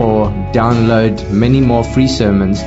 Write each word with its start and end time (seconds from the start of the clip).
or 0.00 0.30
download 0.52 1.30
many 1.30 1.60
more 1.60 1.84
free 1.84 2.08
sermons 2.08 2.60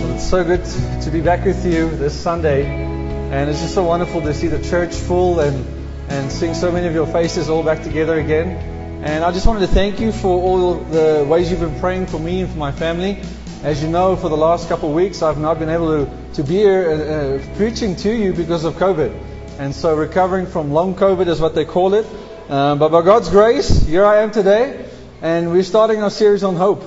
Well, 0.00 0.14
it's 0.14 0.28
so 0.28 0.44
good 0.44 0.64
to 1.02 1.10
be 1.10 1.20
back 1.20 1.44
with 1.44 1.64
you 1.64 1.90
this 1.90 2.18
Sunday, 2.18 2.66
and 2.66 3.48
it's 3.48 3.60
just 3.60 3.74
so 3.74 3.84
wonderful 3.84 4.20
to 4.22 4.34
see 4.34 4.48
the 4.48 4.62
church 4.62 4.94
full 4.94 5.40
and 5.40 5.64
and 6.08 6.30
seeing 6.30 6.54
so 6.54 6.70
many 6.70 6.86
of 6.86 6.92
your 6.92 7.06
faces 7.06 7.48
all 7.48 7.62
back 7.62 7.82
together 7.82 8.18
again. 8.18 8.73
And 9.04 9.22
I 9.22 9.32
just 9.32 9.46
wanted 9.46 9.60
to 9.60 9.66
thank 9.66 10.00
you 10.00 10.12
for 10.12 10.40
all 10.40 10.76
the 10.76 11.26
ways 11.28 11.50
you've 11.50 11.60
been 11.60 11.78
praying 11.78 12.06
for 12.06 12.18
me 12.18 12.40
and 12.40 12.50
for 12.50 12.56
my 12.56 12.72
family. 12.72 13.20
As 13.62 13.82
you 13.82 13.90
know, 13.90 14.16
for 14.16 14.30
the 14.30 14.36
last 14.36 14.66
couple 14.66 14.88
of 14.88 14.94
weeks, 14.94 15.20
I've 15.20 15.36
not 15.36 15.58
been 15.58 15.68
able 15.68 16.06
to, 16.06 16.32
to 16.36 16.42
be 16.42 16.54
here 16.54 16.88
uh, 16.88 16.94
uh, 16.94 17.56
preaching 17.58 17.96
to 17.96 18.10
you 18.10 18.32
because 18.32 18.64
of 18.64 18.76
COVID. 18.76 19.14
And 19.58 19.74
so 19.74 19.94
recovering 19.94 20.46
from 20.46 20.72
long 20.72 20.94
COVID 20.94 21.26
is 21.28 21.38
what 21.38 21.54
they 21.54 21.66
call 21.66 21.92
it. 21.92 22.06
Um, 22.48 22.78
but 22.78 22.88
by 22.88 23.02
God's 23.02 23.28
grace, 23.28 23.82
here 23.84 24.06
I 24.06 24.22
am 24.22 24.30
today, 24.30 24.88
and 25.20 25.52
we're 25.52 25.64
starting 25.64 26.02
our 26.02 26.08
series 26.08 26.42
on 26.42 26.56
hope. 26.56 26.82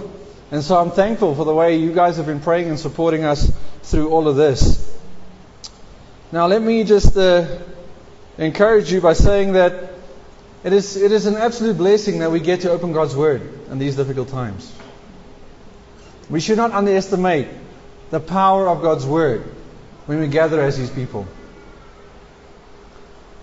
And 0.49 0.63
so 0.63 0.81
I'm 0.81 0.89
thankful 0.89 1.35
for 1.35 1.45
the 1.45 1.53
way 1.53 1.77
you 1.77 1.93
guys 1.93 2.17
have 2.17 2.25
been 2.25 2.39
praying 2.39 2.67
and 2.67 2.79
supporting 2.79 3.25
us 3.25 3.52
through 3.83 4.09
all 4.09 4.27
of 4.27 4.35
this. 4.35 4.91
Now, 6.31 6.47
let 6.47 6.63
me 6.63 6.83
just 6.83 7.15
uh, 7.15 7.59
encourage 8.39 8.91
you 8.91 9.02
by 9.02 9.13
saying 9.13 9.53
that 9.53 9.96
it 10.63 10.73
is, 10.73 10.97
it 10.97 11.11
is 11.11 11.25
an 11.25 11.36
absolute 11.36 11.77
blessing 11.77 12.19
that 12.19 12.31
we 12.31 12.39
get 12.39 12.61
to 12.61 12.72
open 12.72 12.91
God's 12.91 13.16
Word 13.16 13.41
in 13.69 13.80
these 13.80 13.95
difficult 13.95 14.30
times. 14.30 14.73
We 16.30 16.39
should 16.39 16.58
not 16.58 16.72
underestimate 16.72 17.47
the 18.09 18.19
power 18.19 18.67
of 18.67 18.81
God's 18.81 19.05
Word 19.05 19.41
when 20.05 20.19
we 20.19 20.27
gather 20.27 20.61
as 20.61 20.77
His 20.77 20.89
people. 20.89 21.27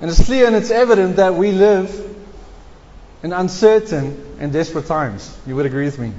And 0.01 0.11
it's 0.11 0.25
clear 0.25 0.47
and 0.47 0.57
it's 0.57 0.71
evident 0.71 1.17
that 1.17 1.35
we 1.35 1.53
live 1.53 2.17
in 3.23 3.33
uncertain 3.33 4.37
and 4.39 4.53
desperate 4.53 4.87
times. 4.87 5.37
You 5.47 5.57
would 5.57 5.67
agree 5.67 5.87
with 5.87 5.99
me. 5.99 6.13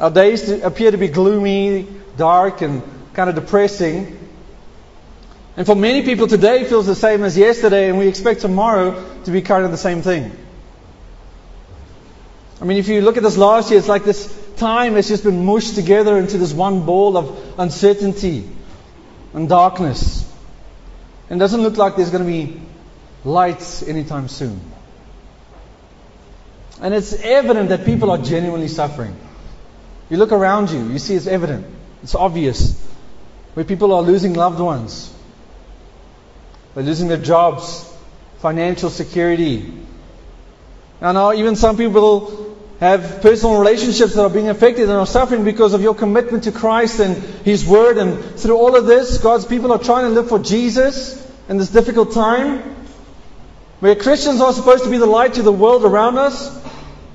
Our 0.00 0.10
days 0.10 0.48
appear 0.48 0.90
to 0.90 0.96
be 0.96 1.08
gloomy, 1.08 1.86
dark, 2.16 2.62
and 2.62 2.82
kind 3.14 3.28
of 3.28 3.34
depressing. 3.34 4.27
And 5.58 5.66
for 5.66 5.74
many 5.74 6.04
people 6.04 6.28
today 6.28 6.62
feels 6.62 6.86
the 6.86 6.94
same 6.94 7.24
as 7.24 7.36
yesterday, 7.36 7.88
and 7.88 7.98
we 7.98 8.06
expect 8.06 8.42
tomorrow 8.42 9.04
to 9.24 9.30
be 9.32 9.42
kind 9.42 9.64
of 9.64 9.72
the 9.72 9.76
same 9.76 10.02
thing. 10.02 10.30
I 12.60 12.64
mean, 12.64 12.76
if 12.76 12.86
you 12.86 13.00
look 13.02 13.16
at 13.16 13.24
this 13.24 13.36
last 13.36 13.68
year, 13.68 13.80
it's 13.80 13.88
like 13.88 14.04
this 14.04 14.32
time 14.56 14.94
has 14.94 15.08
just 15.08 15.24
been 15.24 15.44
mushed 15.44 15.74
together 15.74 16.16
into 16.16 16.38
this 16.38 16.52
one 16.52 16.86
ball 16.86 17.16
of 17.16 17.58
uncertainty 17.58 18.48
and 19.34 19.48
darkness. 19.48 20.32
And 21.28 21.40
it 21.40 21.42
doesn't 21.42 21.62
look 21.62 21.76
like 21.76 21.96
there's 21.96 22.10
going 22.10 22.24
to 22.24 22.30
be 22.30 22.60
lights 23.24 23.82
anytime 23.82 24.28
soon. 24.28 24.60
And 26.80 26.94
it's 26.94 27.14
evident 27.14 27.70
that 27.70 27.84
people 27.84 28.12
are 28.12 28.18
genuinely 28.18 28.68
suffering. 28.68 29.16
You 30.08 30.18
look 30.18 30.30
around 30.30 30.70
you, 30.70 30.88
you 30.88 31.00
see 31.00 31.16
it's 31.16 31.26
evident. 31.26 31.66
It's 32.04 32.14
obvious. 32.14 32.80
Where 33.54 33.64
people 33.64 33.92
are 33.92 34.02
losing 34.02 34.34
loved 34.34 34.60
ones, 34.60 35.12
they're 36.74 36.84
losing 36.84 37.08
their 37.08 37.16
jobs, 37.16 37.90
financial 38.38 38.90
security. 38.90 39.72
And 41.00 41.14
now, 41.14 41.32
even 41.32 41.56
some 41.56 41.76
people 41.76 42.56
have 42.80 43.22
personal 43.22 43.58
relationships 43.58 44.14
that 44.14 44.22
are 44.22 44.30
being 44.30 44.48
affected 44.48 44.84
and 44.84 44.92
are 44.92 45.06
suffering 45.06 45.44
because 45.44 45.74
of 45.74 45.82
your 45.82 45.94
commitment 45.94 46.44
to 46.44 46.52
Christ 46.52 47.00
and 47.00 47.16
His 47.44 47.66
Word. 47.66 47.98
And 47.98 48.38
through 48.38 48.56
all 48.56 48.76
of 48.76 48.86
this, 48.86 49.18
God's 49.18 49.44
people 49.44 49.72
are 49.72 49.78
trying 49.78 50.04
to 50.04 50.10
live 50.10 50.28
for 50.28 50.38
Jesus 50.38 51.24
in 51.48 51.56
this 51.56 51.70
difficult 51.70 52.12
time. 52.12 52.76
Where 53.80 53.94
Christians 53.94 54.40
are 54.40 54.52
supposed 54.52 54.84
to 54.84 54.90
be 54.90 54.98
the 54.98 55.06
light 55.06 55.34
to 55.34 55.42
the 55.42 55.52
world 55.52 55.84
around 55.84 56.18
us, 56.18 56.56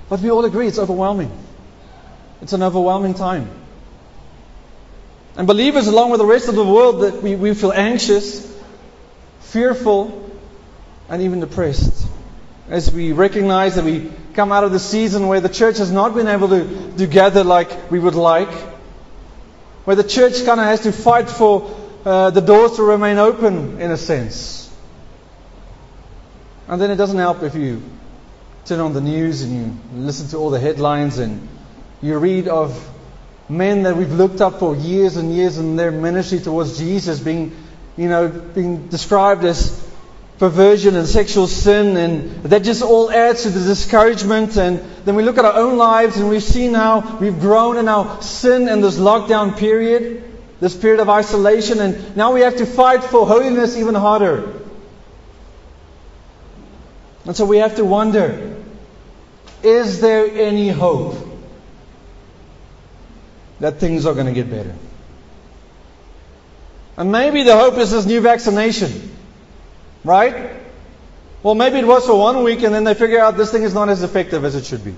but 0.10 0.22
we 0.22 0.32
all 0.32 0.46
agree 0.46 0.68
it's 0.68 0.80
overwhelming. 0.80 1.32
It's 2.42 2.54
an 2.54 2.64
overwhelming 2.64 3.14
time. 3.14 3.50
And 5.36 5.48
believers, 5.48 5.88
along 5.88 6.12
with 6.12 6.20
the 6.20 6.26
rest 6.26 6.48
of 6.48 6.56
the 6.56 6.64
world, 6.64 7.02
that 7.02 7.22
we, 7.24 7.36
we 7.36 7.54
feel 7.54 7.74
anxious, 7.74 8.53
fearful, 9.54 10.32
and 11.10 11.22
even 11.22 11.40
depressed. 11.40 12.08
As 12.70 12.92
we 12.92 13.12
recognize 13.12 13.76
that 13.76 13.86
we 13.86 14.12
come 14.34 14.52
out 14.52 14.64
of 14.64 14.72
the 14.72 14.80
season 14.80 15.28
where 15.28 15.42
the 15.42 15.50
church 15.50 15.78
has 15.78 15.92
not 15.92 16.16
been 16.16 16.28
able 16.28 16.50
to, 16.50 16.94
to 16.98 17.06
gather 17.06 17.44
like 17.44 17.92
we 17.92 18.00
would 18.00 18.16
like, 18.16 18.52
where 19.86 19.96
the 19.96 20.04
church 20.04 20.44
kind 20.44 20.60
of 20.60 20.66
has 20.66 20.82
to 20.82 20.92
fight 20.92 21.30
for 21.30 21.70
uh, 22.04 22.32
the 22.32 22.42
doors 22.42 22.78
to 22.78 22.84
remain 22.84 23.20
open, 23.20 23.80
in 23.80 23.92
a 23.92 23.98
sense. 23.98 24.74
And 26.68 26.82
then 26.82 26.90
it 26.90 26.96
doesn't 26.96 27.20
help 27.20 27.44
if 27.44 27.54
you 27.54 27.84
turn 28.66 28.80
on 28.80 28.94
the 28.94 29.02
news 29.02 29.44
and 29.44 29.54
you 29.54 29.78
listen 30.02 30.30
to 30.30 30.38
all 30.38 30.50
the 30.50 30.60
headlines 30.60 31.20
and 31.20 31.48
you 32.02 32.18
read 32.18 32.48
of 32.48 32.90
men 33.50 33.84
that 33.84 33.96
we've 33.96 34.12
looked 34.12 34.42
up 34.42 34.60
for 34.60 34.76
years 34.76 35.18
and 35.18 35.36
years 35.36 35.58
in 35.58 35.76
their 35.76 35.92
ministry 35.92 36.40
towards 36.40 36.78
Jesus 36.80 37.20
being, 37.20 37.56
you 37.98 38.10
know, 38.10 38.28
being 38.28 38.88
described 38.88 39.44
as 39.44 39.84
perversion 40.40 40.96
and 40.96 41.08
sexual 41.08 41.48
sin, 41.48 41.96
and 41.96 42.44
that 42.44 42.64
just 42.64 42.82
all 42.82 43.12
adds 43.12 43.44
to 43.44 43.50
the 43.50 43.60
discouragement. 43.60 44.58
And 44.58 44.80
then 45.06 45.16
we 45.16 45.24
look 45.24 45.38
at 45.38 45.46
our 45.46 45.56
own 45.56 45.78
lives 45.78 46.18
and 46.18 46.30
we've 46.30 46.44
seen 46.44 46.74
how 46.74 47.18
we've 47.20 47.40
grown 47.40 47.78
in 47.78 47.88
our 47.88 48.22
sin 48.22 48.68
in 48.68 48.82
this 48.82 48.98
lockdown 48.98 49.58
period, 49.58 50.24
this 50.60 50.76
period 50.76 51.00
of 51.00 51.10
isolation, 51.10 51.80
and 51.80 52.18
now 52.18 52.34
we 52.34 52.42
have 52.42 52.58
to 52.58 52.66
fight 52.66 53.04
for 53.04 53.28
holiness 53.28 53.78
even 53.78 53.96
harder. 53.96 54.60
And 57.26 57.36
so 57.36 57.46
we 57.46 57.58
have 57.58 57.76
to 57.78 57.86
wonder 57.86 58.50
is 59.64 60.02
there 60.02 60.26
any 60.26 60.68
hope 60.68 61.16
that 63.62 63.80
things 63.80 64.06
are 64.06 64.14
going 64.14 64.26
to 64.26 64.34
get 64.34 64.50
better? 64.50 64.76
And 66.98 67.12
maybe 67.12 67.44
the 67.44 67.58
hope 67.58 67.78
is 67.78 67.92
this 67.92 68.06
new 68.06 68.22
vaccination, 68.22 69.16
right? 70.04 70.52
Well, 71.42 71.56
maybe 71.56 71.80
it 71.80 71.88
was 71.88 72.06
for 72.06 72.18
one 72.18 72.44
week 72.44 72.64
and 72.64 72.74
then 72.74 72.84
they 72.84 72.94
figure 72.94 73.20
out 73.20 73.36
this 73.36 73.52
thing 73.52 73.64
is 73.64 73.74
not 73.74 73.90
as 73.90 74.04
effective 74.04 74.46
as 74.46 74.56
it 74.56 74.66
should 74.66 74.84
be. 74.84 74.96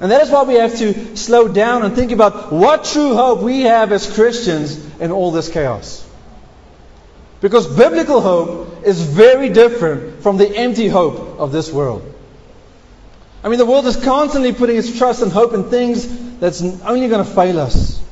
And 0.00 0.10
that 0.10 0.22
is 0.22 0.30
why 0.30 0.44
we 0.44 0.54
have 0.54 0.78
to 0.78 1.16
slow 1.16 1.46
down 1.48 1.82
and 1.82 1.94
think 1.94 2.10
about 2.10 2.50
what 2.50 2.84
true 2.84 3.14
hope 3.14 3.40
we 3.42 3.62
have 3.62 3.92
as 3.92 4.10
Christians 4.10 4.82
in 4.98 5.12
all 5.12 5.30
this 5.30 5.50
chaos. 5.50 6.06
Because 7.42 7.66
biblical 7.66 8.20
hope 8.20 8.86
is 8.86 9.02
very 9.02 9.50
different 9.50 10.22
from 10.22 10.38
the 10.38 10.56
empty 10.56 10.88
hope 10.88 11.38
of 11.38 11.52
this 11.52 11.70
world. 11.70 12.02
I 13.42 13.48
mean, 13.48 13.58
the 13.58 13.66
world 13.66 13.86
is 13.86 13.96
constantly 13.96 14.52
putting 14.52 14.76
its 14.76 14.96
trust 14.96 15.22
and 15.22 15.32
hope 15.32 15.52
in 15.52 15.64
things 15.64 16.38
that's 16.38 16.62
only 16.62 17.08
going 17.08 17.24
to 17.24 17.30
fail 17.30 17.58
us. 17.58 18.02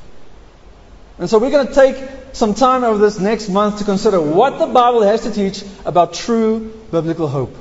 And 1.19 1.29
so 1.29 1.39
we're 1.39 1.51
going 1.51 1.67
to 1.67 1.75
take 1.75 1.97
some 2.33 2.55
time 2.55 2.85
over 2.85 2.99
this 2.99 3.19
next 3.19 3.49
month 3.49 3.79
to 3.79 3.85
consider 3.85 4.21
what 4.21 4.59
the 4.59 4.67
Bible 4.67 5.03
has 5.03 5.23
to 5.23 5.33
teach 5.33 5.65
about 5.85 6.15
true 6.15 6.73
biblical 6.93 7.27
hope. 7.27 7.57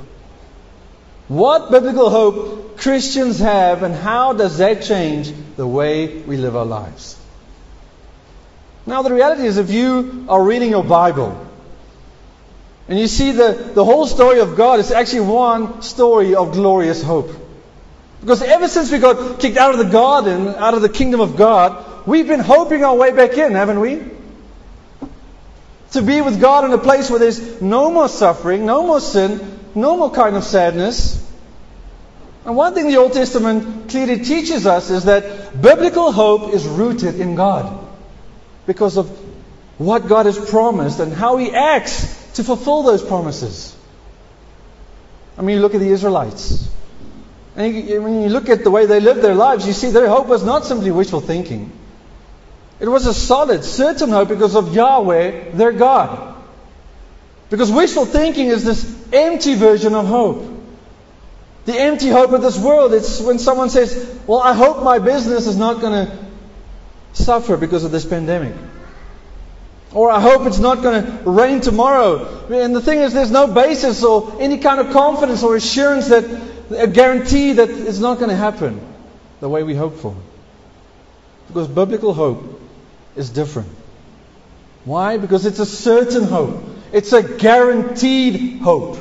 What 1.26 1.70
biblical 1.70 2.08
hope 2.08 2.78
Christians 2.78 3.38
have, 3.40 3.82
and 3.82 3.94
how 3.94 4.32
does 4.32 4.58
that 4.58 4.82
change 4.82 5.32
the 5.56 5.66
way 5.66 6.22
we 6.22 6.36
live 6.36 6.56
our 6.56 6.64
lives? 6.64 7.20
Now, 8.86 9.02
the 9.02 9.12
reality 9.12 9.42
is, 9.42 9.58
if 9.58 9.70
you 9.70 10.24
are 10.28 10.42
reading 10.42 10.70
your 10.70 10.84
Bible, 10.84 11.46
and 12.88 12.98
you 12.98 13.06
see 13.06 13.32
the, 13.32 13.72
the 13.74 13.84
whole 13.84 14.06
story 14.06 14.40
of 14.40 14.56
God 14.56 14.78
is 14.78 14.90
actually 14.90 15.26
one 15.28 15.82
story 15.82 16.34
of 16.34 16.52
glorious 16.52 17.02
hope. 17.02 17.30
Because 18.20 18.40
ever 18.40 18.66
since 18.66 18.90
we 18.90 18.98
got 18.98 19.40
kicked 19.40 19.58
out 19.58 19.72
of 19.72 19.78
the 19.78 19.92
garden, 19.92 20.48
out 20.48 20.72
of 20.72 20.80
the 20.80 20.88
kingdom 20.88 21.20
of 21.20 21.36
God, 21.36 21.84
we've 22.08 22.26
been 22.26 22.40
hoping 22.40 22.84
our 22.84 22.96
way 22.96 23.12
back 23.12 23.36
in, 23.36 23.52
haven't 23.52 23.80
we? 23.80 24.02
To 25.92 26.02
be 26.02 26.20
with 26.22 26.40
God 26.40 26.64
in 26.64 26.72
a 26.72 26.78
place 26.78 27.10
where 27.10 27.18
there's 27.18 27.60
no 27.60 27.90
more 27.90 28.08
suffering, 28.08 28.64
no 28.64 28.86
more 28.86 29.00
sin, 29.00 29.60
no 29.74 29.96
more 29.96 30.10
kind 30.10 30.34
of 30.34 30.42
sadness. 30.42 31.24
And 32.44 32.56
one 32.56 32.74
thing 32.74 32.88
the 32.88 32.96
Old 32.96 33.12
Testament 33.12 33.90
clearly 33.90 34.24
teaches 34.24 34.66
us 34.66 34.90
is 34.90 35.04
that 35.04 35.60
biblical 35.60 36.10
hope 36.10 36.54
is 36.54 36.66
rooted 36.66 37.20
in 37.20 37.34
God 37.34 37.86
because 38.66 38.96
of 38.96 39.08
what 39.76 40.08
God 40.08 40.26
has 40.26 40.38
promised 40.50 40.98
and 41.00 41.12
how 41.12 41.36
He 41.36 41.54
acts 41.54 42.32
to 42.34 42.44
fulfill 42.44 42.82
those 42.82 43.02
promises. 43.02 43.76
I 45.36 45.42
mean, 45.42 45.56
you 45.56 45.62
look 45.62 45.74
at 45.74 45.80
the 45.80 45.90
Israelites. 45.90 46.68
And 47.54 47.74
when 48.02 48.22
you 48.22 48.28
look 48.28 48.48
at 48.48 48.64
the 48.64 48.70
way 48.70 48.86
they 48.86 49.00
lived 49.00 49.20
their 49.20 49.34
lives, 49.34 49.66
you 49.66 49.72
see 49.72 49.90
their 49.90 50.08
hope 50.08 50.26
was 50.26 50.42
not 50.42 50.64
simply 50.64 50.90
wishful 50.90 51.20
thinking. 51.20 51.77
It 52.80 52.88
was 52.88 53.06
a 53.06 53.14
solid, 53.14 53.64
certain 53.64 54.10
hope 54.10 54.28
because 54.28 54.54
of 54.54 54.74
Yahweh, 54.74 55.50
their 55.52 55.72
God. 55.72 56.36
Because 57.50 57.72
wishful 57.72 58.04
thinking 58.04 58.48
is 58.48 58.64
this 58.64 58.84
empty 59.12 59.54
version 59.54 59.94
of 59.94 60.06
hope. 60.06 60.56
The 61.64 61.74
empty 61.78 62.08
hope 62.08 62.32
of 62.32 62.40
this 62.40 62.58
world. 62.58 62.94
It's 62.94 63.20
when 63.20 63.38
someone 63.38 63.70
says, 63.70 64.20
Well, 64.26 64.38
I 64.38 64.54
hope 64.54 64.82
my 64.82 64.98
business 64.98 65.46
is 65.46 65.56
not 65.56 65.80
going 65.80 66.06
to 66.06 66.18
suffer 67.14 67.56
because 67.56 67.84
of 67.84 67.90
this 67.90 68.04
pandemic. 68.04 68.54
Or 69.92 70.10
I 70.10 70.20
hope 70.20 70.46
it's 70.46 70.58
not 70.58 70.82
going 70.82 71.04
to 71.04 71.30
rain 71.30 71.60
tomorrow. 71.60 72.46
And 72.50 72.76
the 72.76 72.80
thing 72.80 73.00
is, 73.00 73.12
there's 73.12 73.30
no 73.30 73.46
basis 73.46 74.04
or 74.04 74.36
any 74.40 74.58
kind 74.58 74.80
of 74.80 74.92
confidence 74.92 75.42
or 75.42 75.56
assurance 75.56 76.08
that 76.08 76.24
a 76.70 76.86
guarantee 76.86 77.54
that 77.54 77.70
it's 77.70 77.98
not 77.98 78.18
going 78.18 78.30
to 78.30 78.36
happen 78.36 78.80
the 79.40 79.48
way 79.48 79.62
we 79.62 79.74
hope 79.74 79.96
for. 79.96 80.14
Because 81.48 81.66
biblical 81.66 82.12
hope 82.12 82.60
is 83.18 83.30
different. 83.30 83.68
Why? 84.84 85.18
Because 85.18 85.44
it's 85.44 85.58
a 85.58 85.66
certain 85.66 86.24
hope. 86.24 86.62
It's 86.92 87.12
a 87.12 87.22
guaranteed 87.22 88.60
hope. 88.60 88.96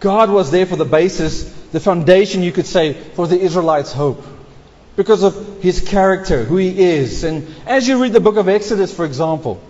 God 0.00 0.30
was 0.30 0.50
there 0.50 0.66
for 0.66 0.76
the 0.76 0.84
basis, 0.84 1.44
the 1.70 1.80
foundation, 1.80 2.42
you 2.42 2.52
could 2.52 2.66
say, 2.66 2.92
for 2.92 3.26
the 3.26 3.40
Israelites' 3.40 3.92
hope. 3.92 4.22
Because 4.96 5.22
of 5.22 5.62
his 5.62 5.80
character, 5.80 6.44
who 6.44 6.56
he 6.56 6.78
is. 6.78 7.24
And 7.24 7.46
as 7.66 7.88
you 7.88 8.02
read 8.02 8.12
the 8.12 8.20
book 8.20 8.36
of 8.36 8.48
Exodus, 8.48 8.94
for 8.94 9.06
example, 9.06 9.62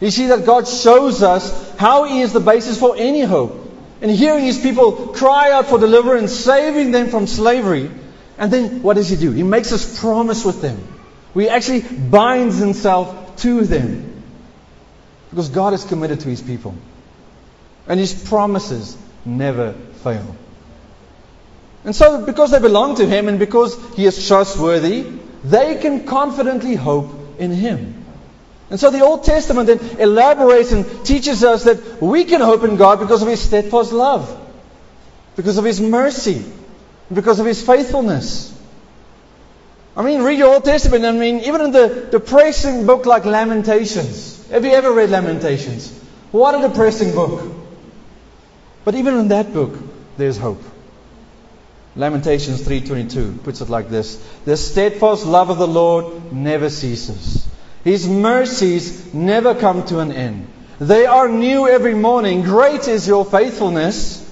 you 0.00 0.10
see 0.10 0.26
that 0.28 0.46
God 0.46 0.66
shows 0.66 1.22
us 1.22 1.76
how 1.76 2.04
he 2.04 2.22
is 2.22 2.32
the 2.32 2.40
basis 2.40 2.80
for 2.80 2.96
any 2.96 3.20
hope. 3.20 3.66
And 4.00 4.10
hearing 4.10 4.44
his 4.44 4.58
people 4.58 5.08
cry 5.08 5.52
out 5.52 5.66
for 5.66 5.78
deliverance, 5.78 6.32
saving 6.32 6.90
them 6.90 7.08
from 7.08 7.26
slavery. 7.26 7.90
And 8.38 8.52
then 8.52 8.82
what 8.82 8.94
does 8.94 9.08
he 9.08 9.16
do? 9.16 9.30
He 9.32 9.42
makes 9.42 9.72
us 9.72 10.00
promise 10.00 10.44
with 10.44 10.62
them. 10.62 10.97
He 11.34 11.48
actually 11.48 11.82
binds 11.82 12.58
himself 12.58 13.36
to 13.42 13.62
them. 13.64 14.22
Because 15.30 15.48
God 15.50 15.74
is 15.74 15.84
committed 15.84 16.20
to 16.20 16.28
his 16.28 16.42
people. 16.42 16.74
And 17.86 18.00
his 18.00 18.14
promises 18.28 18.96
never 19.24 19.72
fail. 20.02 20.36
And 21.84 21.94
so, 21.94 22.24
because 22.26 22.50
they 22.50 22.58
belong 22.58 22.96
to 22.96 23.06
Him 23.06 23.28
and 23.28 23.38
because 23.38 23.78
He 23.94 24.04
is 24.04 24.26
trustworthy, 24.26 25.06
they 25.44 25.76
can 25.76 26.04
confidently 26.06 26.74
hope 26.74 27.10
in 27.38 27.50
Him. 27.50 28.04
And 28.70 28.78
so 28.78 28.90
the 28.90 29.00
Old 29.00 29.24
Testament 29.24 29.68
then 29.68 29.78
elaborates 29.98 30.72
and 30.72 30.84
teaches 31.06 31.42
us 31.42 31.64
that 31.64 32.02
we 32.02 32.24
can 32.24 32.40
hope 32.40 32.64
in 32.64 32.76
God 32.76 33.00
because 33.00 33.22
of 33.22 33.28
His 33.28 33.40
steadfast 33.40 33.92
love, 33.92 34.28
because 35.36 35.56
of 35.56 35.64
His 35.64 35.80
mercy, 35.80 36.44
because 37.12 37.40
of 37.40 37.46
His 37.46 37.64
faithfulness. 37.64 38.54
I 39.98 40.02
mean, 40.02 40.22
read 40.22 40.38
your 40.38 40.54
Old 40.54 40.64
Testament. 40.64 41.04
I 41.04 41.10
mean, 41.10 41.40
even 41.40 41.60
in 41.60 41.72
the 41.72 42.06
depressing 42.12 42.86
book 42.86 43.04
like 43.04 43.24
Lamentations. 43.24 44.48
Have 44.48 44.64
you 44.64 44.70
ever 44.70 44.92
read 44.92 45.10
Lamentations? 45.10 45.90
What 46.30 46.54
a 46.54 46.68
depressing 46.68 47.16
book. 47.16 47.42
But 48.84 48.94
even 48.94 49.18
in 49.18 49.28
that 49.28 49.52
book, 49.52 49.72
there's 50.16 50.38
hope. 50.38 50.62
Lamentations 51.96 52.60
3:22 52.60 53.42
puts 53.42 53.60
it 53.60 53.68
like 53.68 53.90
this: 53.90 54.16
"The 54.44 54.56
steadfast 54.56 55.26
love 55.26 55.50
of 55.50 55.58
the 55.58 55.66
Lord 55.66 56.32
never 56.32 56.70
ceases. 56.70 57.44
His 57.82 58.08
mercies 58.08 59.12
never 59.12 59.52
come 59.56 59.82
to 59.86 59.98
an 59.98 60.12
end. 60.12 60.46
They 60.78 61.06
are 61.06 61.28
new 61.28 61.66
every 61.66 61.94
morning. 61.94 62.42
Great 62.42 62.86
is 62.86 63.08
your 63.08 63.24
faithfulness." 63.24 64.24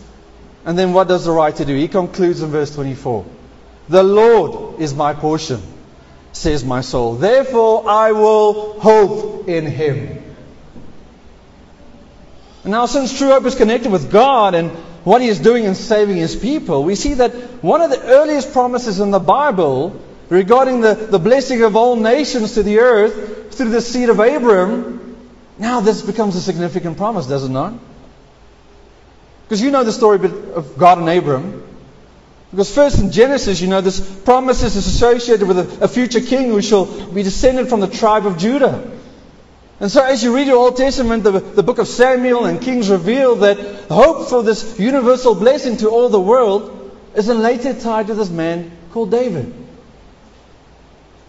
And 0.64 0.78
then 0.78 0.92
what 0.92 1.08
does 1.08 1.24
the 1.24 1.32
writer 1.32 1.64
do? 1.64 1.74
He 1.74 1.88
concludes 1.88 2.40
in 2.40 2.50
verse 2.50 2.72
24. 2.72 3.24
"The 3.88 4.02
Lord 4.02 4.80
is 4.80 4.94
my 4.94 5.12
portion," 5.14 5.62
says 6.32 6.64
my 6.64 6.80
soul. 6.80 7.14
"Therefore 7.14 7.88
I 7.88 8.12
will 8.12 8.80
hope 8.80 9.48
in 9.48 9.66
him." 9.66 10.22
Now 12.64 12.86
since 12.86 13.16
true 13.16 13.28
hope 13.28 13.46
is 13.46 13.54
connected 13.54 13.92
with 13.92 14.10
God 14.10 14.54
and 14.54 14.70
what 15.04 15.22
he 15.22 15.28
is 15.28 15.38
doing 15.38 15.64
in 15.64 15.76
saving 15.76 16.16
his 16.16 16.34
people, 16.34 16.82
we 16.82 16.96
see 16.96 17.14
that 17.14 17.32
one 17.62 17.80
of 17.80 17.90
the 17.90 18.02
earliest 18.02 18.52
promises 18.52 18.98
in 18.98 19.12
the 19.12 19.20
Bible 19.20 19.94
regarding 20.28 20.80
the, 20.80 20.94
the 20.94 21.20
blessing 21.20 21.62
of 21.62 21.76
all 21.76 21.94
nations 21.94 22.54
to 22.54 22.64
the 22.64 22.80
earth 22.80 23.54
through 23.54 23.70
the 23.70 23.80
seed 23.80 24.08
of 24.08 24.18
Abram, 24.18 25.16
now 25.58 25.80
this 25.80 26.02
becomes 26.02 26.34
a 26.34 26.40
significant 26.40 26.96
promise, 26.96 27.26
does 27.26 27.44
it 27.44 27.50
not? 27.50 27.74
Because 29.44 29.62
you 29.62 29.70
know 29.70 29.84
the 29.84 29.92
story 29.92 30.16
of 30.16 30.76
God 30.76 30.98
and 30.98 31.08
Abram. 31.08 31.62
Because 32.56 32.74
first 32.74 32.98
in 33.00 33.12
Genesis, 33.12 33.60
you 33.60 33.68
know, 33.68 33.82
this 33.82 34.00
promise 34.00 34.62
is 34.62 34.76
associated 34.76 35.46
with 35.46 35.58
a, 35.58 35.84
a 35.84 35.88
future 35.88 36.22
king 36.22 36.48
who 36.48 36.62
shall 36.62 36.86
be 36.86 37.22
descended 37.22 37.68
from 37.68 37.80
the 37.80 37.86
tribe 37.86 38.24
of 38.24 38.38
Judah. 38.38 38.98
And 39.78 39.90
so, 39.90 40.02
as 40.02 40.24
you 40.24 40.34
read 40.34 40.46
your 40.46 40.56
Old 40.56 40.78
Testament, 40.78 41.22
the, 41.22 41.32
the 41.32 41.62
book 41.62 41.76
of 41.76 41.86
Samuel 41.86 42.46
and 42.46 42.62
Kings 42.62 42.88
reveal 42.88 43.36
that 43.36 43.88
the 43.88 43.94
hope 43.94 44.30
for 44.30 44.42
this 44.42 44.78
universal 44.78 45.34
blessing 45.34 45.76
to 45.76 45.90
all 45.90 46.08
the 46.08 46.18
world 46.18 46.98
is 47.14 47.28
later 47.28 47.78
tied 47.78 48.06
to 48.06 48.14
this 48.14 48.30
man 48.30 48.70
called 48.90 49.10
David. 49.10 49.52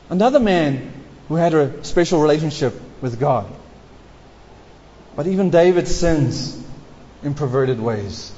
Another 0.09 0.39
man 0.39 0.93
who 1.27 1.35
had 1.35 1.53
a 1.53 1.83
special 1.83 2.21
relationship 2.21 2.73
with 3.01 3.19
God. 3.19 3.53
But 5.17 5.27
even 5.27 5.49
David 5.49 5.89
sins 5.89 6.57
in 7.21 7.33
perverted 7.33 7.81
ways. 7.81 8.31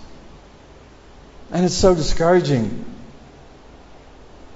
And 1.51 1.65
it's 1.65 1.75
so 1.75 1.95
discouraging 1.95 2.85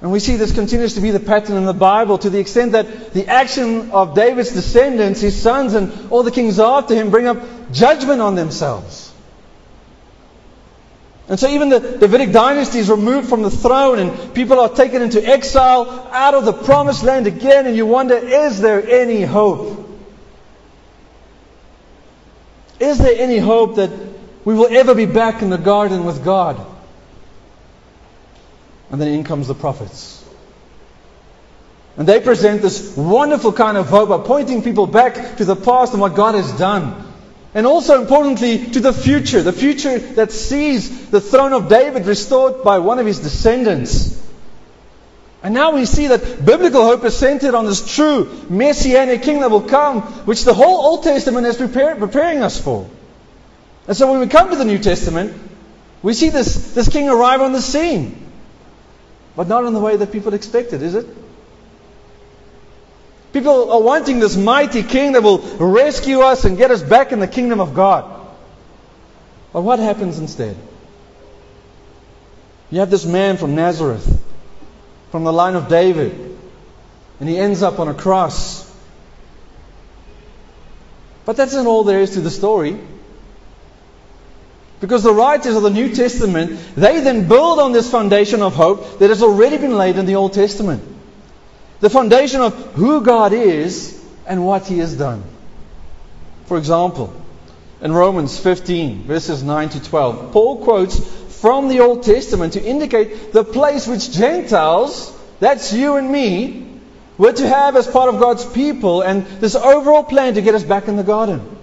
and 0.04 0.12
we 0.12 0.20
see 0.20 0.36
this 0.36 0.52
continues 0.52 0.96
to 0.96 1.02
be 1.02 1.12
the 1.12 1.20
pattern 1.22 1.56
in 1.56 1.64
the 1.64 1.74
Bible 1.74 2.18
to 2.18 2.30
the 2.30 2.38
extent 2.38 2.74
that 2.74 3.14
the 3.14 3.30
action 3.30 3.92
of 3.92 4.14
David's 4.14 4.52
descendants, 4.52 5.22
his 5.22 5.42
sons, 5.42 5.76
and 5.76 6.12
all 6.12 6.24
the 6.24 6.32
kings 6.32 6.60
after 6.60 6.94
him 6.94 7.10
bring 7.10 7.26
up 7.26 7.72
judgment 7.72 8.20
on 8.20 8.36
themselves. 8.36 9.14
And 11.30 11.40
so 11.40 11.48
even 11.48 11.70
the 11.70 11.80
Davidic 11.80 12.34
dynasty 12.34 12.80
is 12.80 12.90
removed 12.90 13.30
from 13.30 13.44
the 13.44 13.50
throne 13.50 13.98
and 13.98 14.36
people 14.36 14.60
are 14.60 14.68
taken 14.68 15.02
into 15.02 15.26
exile 15.26 16.10
out 16.12 16.34
of 16.34 16.44
the 16.44 16.52
promised 16.52 17.06
land 17.06 17.26
again 17.26 17.66
and 17.66 17.78
you 17.78 17.86
wonder, 17.86 18.16
is 18.16 18.60
there 18.60 18.86
any 18.86 19.22
hope? 19.22 19.90
Is 22.82 22.98
there 22.98 23.16
any 23.18 23.38
hope 23.38 23.78
that 23.78 23.90
we 24.44 24.54
will 24.54 24.68
ever 24.70 24.94
be 24.94 25.06
back 25.06 25.42
in 25.42 25.50
the 25.50 25.58
garden 25.58 26.04
with 26.04 26.26
God? 26.26 26.73
And 28.94 29.02
then 29.02 29.08
in 29.08 29.24
comes 29.24 29.48
the 29.48 29.56
prophets. 29.56 30.24
And 31.98 32.08
they 32.08 32.20
present 32.20 32.62
this 32.62 32.96
wonderful 32.96 33.52
kind 33.52 33.76
of 33.76 33.88
hope 33.88 34.10
by 34.10 34.20
pointing 34.20 34.62
people 34.62 34.86
back 34.86 35.38
to 35.38 35.46
the 35.46 35.56
past 35.56 35.94
and 35.94 36.00
what 36.02 36.16
God 36.16 36.36
has 36.36 36.52
done. 36.60 37.04
And 37.56 37.66
also 37.66 38.00
importantly, 38.00 38.68
to 38.70 38.80
the 38.80 38.94
future. 38.94 39.42
The 39.42 39.52
future 39.52 39.98
that 39.98 40.32
sees 40.32 41.10
the 41.10 41.20
throne 41.20 41.54
of 41.54 41.70
David 41.70 42.06
restored 42.06 42.64
by 42.64 42.78
one 42.78 43.00
of 43.00 43.08
his 43.08 43.20
descendants. 43.20 44.22
And 45.42 45.56
now 45.56 45.74
we 45.74 45.86
see 45.86 46.06
that 46.06 46.46
biblical 46.46 46.84
hope 46.84 47.04
is 47.04 47.18
centered 47.18 47.56
on 47.56 47.66
this 47.66 47.96
true 47.96 48.46
messianic 48.48 49.24
king 49.24 49.40
that 49.40 49.50
will 49.50 49.62
come, 49.62 50.02
which 50.28 50.44
the 50.44 50.54
whole 50.54 50.86
Old 50.86 51.04
Testament 51.04 51.48
is 51.48 51.58
preparing 51.58 52.44
us 52.44 52.62
for. 52.62 52.88
And 53.88 53.98
so 53.98 54.12
when 54.12 54.20
we 54.20 54.28
come 54.28 54.52
to 54.52 54.56
the 54.56 54.66
New 54.66 54.78
Testament, 54.78 55.34
we 56.04 56.14
see 56.14 56.30
this, 56.30 56.76
this 56.76 56.90
king 56.90 57.10
arrive 57.10 57.42
on 57.42 57.54
the 57.54 57.62
scene. 57.62 58.23
But 59.36 59.48
not 59.48 59.66
in 59.66 59.74
the 59.74 59.80
way 59.80 59.96
that 59.96 60.12
people 60.12 60.34
expected, 60.34 60.82
is 60.82 60.96
it? 60.96 61.08
People 63.34 63.72
are 63.72 63.82
wanting 63.82 64.20
this 64.20 64.38
mighty 64.38 64.84
king 64.84 65.14
that 65.14 65.24
will 65.24 65.40
rescue 65.40 66.20
us 66.20 66.46
and 66.46 66.56
get 66.56 66.70
us 66.70 66.84
back 66.84 67.12
in 67.12 67.20
the 67.20 67.28
kingdom 67.28 67.60
of 67.60 67.74
God. 67.74 68.06
But 69.52 69.62
what 69.62 69.80
happens 69.80 70.20
instead? 70.20 70.56
You 72.70 72.80
have 72.80 72.92
this 72.92 73.06
man 73.06 73.38
from 73.38 73.56
Nazareth, 73.56 74.24
from 75.12 75.24
the 75.24 75.34
line 75.34 75.56
of 75.56 75.68
David, 75.68 76.38
and 77.20 77.28
he 77.28 77.38
ends 77.38 77.64
up 77.64 77.80
on 77.80 77.88
a 77.88 77.94
cross. 77.94 78.72
But 81.26 81.38
that's 81.38 81.54
not 81.54 81.66
all 81.66 81.84
there 81.84 82.02
is 82.02 82.12
to 82.12 82.22
the 82.22 82.32
story. 82.32 82.80
Because 84.84 85.02
the 85.02 85.14
writers 85.14 85.56
of 85.56 85.64
the 85.64 85.70
New 85.70 85.96
Testament, 85.96 86.60
they 86.76 87.00
then 87.00 87.30
build 87.30 87.58
on 87.58 87.72
this 87.72 87.90
foundation 87.90 88.42
of 88.42 88.54
hope 88.54 89.00
that 89.00 89.10
has 89.12 89.24
already 89.24 89.58
been 89.58 89.78
laid 89.78 89.98
in 89.98 90.06
the 90.06 90.16
Old 90.16 90.34
Testament. 90.34 90.84
The 91.80 91.90
foundation 91.90 92.42
of 92.42 92.54
who 92.74 93.00
God 93.00 93.32
is 93.32 93.98
and 94.28 94.46
what 94.46 94.68
He 94.68 94.80
has 94.80 94.98
done. 94.98 95.24
For 96.48 96.58
example, 96.58 97.14
in 97.82 97.94
Romans 97.94 98.38
15, 98.38 99.04
verses 99.04 99.42
9 99.42 99.70
to 99.70 99.84
12, 99.84 100.34
Paul 100.34 100.66
quotes 100.66 101.00
from 101.40 101.70
the 101.70 101.80
Old 101.80 102.04
Testament 102.04 102.52
to 102.54 102.62
indicate 102.62 103.32
the 103.32 103.46
place 103.46 103.88
which 103.88 104.12
Gentiles, 104.12 105.18
that's 105.40 105.72
you 105.72 105.96
and 105.96 106.12
me, 106.12 106.68
were 107.18 107.32
to 107.32 107.48
have 107.48 107.78
as 107.78 107.88
part 107.88 108.14
of 108.14 108.20
God's 108.20 108.46
people 108.46 109.02
and 109.02 109.26
this 109.40 109.56
overall 109.56 110.04
plan 110.04 110.34
to 110.34 110.42
get 110.42 110.56
us 110.56 110.64
back 110.64 110.90
in 110.90 110.98
the 110.98 111.04
garden. 111.04 111.56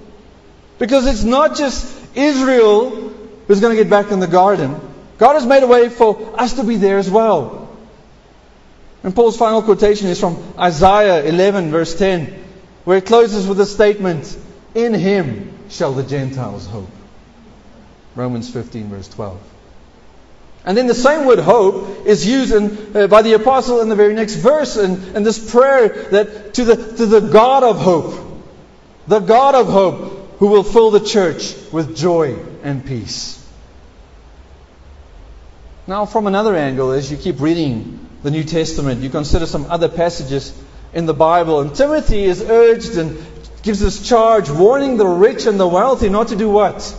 Because 0.79 1.07
it's 1.07 1.23
not 1.23 1.55
just 1.59 1.99
Israel 2.17 3.10
who's 3.51 3.59
going 3.59 3.77
to 3.77 3.83
get 3.83 3.91
back 3.91 4.13
in 4.13 4.21
the 4.21 4.29
garden. 4.29 4.81
God 5.19 5.33
has 5.33 5.45
made 5.45 5.65
a 5.65 5.67
way 5.67 5.89
for 5.89 6.41
us 6.41 6.53
to 6.53 6.63
be 6.63 6.77
there 6.77 6.99
as 6.99 7.11
well. 7.11 7.77
And 9.03 9.13
Paul's 9.13 9.37
final 9.37 9.61
quotation 9.61 10.07
is 10.07 10.21
from 10.21 10.41
Isaiah 10.57 11.25
11, 11.25 11.73
verse 11.73 11.99
10, 11.99 12.27
where 12.85 12.99
it 12.99 13.07
closes 13.07 13.49
with 13.49 13.59
a 13.59 13.67
statement 13.67 14.39
In 14.77 14.95
him 14.95 15.53
shall 15.69 15.93
the 15.93 16.05
Gentiles 16.05 16.65
hope. 16.65 16.93
Romans 18.15 18.49
15, 18.49 18.89
verse 18.89 19.09
12. 19.09 19.41
And 20.65 20.79
then 20.79 20.87
the 20.87 20.95
same 20.95 21.27
word 21.27 21.41
hope 21.41 22.07
is 22.07 22.25
used 22.25 22.55
in, 22.55 22.97
uh, 22.97 23.09
by 23.09 23.23
the 23.23 23.33
apostle 23.33 23.81
in 23.81 23.89
the 23.89 23.97
very 23.97 24.15
next 24.15 24.37
verse 24.37 24.77
in, 24.77 25.17
in 25.17 25.25
this 25.25 25.51
prayer 25.51 25.89
that 26.13 26.55
to 26.55 26.65
the, 26.65 26.77
to 26.77 27.07
the 27.07 27.21
God 27.21 27.65
of 27.65 27.81
hope, 27.81 28.15
the 29.09 29.19
God 29.19 29.57
of 29.57 29.67
hope 29.67 30.39
who 30.39 30.47
will 30.47 30.63
fill 30.63 30.93
the 30.93 31.01
church 31.01 31.57
with 31.73 31.97
joy 31.97 32.37
and 32.63 32.87
peace. 32.87 33.40
Now, 35.87 36.07
from 36.07 36.27
another 36.27 36.55
angle, 36.55 36.93
as 36.93 37.11
you 37.11 37.17
keep 37.17 37.41
reading 37.41 38.07
the 38.23 38.31
New 38.31 38.45
Testament, 38.45 39.03
you 39.03 39.11
consider 39.11 39.47
some 39.47 39.67
other 39.71 39.89
passages 39.89 40.53
in 40.93 41.07
the 41.07 41.15
Bible. 41.15 41.61
And 41.61 41.75
Timothy 41.75 42.25
is 42.25 42.43
urged 42.43 42.97
and 42.97 43.23
gives 43.63 43.81
this 43.81 44.07
charge, 44.07 44.51
warning 44.51 44.97
the 44.97 45.07
rich 45.07 45.47
and 45.47 45.59
the 45.59 45.67
wealthy 45.67 46.09
not 46.09 46.29
to 46.29 46.37
do 46.37 46.49
what? 46.49 46.97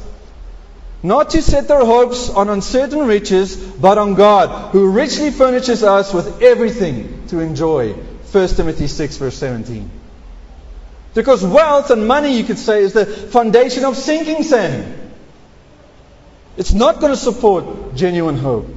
Not 1.04 1.32
to 1.32 1.42
set 1.42 1.68
their 1.68 1.84
hopes 1.84 2.30
on 2.30 2.50
uncertain 2.50 3.08
riches, 3.08 3.56
but 3.56 3.98
on 3.98 4.14
God, 4.14 4.72
who 4.72 4.92
richly 4.92 5.32
furnishes 5.32 5.84
us 5.84 6.14
with 6.14 6.42
everything 6.42 7.28
to 7.28 7.40
enjoy. 7.40 7.94
1 7.94 8.48
Timothy 8.50 8.88
6, 8.88 9.18
verse 9.18 9.36
17. 9.36 9.90
Because 11.14 11.44
wealth 11.44 11.90
and 11.90 12.08
money, 12.08 12.38
you 12.38 12.44
could 12.44 12.60
say, 12.60 12.84
is 12.84 12.94
the 12.94 13.06
foundation 13.06 13.84
of 13.84 13.98
sinking 13.98 14.44
sand. 14.44 15.01
It's 16.58 16.74
not 16.74 17.00
going 17.00 17.12
to 17.12 17.18
support 17.18 17.96
genuine 17.96 18.38
hope. 18.38 18.68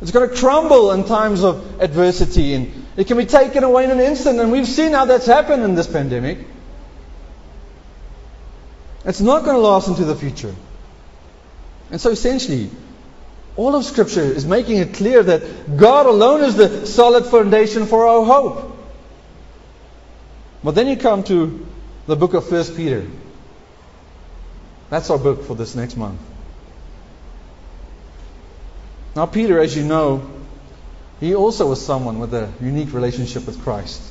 It's 0.00 0.10
going 0.10 0.28
to 0.28 0.36
crumble 0.36 0.90
in 0.92 1.04
times 1.04 1.44
of 1.44 1.80
adversity 1.80 2.54
and 2.54 2.86
it 2.96 3.06
can 3.06 3.16
be 3.16 3.24
taken 3.24 3.62
away 3.62 3.84
in 3.84 3.90
an 3.92 4.00
instant. 4.00 4.40
And 4.40 4.50
we've 4.50 4.66
seen 4.66 4.92
how 4.92 5.04
that's 5.04 5.26
happened 5.26 5.62
in 5.62 5.76
this 5.76 5.86
pandemic. 5.86 6.38
It's 9.04 9.20
not 9.20 9.44
going 9.44 9.56
to 9.56 9.62
last 9.62 9.88
into 9.88 10.04
the 10.04 10.16
future. 10.16 10.54
And 11.90 12.00
so 12.00 12.10
essentially, 12.10 12.70
all 13.56 13.76
of 13.76 13.84
Scripture 13.84 14.22
is 14.22 14.44
making 14.44 14.78
it 14.78 14.94
clear 14.94 15.22
that 15.22 15.76
God 15.76 16.06
alone 16.06 16.42
is 16.42 16.56
the 16.56 16.86
solid 16.86 17.26
foundation 17.26 17.86
for 17.86 18.06
our 18.08 18.24
hope. 18.24 18.76
But 20.64 20.74
then 20.74 20.88
you 20.88 20.96
come 20.96 21.22
to 21.24 21.66
the 22.06 22.16
book 22.16 22.34
of 22.34 22.50
1 22.50 22.76
Peter. 22.76 23.06
That's 24.90 25.10
our 25.10 25.18
book 25.18 25.44
for 25.44 25.54
this 25.54 25.74
next 25.74 25.96
month. 25.96 26.20
Now, 29.14 29.26
Peter, 29.26 29.60
as 29.60 29.76
you 29.76 29.84
know, 29.84 30.30
he 31.20 31.34
also 31.34 31.68
was 31.68 31.84
someone 31.84 32.18
with 32.18 32.32
a 32.34 32.52
unique 32.60 32.92
relationship 32.92 33.46
with 33.46 33.62
Christ. 33.62 34.02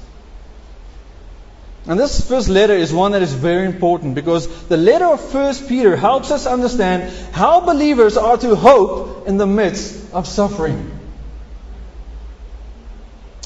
And 1.87 1.99
this 1.99 2.27
first 2.27 2.47
letter 2.47 2.73
is 2.73 2.93
one 2.93 3.13
that 3.13 3.23
is 3.23 3.33
very 3.33 3.65
important 3.65 4.13
because 4.13 4.47
the 4.67 4.77
letter 4.77 5.05
of 5.05 5.33
1 5.33 5.67
Peter 5.67 5.95
helps 5.95 6.29
us 6.29 6.45
understand 6.45 7.11
how 7.33 7.61
believers 7.61 8.17
are 8.17 8.37
to 8.37 8.55
hope 8.55 9.27
in 9.27 9.37
the 9.37 9.47
midst 9.47 10.13
of 10.13 10.27
suffering. 10.27 10.99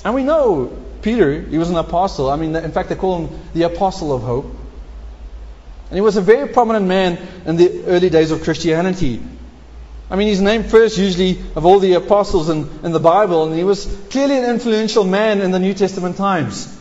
And 0.04 0.14
we 0.14 0.24
know 0.24 0.78
Peter, 1.02 1.40
he 1.40 1.58
was 1.58 1.70
an 1.70 1.78
apostle. 1.78 2.30
I 2.30 2.36
mean, 2.36 2.56
in 2.56 2.72
fact, 2.72 2.90
they 2.90 2.96
call 2.96 3.26
him 3.26 3.40
the 3.54 3.64
apostle 3.64 4.14
of 4.14 4.22
hope. 4.22 4.46
And 5.90 5.98
he 5.98 6.02
was 6.02 6.18
a 6.18 6.22
very 6.22 6.50
prominent 6.50 6.88
man 6.88 7.18
in 7.46 7.56
the 7.56 7.86
early 7.86 8.10
days 8.10 8.32
of 8.32 8.44
Christianity. 8.44 9.22
I 10.10 10.16
mean, 10.16 10.28
he's 10.28 10.42
named 10.42 10.68
first 10.68 10.98
usually 10.98 11.40
of 11.56 11.66
all 11.66 11.80
the 11.80 11.94
apostles 11.94 12.50
in, 12.50 12.70
in 12.84 12.92
the 12.92 13.00
Bible, 13.00 13.46
and 13.46 13.56
he 13.56 13.64
was 13.64 13.86
clearly 14.12 14.38
an 14.38 14.50
influential 14.50 15.04
man 15.04 15.42
in 15.42 15.52
the 15.52 15.60
New 15.60 15.74
Testament 15.74 16.18
times. 16.18 16.72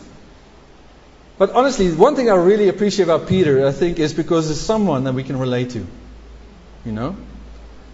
But 1.37 1.51
honestly, 1.51 1.91
one 1.91 2.15
thing 2.15 2.29
I 2.29 2.35
really 2.35 2.69
appreciate 2.69 3.05
about 3.05 3.27
Peter, 3.27 3.67
I 3.67 3.71
think, 3.71 3.99
is 3.99 4.13
because 4.13 4.47
he's 4.47 4.59
someone 4.59 5.05
that 5.05 5.13
we 5.13 5.23
can 5.23 5.37
relate 5.37 5.71
to. 5.71 5.85
You 6.85 6.91
know? 6.91 7.17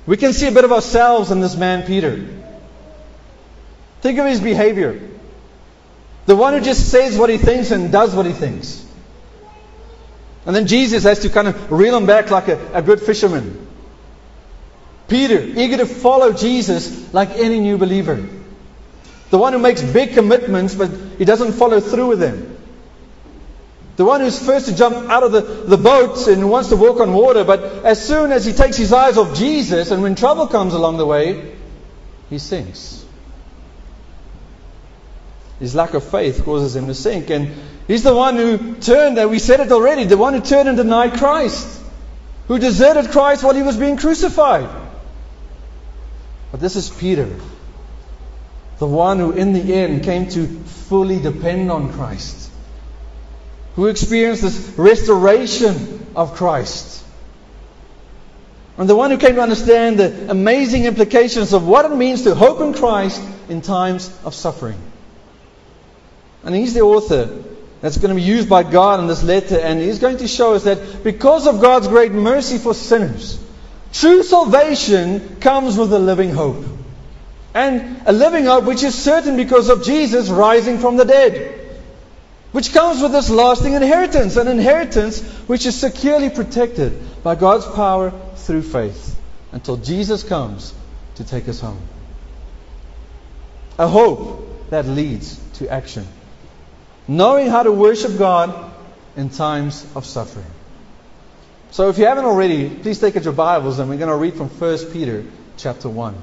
We 0.06 0.18
can 0.18 0.34
see 0.34 0.48
a 0.48 0.52
bit 0.52 0.66
of 0.66 0.72
ourselves 0.72 1.32
in 1.32 1.40
this 1.40 1.56
man, 1.56 1.88
Peter. 1.88 2.28
Think 4.02 4.20
of 4.20 4.26
his 4.26 4.42
behavior. 4.42 5.00
The 6.26 6.36
one 6.36 6.54
who 6.54 6.60
just 6.60 6.90
says 6.90 7.18
what 7.18 7.30
he 7.30 7.38
thinks 7.38 7.72
and 7.72 7.92
does 7.92 8.14
what 8.14 8.26
he 8.26 8.34
thinks. 8.34 8.86
And 10.46 10.56
then 10.56 10.68
Jesus 10.68 11.04
has 11.04 11.20
to 11.20 11.30
kind 11.30 11.48
of 11.48 11.72
reel 11.72 11.96
him 11.96 12.06
back 12.06 12.32
like 12.32 12.48
a, 12.48 12.74
a 12.74 12.82
good 12.82 13.00
fisherman. 13.00 13.61
Peter, 15.12 15.42
eager 15.42 15.76
to 15.76 15.86
follow 15.86 16.32
Jesus 16.32 17.14
like 17.14 17.32
any 17.32 17.60
new 17.60 17.78
believer. 17.78 18.26
The 19.30 19.38
one 19.38 19.52
who 19.52 19.60
makes 19.60 19.82
big 19.82 20.14
commitments, 20.14 20.74
but 20.74 20.90
he 21.18 21.26
doesn't 21.26 21.52
follow 21.52 21.82
through 21.82 22.08
with 22.08 22.20
them. 22.22 22.58
The 23.98 24.06
one 24.06 24.22
who's 24.22 24.44
first 24.44 24.68
to 24.68 24.76
jump 24.76 25.10
out 25.10 25.24
of 25.24 25.34
the, 25.34 25.42
the 25.42 25.78
boat 25.78 26.28
and 26.28 26.50
wants 26.50 26.70
to 26.70 26.78
walk 26.78 27.02
on 27.02 27.12
water, 27.12 27.44
but 27.44 27.86
as 27.86 28.04
soon 28.04 28.32
as 28.32 28.46
he 28.46 28.54
takes 28.54 28.78
his 28.78 28.94
eyes 28.94 29.18
off 29.18 29.38
Jesus 29.38 29.92
and 29.92 30.02
when 30.02 30.16
trouble 30.16 30.48
comes 30.48 30.74
along 30.74 30.98
the 30.98 31.06
way, 31.06 31.56
he 32.30 32.40
sinks. 32.40 33.06
His 35.60 35.76
lack 35.76 35.94
of 35.94 36.06
faith 36.06 36.46
causes 36.46 36.74
him 36.74 36.88
to 36.88 36.94
sink. 36.94 37.30
And 37.30 37.52
he's 37.86 38.04
the 38.04 38.16
one 38.16 38.38
who 38.38 38.76
turned, 38.76 39.18
and 39.18 39.30
we 39.30 39.40
said 39.40 39.60
it 39.60 39.74
already, 39.74 40.06
the 40.06 40.18
one 40.18 40.34
who 40.34 40.40
turned 40.40 40.70
and 40.70 40.78
denied 40.78 41.16
Christ, 41.16 41.82
who 42.48 42.60
deserted 42.60 43.12
Christ 43.12 43.44
while 43.44 43.54
he 43.54 43.62
was 43.62 43.76
being 43.76 43.98
crucified. 43.98 44.81
But 46.52 46.60
this 46.60 46.76
is 46.76 46.90
Peter, 46.90 47.34
the 48.80 48.88
one 48.88 49.20
who 49.20 49.32
in 49.32 49.54
the 49.54 49.74
end 49.74 50.04
came 50.04 50.28
to 50.30 50.48
fully 50.48 51.20
depend 51.20 51.72
on 51.72 51.94
Christ 51.94 52.42
who 53.76 53.88
experienced 53.88 54.42
this 54.42 54.74
restoration 54.78 56.06
of 56.16 56.36
Christ. 56.36 57.04
And 58.78 58.90
the 58.90 58.96
one 58.96 59.12
who 59.12 59.18
came 59.18 59.36
to 59.36 59.42
understand 59.42 60.00
the 60.00 60.32
amazing 60.32 60.86
implications 60.86 61.54
of 61.54 61.68
what 61.68 61.86
it 61.86 61.96
means 61.96 62.24
to 62.24 62.36
hope 62.36 62.62
in 62.62 62.74
Christ 62.74 63.22
in 63.50 63.62
times 63.62 64.12
of 64.24 64.34
suffering. 64.34 64.80
And 66.44 66.56
he's 66.56 66.74
the 66.74 66.82
author 66.82 67.44
that's 67.82 67.98
going 67.98 68.10
to 68.10 68.16
be 68.16 68.28
used 68.28 68.50
by 68.50 68.64
God 68.64 69.00
in 69.00 69.08
this 69.08 69.24
letter, 69.24 69.60
and 69.60 69.80
he's 69.80 70.00
going 70.00 70.18
to 70.18 70.28
show 70.28 70.54
us 70.54 70.64
that 70.64 71.04
because 71.04 71.48
of 71.48 71.62
God's 71.62 71.88
great 71.88 72.12
mercy 72.12 72.58
for 72.58 72.74
sinners, 72.74 73.40
true 73.94 74.24
salvation 74.24 75.38
comes 75.40 75.78
with 75.78 75.92
a 75.94 76.00
living 76.00 76.32
hope. 76.32 76.64
And 77.54 78.02
a 78.06 78.14
living 78.14 78.46
hope 78.46 78.64
which 78.64 78.84
is 78.84 78.96
certain 78.96 79.36
because 79.36 79.70
of 79.70 79.84
Jesus 79.84 80.30
rising 80.30 80.80
from 80.80 80.98
the 80.98 81.06
dead 81.06 81.62
which 82.52 82.74
comes 82.74 83.02
with 83.02 83.14
this 83.14 83.30
lasting 83.30 83.74
inheritance, 83.74 84.36
an 84.36 84.48
inheritance 84.48 85.22
which 85.48 85.66
is 85.66 85.80
securely 85.80 86.30
protected 86.30 87.24
by 87.24 87.36
God's 87.36 87.66
power 87.66 88.12
through 88.36 88.64
faith 88.64 89.18
until 89.52 89.78
Jesus 89.78 90.24
comes 90.24 90.74
to 91.16 91.24
take 91.24 91.48
us 91.48 91.62
home. 91.62 91.82
A 93.80 93.88
hope 93.88 94.70
that 94.70 94.86
leads 94.86 95.40
to 95.54 95.70
action. 95.70 96.06
Knowing 97.08 97.48
how 97.48 97.64
to 97.64 97.72
worship 97.72 98.18
God 98.18 98.72
in 99.16 99.30
times 99.30 99.86
of 99.96 100.06
suffering. 100.06 100.46
So 101.72 101.88
if 101.88 101.98
you 101.98 102.06
haven't 102.06 102.26
already, 102.26 102.70
please 102.70 103.00
take 103.00 103.16
out 103.16 103.24
your 103.24 103.32
Bibles 103.32 103.80
and 103.80 103.90
we're 103.90 103.96
going 103.96 104.10
to 104.10 104.16
read 104.18 104.34
from 104.34 104.50
1 104.50 104.92
Peter 104.92 105.24
chapter 105.56 105.88
1. 105.88 106.14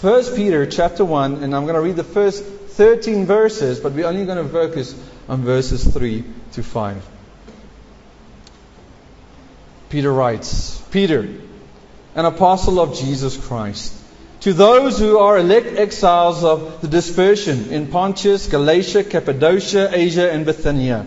1 0.00 0.34
Peter 0.34 0.66
chapter 0.66 1.04
1, 1.04 1.44
and 1.44 1.54
I'm 1.54 1.62
going 1.62 1.76
to 1.76 1.80
read 1.80 1.94
the 1.94 2.02
first 2.02 2.42
13 2.42 3.24
verses, 3.24 3.78
but 3.78 3.92
we're 3.92 4.08
only 4.08 4.26
going 4.26 4.44
to 4.44 4.52
focus 4.52 4.92
on 5.28 5.42
verses 5.42 5.86
3 5.86 6.24
to 6.54 6.62
5. 6.64 7.06
Peter 9.90 10.12
writes, 10.12 10.82
Peter, 10.90 11.20
an 12.16 12.24
apostle 12.24 12.80
of 12.80 12.98
Jesus 12.98 13.36
Christ, 13.36 13.94
to 14.40 14.52
those 14.52 14.98
who 14.98 15.18
are 15.18 15.38
elect 15.38 15.68
exiles 15.78 16.42
of 16.42 16.80
the 16.80 16.88
dispersion 16.88 17.70
in 17.70 17.86
Pontus, 17.86 18.48
Galatia, 18.48 19.04
Cappadocia, 19.04 19.90
Asia, 19.92 20.32
and 20.32 20.44
Bithynia, 20.44 21.06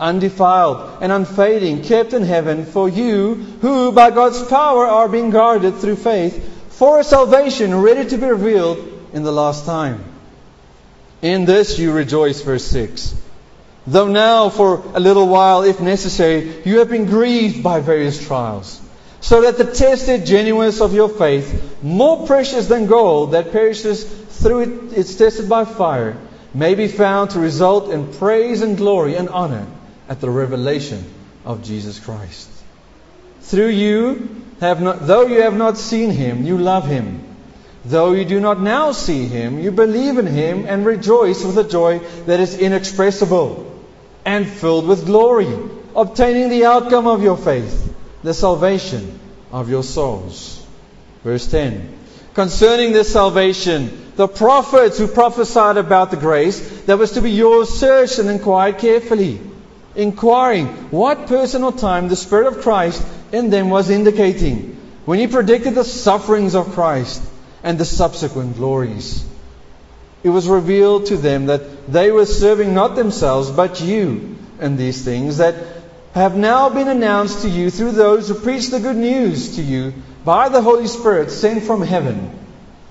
undefiled, 0.00 0.98
and 1.02 1.12
unfading, 1.12 1.82
kept 1.82 2.12
in 2.12 2.22
heaven 2.22 2.64
for 2.64 2.88
you, 2.88 3.34
who 3.60 3.92
by 3.92 4.10
God's 4.10 4.42
power 4.44 4.86
are 4.86 5.08
being 5.08 5.30
guarded 5.30 5.76
through 5.76 5.96
faith 5.96 6.46
for 6.70 6.98
a 6.98 7.04
salvation 7.04 7.80
ready 7.82 8.08
to 8.08 8.16
be 8.16 8.26
revealed 8.26 8.78
in 9.12 9.22
the 9.22 9.32
last 9.32 9.66
time. 9.66 10.02
In 11.20 11.44
this 11.44 11.78
you 11.78 11.92
rejoice, 11.92 12.40
verse 12.40 12.64
6. 12.64 13.14
Though 13.86 14.08
now, 14.08 14.48
for 14.48 14.82
a 14.94 15.00
little 15.00 15.28
while, 15.28 15.62
if 15.62 15.80
necessary, 15.80 16.62
you 16.64 16.78
have 16.78 16.88
been 16.88 17.04
grieved 17.04 17.62
by 17.62 17.80
various 17.80 18.24
trials, 18.24 18.80
so 19.20 19.42
that 19.42 19.58
the 19.58 19.70
tested 19.70 20.24
genuineness 20.24 20.80
of 20.80 20.94
your 20.94 21.08
faith, 21.08 21.82
more 21.82 22.26
precious 22.26 22.66
than 22.66 22.86
gold 22.86 23.32
that 23.32 23.52
perishes 23.52 24.04
through 24.04 24.60
it, 24.60 24.98
it's 24.98 25.14
tested 25.16 25.48
by 25.48 25.66
fire, 25.66 26.16
may 26.54 26.74
be 26.74 26.88
found 26.88 27.30
to 27.30 27.38
result 27.38 27.90
in 27.90 28.12
praise 28.14 28.62
and 28.62 28.78
glory 28.78 29.16
and 29.16 29.28
honor 29.28 29.66
at 30.10 30.20
the 30.20 30.28
revelation 30.28 31.04
of 31.44 31.62
Jesus 31.62 32.00
Christ. 32.00 32.50
Through 33.42 33.68
you, 33.68 34.44
have 34.60 34.82
not, 34.82 35.06
though 35.06 35.26
you 35.26 35.42
have 35.42 35.56
not 35.56 35.78
seen 35.78 36.10
him, 36.10 36.44
you 36.44 36.58
love 36.58 36.86
him. 36.86 37.24
Though 37.84 38.12
you 38.12 38.24
do 38.24 38.40
not 38.40 38.60
now 38.60 38.90
see 38.92 39.26
him, 39.26 39.60
you 39.60 39.70
believe 39.70 40.18
in 40.18 40.26
him 40.26 40.66
and 40.66 40.84
rejoice 40.84 41.44
with 41.44 41.56
a 41.56 41.64
joy 41.64 42.00
that 42.26 42.40
is 42.40 42.58
inexpressible 42.58 43.66
and 44.26 44.46
filled 44.46 44.86
with 44.86 45.06
glory, 45.06 45.56
obtaining 45.96 46.50
the 46.50 46.66
outcome 46.66 47.06
of 47.06 47.22
your 47.22 47.38
faith, 47.38 47.94
the 48.22 48.34
salvation 48.34 49.18
of 49.52 49.70
your 49.70 49.84
souls. 49.84 50.66
Verse 51.22 51.46
10. 51.46 51.98
Concerning 52.34 52.92
this 52.92 53.12
salvation, 53.12 54.12
the 54.16 54.28
prophets 54.28 54.98
who 54.98 55.06
prophesied 55.06 55.76
about 55.76 56.10
the 56.10 56.16
grace 56.16 56.82
that 56.82 56.98
was 56.98 57.12
to 57.12 57.22
be 57.22 57.30
yours 57.30 57.68
searched 57.68 58.18
and 58.18 58.28
inquired 58.28 58.78
carefully, 58.78 59.40
inquiring 59.94 60.66
what 60.90 61.26
person 61.26 61.62
or 61.64 61.72
time 61.72 62.08
the 62.08 62.16
Spirit 62.16 62.46
of 62.46 62.62
Christ 62.62 63.04
in 63.32 63.50
them 63.50 63.70
was 63.70 63.90
indicating 63.90 64.76
when 65.04 65.18
he 65.18 65.26
predicted 65.26 65.74
the 65.74 65.84
sufferings 65.84 66.54
of 66.54 66.72
Christ 66.72 67.22
and 67.62 67.78
the 67.78 67.84
subsequent 67.84 68.56
glories. 68.56 69.24
It 70.22 70.28
was 70.28 70.48
revealed 70.48 71.06
to 71.06 71.16
them 71.16 71.46
that 71.46 71.90
they 71.90 72.10
were 72.10 72.26
serving 72.26 72.74
not 72.74 72.94
themselves 72.94 73.50
but 73.50 73.80
you 73.80 74.36
in 74.60 74.76
these 74.76 75.02
things 75.02 75.38
that 75.38 75.54
have 76.14 76.36
now 76.36 76.68
been 76.68 76.88
announced 76.88 77.42
to 77.42 77.48
you 77.48 77.70
through 77.70 77.92
those 77.92 78.28
who 78.28 78.34
preach 78.34 78.68
the 78.68 78.80
good 78.80 78.96
news 78.96 79.56
to 79.56 79.62
you 79.62 79.94
by 80.24 80.48
the 80.48 80.60
Holy 80.60 80.86
Spirit 80.86 81.30
sent 81.30 81.64
from 81.64 81.82
heaven, 81.82 82.38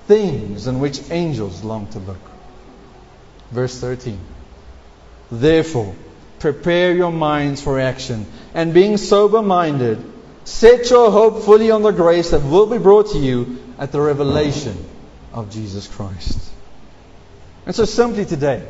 things 0.08 0.66
in 0.66 0.80
which 0.80 1.10
angels 1.10 1.62
long 1.62 1.86
to 1.88 1.98
look. 1.98 2.20
Verse 3.50 3.78
13. 3.78 4.18
Therefore, 5.30 5.94
prepare 6.40 6.94
your 6.94 7.12
minds 7.12 7.62
for 7.62 7.78
action, 7.78 8.26
and 8.54 8.74
being 8.74 8.96
sober 8.96 9.42
minded, 9.42 10.02
set 10.44 10.90
your 10.90 11.10
hope 11.10 11.44
fully 11.44 11.70
on 11.70 11.82
the 11.82 11.92
grace 11.92 12.30
that 12.30 12.42
will 12.42 12.66
be 12.66 12.78
brought 12.78 13.12
to 13.12 13.18
you 13.18 13.62
at 13.78 13.92
the 13.92 14.00
revelation 14.00 14.76
of 15.32 15.50
Jesus 15.50 15.86
Christ. 15.86 16.50
And 17.66 17.74
so, 17.74 17.84
simply 17.84 18.24
today, 18.24 18.66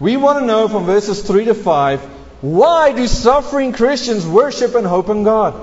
we 0.00 0.16
want 0.16 0.38
to 0.38 0.46
know 0.46 0.68
from 0.68 0.86
verses 0.86 1.20
3 1.22 1.46
to 1.46 1.54
5 1.54 2.00
why 2.40 2.92
do 2.92 3.06
suffering 3.08 3.72
Christians 3.72 4.24
worship 4.24 4.76
and 4.76 4.86
hope 4.86 5.08
in 5.08 5.24
God? 5.24 5.54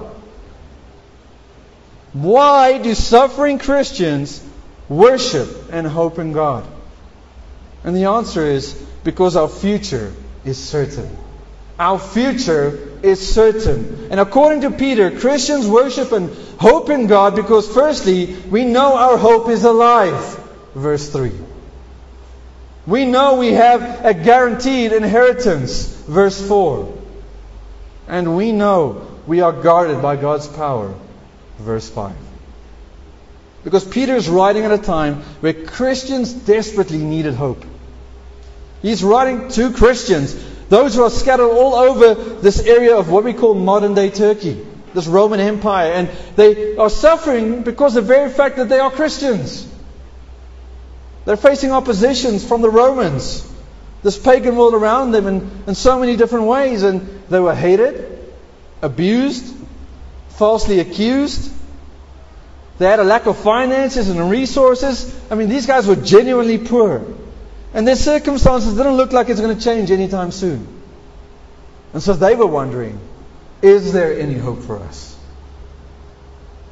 Why 2.12 2.77
do 2.77 2.94
suffering 2.94 3.59
Christians 3.59 4.44
worship 4.90 5.72
and 5.72 5.87
hope 5.87 6.20
in 6.20 6.33
God? 6.33 6.66
And 7.85 7.96
the 7.96 8.05
answer 8.05 8.46
is 8.46 8.74
because 9.05 9.37
our 9.37 9.48
future 9.48 10.13
is 10.46 10.58
certain. 10.58 11.10
Our 11.77 12.00
future 12.00 13.00
is 13.03 13.34
certain. 13.34 14.08
And 14.10 14.20
according 14.20 14.62
to 14.62 14.72
Peter, 14.72 15.12
Christians 15.12 15.68
worship 15.68 16.12
and 16.12 16.29
hope 16.58 16.90
in 16.90 17.08
God 17.08 17.36
because, 17.36 17.68
firstly, 17.72 18.34
we 18.50 18.64
know 18.64 18.96
our 18.96 19.18
hope 19.18 19.50
is 19.50 19.64
alive. 19.64 20.40
Verse 20.74 21.10
3. 21.10 21.31
We 22.88 23.05
know 23.05 23.36
we 23.36 23.53
have 23.53 24.05
a 24.05 24.14
guaranteed 24.14 24.94
inheritance. 24.94 25.88
Verse 26.08 26.48
4. 26.48 26.98
And 28.08 28.38
we 28.38 28.51
know 28.51 29.08
we 29.27 29.42
are 29.42 29.51
guarded 29.51 30.01
by 30.01 30.16
God's 30.16 30.48
power. 30.48 30.94
Verse 31.58 31.90
5. 31.90 32.16
Because 33.64 33.84
Peter 33.84 34.16
is 34.16 34.29
writing 34.29 34.64
at 34.64 34.72
a 34.72 34.77
time 34.77 35.24
where 35.42 35.53
Christians 35.53 36.31
desperately 36.31 37.00
needed 37.00 37.34
hope. 37.34 37.66
He's 38.81 39.03
writing 39.03 39.50
to 39.50 39.72
Christians 39.72 40.35
those 40.70 40.96
who 40.96 41.03
are 41.03 41.09
scattered 41.09 41.50
all 41.50 41.75
over 41.75 42.16
this 42.16 42.59
area 42.59 42.98
of 42.98 43.09
what 43.09 43.24
we 43.24 43.33
call 43.33 43.53
modern 43.53 43.94
day 43.94 44.09
Turkey, 44.09 44.66
this 44.94 45.05
Roman 45.07 45.40
Empire. 45.40 45.92
And 45.92 46.09
they 46.35 46.75
are 46.77 46.90
suffering 46.90 47.61
because 47.61 47.96
of 47.96 48.07
the 48.07 48.14
very 48.14 48.29
fact 48.31 48.57
that 48.57 48.70
they 48.70 48.79
are 48.79 48.90
Christians. 48.90 49.72
They're 51.25 51.38
facing 51.38 51.72
oppositions 51.72 52.48
from 52.48 52.61
the 52.61 52.70
Romans, 52.70 53.48
this 54.03 54.18
pagan 54.18 54.55
world 54.55 54.74
around 54.74 55.11
them 55.11 55.27
in, 55.27 55.51
in 55.68 55.75
so 55.75 56.00
many 56.00 56.16
different 56.16 56.46
ways. 56.46 56.83
And 56.83 57.24
they 57.29 57.40
were 57.40 57.55
hated, 57.55 58.33
abused, 58.81 59.55
falsely 60.29 60.79
accused. 60.79 61.51
They 62.77 62.88
had 62.88 63.00
a 63.00 63.03
lack 63.03 63.27
of 63.27 63.38
finances 63.38 64.09
and 64.09 64.29
resources. 64.29 65.16
I 65.29 65.35
mean, 65.35 65.48
these 65.48 65.66
guys 65.66 65.88
were 65.88 65.96
genuinely 65.96 66.57
poor. 66.57 67.05
And 67.75 67.85
their 67.85 67.98
circumstances 67.98 68.74
didn't 68.75 68.94
look 68.94 69.11
like 69.11 69.27
it's 69.27 69.42
going 69.42 69.55
to 69.55 69.61
change 69.61 69.92
anytime 69.92 70.31
soon. 70.31 70.66
And 71.92 72.01
so 72.01 72.14
they 72.14 72.33
were 72.33 72.48
wondering, 72.48 72.98
is 73.61 73.92
there 73.92 74.18
any 74.18 74.35
hope 74.35 74.64
for 74.64 74.79
us? 74.79 75.18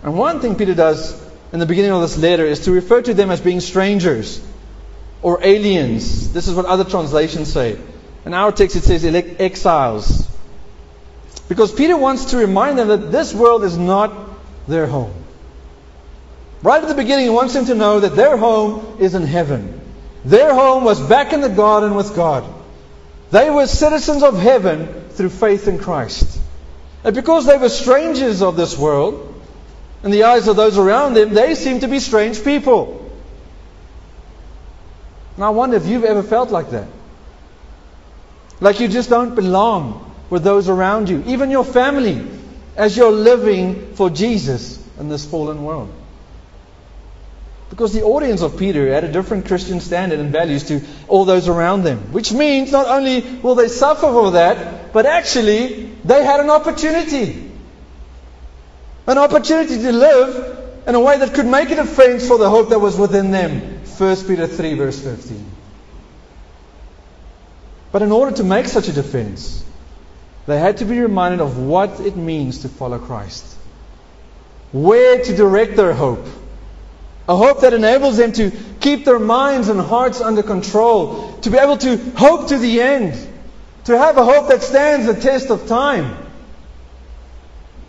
And 0.01 0.17
one 0.17 0.39
thing 0.39 0.55
Peter 0.55 0.73
does 0.73 1.21
in 1.51 1.59
the 1.59 1.65
beginning 1.65 1.91
of 1.91 2.01
this 2.01 2.17
letter 2.17 2.45
is 2.45 2.61
to 2.61 2.71
refer 2.71 3.01
to 3.01 3.13
them 3.13 3.31
as 3.31 3.41
being 3.41 3.59
strangers 3.59 4.41
or 5.21 5.43
aliens. 5.43 6.31
This 6.31 6.47
is 6.47 6.55
what 6.55 6.65
other 6.65 6.85
translations 6.85 7.51
say. 7.51 7.77
In 8.25 8.33
our 8.33 8.53
text 8.53 8.77
it 8.77 8.83
says 8.83 9.03
exiles. 9.03 10.29
Because 11.49 11.73
Peter 11.73 11.97
wants 11.97 12.31
to 12.31 12.37
remind 12.37 12.77
them 12.77 12.87
that 12.87 13.11
this 13.11 13.33
world 13.33 13.65
is 13.65 13.77
not 13.77 14.13
their 14.69 14.87
home. 14.87 15.13
Right 16.61 16.81
at 16.81 16.87
the 16.87 16.95
beginning, 16.95 17.25
he 17.25 17.29
wants 17.29 17.53
them 17.53 17.65
to 17.65 17.75
know 17.75 17.99
that 17.99 18.15
their 18.15 18.37
home 18.37 18.97
is 19.01 19.15
in 19.15 19.23
heaven. 19.23 19.81
Their 20.25 20.53
home 20.53 20.83
was 20.83 21.01
back 21.01 21.33
in 21.33 21.41
the 21.41 21.49
garden 21.49 21.95
with 21.95 22.15
God. 22.15 22.45
They 23.31 23.49
were 23.49 23.67
citizens 23.67 24.23
of 24.23 24.37
heaven 24.37 25.09
through 25.09 25.29
faith 25.29 25.67
in 25.67 25.79
Christ. 25.79 26.39
And 27.03 27.13
because 27.15 27.45
they 27.45 27.57
were 27.57 27.69
strangers 27.69 28.41
of 28.41 28.55
this 28.55 28.77
world, 28.77 29.29
in 30.03 30.11
the 30.11 30.23
eyes 30.23 30.47
of 30.47 30.55
those 30.55 30.77
around 30.77 31.15
them, 31.15 31.33
they 31.33 31.55
seemed 31.55 31.81
to 31.81 31.87
be 31.87 31.99
strange 31.99 32.43
people. 32.43 33.11
And 35.35 35.43
I 35.43 35.49
wonder 35.49 35.77
if 35.77 35.85
you've 35.85 36.03
ever 36.03 36.23
felt 36.23 36.51
like 36.51 36.71
that. 36.71 36.87
Like 38.59 38.79
you 38.79 38.87
just 38.87 39.09
don't 39.09 39.35
belong 39.35 40.11
with 40.29 40.43
those 40.43 40.69
around 40.69 41.09
you, 41.09 41.23
even 41.25 41.51
your 41.51 41.65
family, 41.65 42.25
as 42.75 42.95
you're 42.95 43.11
living 43.11 43.93
for 43.95 44.09
Jesus 44.09 44.81
in 44.99 45.09
this 45.09 45.25
fallen 45.25 45.63
world. 45.63 45.91
Because 47.73 47.91
the 47.91 48.03
audience 48.03 48.43
of 48.43 48.55
Peter 48.59 48.93
had 48.93 49.03
a 49.03 49.11
different 49.11 49.47
Christian 49.47 49.79
standard 49.79 50.19
and 50.19 50.31
values 50.31 50.65
to 50.65 50.81
all 51.07 51.25
those 51.25 51.47
around 51.47 51.81
them. 51.81 52.13
Which 52.13 52.31
means 52.31 52.71
not 52.71 52.85
only 52.85 53.21
will 53.21 53.55
they 53.55 53.67
suffer 53.67 54.11
for 54.11 54.29
that, 54.33 54.93
but 54.93 55.07
actually 55.07 55.89
they 56.05 56.23
had 56.23 56.39
an 56.39 56.51
opportunity. 56.51 57.49
An 59.07 59.17
opportunity 59.17 59.81
to 59.81 59.91
live 59.91 60.83
in 60.85 60.93
a 60.93 60.99
way 60.99 61.17
that 61.17 61.33
could 61.33 61.47
make 61.47 61.71
a 61.71 61.75
defense 61.75 62.27
for 62.27 62.37
the 62.37 62.47
hope 62.47 62.69
that 62.69 62.77
was 62.77 62.95
within 62.95 63.31
them. 63.31 63.79
1 63.97 64.15
Peter 64.27 64.45
3, 64.45 64.75
verse 64.75 65.01
15. 65.01 65.43
But 67.91 68.03
in 68.03 68.11
order 68.11 68.35
to 68.37 68.43
make 68.43 68.67
such 68.67 68.87
a 68.87 68.93
defense, 68.93 69.65
they 70.45 70.59
had 70.59 70.77
to 70.77 70.85
be 70.85 70.99
reminded 70.99 71.41
of 71.41 71.57
what 71.57 72.01
it 72.01 72.15
means 72.15 72.59
to 72.59 72.69
follow 72.69 72.99
Christ. 72.99 73.43
Where 74.71 75.23
to 75.23 75.35
direct 75.35 75.75
their 75.75 75.93
hope 75.93 76.27
a 77.27 77.35
hope 77.35 77.61
that 77.61 77.73
enables 77.73 78.17
them 78.17 78.31
to 78.33 78.51
keep 78.81 79.05
their 79.05 79.19
minds 79.19 79.69
and 79.69 79.79
hearts 79.79 80.19
under 80.19 80.43
control, 80.43 81.33
to 81.41 81.49
be 81.49 81.57
able 81.57 81.77
to 81.77 81.97
hope 82.15 82.49
to 82.49 82.57
the 82.57 82.81
end, 82.81 83.15
to 83.85 83.97
have 83.97 84.17
a 84.17 84.25
hope 84.25 84.49
that 84.49 84.61
stands 84.61 85.07
the 85.07 85.13
test 85.13 85.49
of 85.49 85.67
time, 85.67 86.17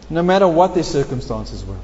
no 0.08 0.22
matter 0.22 0.46
what 0.46 0.74
their 0.74 0.84
circumstances 0.84 1.64
were. 1.64 1.78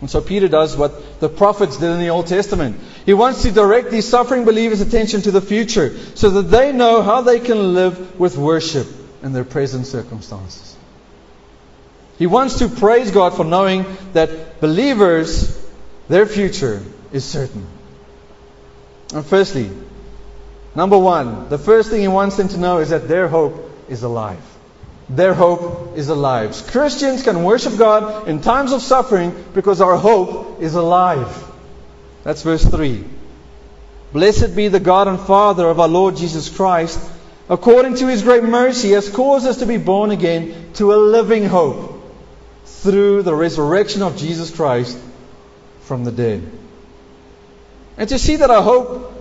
And 0.00 0.10
so 0.10 0.20
Peter 0.22 0.48
does 0.48 0.76
what 0.76 1.20
the 1.20 1.28
prophets 1.28 1.76
did 1.76 1.90
in 1.90 2.00
the 2.00 2.08
Old 2.08 2.26
Testament. 2.26 2.80
He 3.04 3.12
wants 3.12 3.42
to 3.42 3.52
direct 3.52 3.90
these 3.90 4.08
suffering 4.08 4.44
believers' 4.44 4.80
attention 4.80 5.22
to 5.22 5.30
the 5.30 5.42
future 5.42 5.96
so 6.14 6.30
that 6.30 6.44
they 6.44 6.72
know 6.72 7.02
how 7.02 7.20
they 7.20 7.38
can 7.38 7.74
live 7.74 8.18
with 8.18 8.38
worship 8.38 8.86
in 9.22 9.34
their 9.34 9.44
present 9.44 9.86
circumstances. 9.86 10.76
He 12.18 12.26
wants 12.26 12.58
to 12.58 12.68
praise 12.68 13.10
God 13.10 13.34
for 13.34 13.44
knowing 13.44 13.84
that 14.14 14.60
believers 14.60 15.59
their 16.10 16.26
future 16.26 16.82
is 17.12 17.24
certain. 17.24 17.64
And 19.14 19.24
firstly, 19.24 19.70
number 20.74 20.98
one, 20.98 21.48
the 21.48 21.56
first 21.56 21.88
thing 21.88 22.00
he 22.00 22.08
wants 22.08 22.36
them 22.36 22.48
to 22.48 22.58
know 22.58 22.78
is 22.78 22.88
that 22.88 23.06
their 23.06 23.28
hope 23.28 23.70
is 23.88 24.02
alive. 24.02 24.42
Their 25.08 25.34
hope 25.34 25.96
is 25.96 26.08
alive. 26.08 26.66
Christians 26.66 27.22
can 27.22 27.44
worship 27.44 27.78
God 27.78 28.26
in 28.26 28.40
times 28.40 28.72
of 28.72 28.82
suffering 28.82 29.44
because 29.54 29.80
our 29.80 29.96
hope 29.96 30.60
is 30.60 30.74
alive. 30.74 31.44
That's 32.24 32.42
verse 32.42 32.64
3. 32.64 33.04
Blessed 34.12 34.56
be 34.56 34.66
the 34.66 34.80
God 34.80 35.06
and 35.06 35.20
Father 35.20 35.68
of 35.68 35.78
our 35.78 35.86
Lord 35.86 36.16
Jesus 36.16 36.48
Christ. 36.48 36.98
According 37.48 37.94
to 37.96 38.08
his 38.08 38.22
great 38.24 38.42
mercy, 38.42 38.90
has 38.90 39.08
caused 39.08 39.46
us 39.46 39.58
to 39.58 39.66
be 39.66 39.76
born 39.76 40.10
again 40.10 40.72
to 40.74 40.92
a 40.92 40.96
living 40.96 41.44
hope 41.44 42.02
through 42.64 43.22
the 43.22 43.34
resurrection 43.34 44.02
of 44.02 44.16
Jesus 44.16 44.50
Christ 44.52 44.98
from 45.90 46.04
the 46.04 46.12
dead. 46.12 46.40
And 47.96 48.08
to 48.10 48.16
see 48.16 48.36
that 48.36 48.48
our 48.48 48.62
hope 48.62 49.12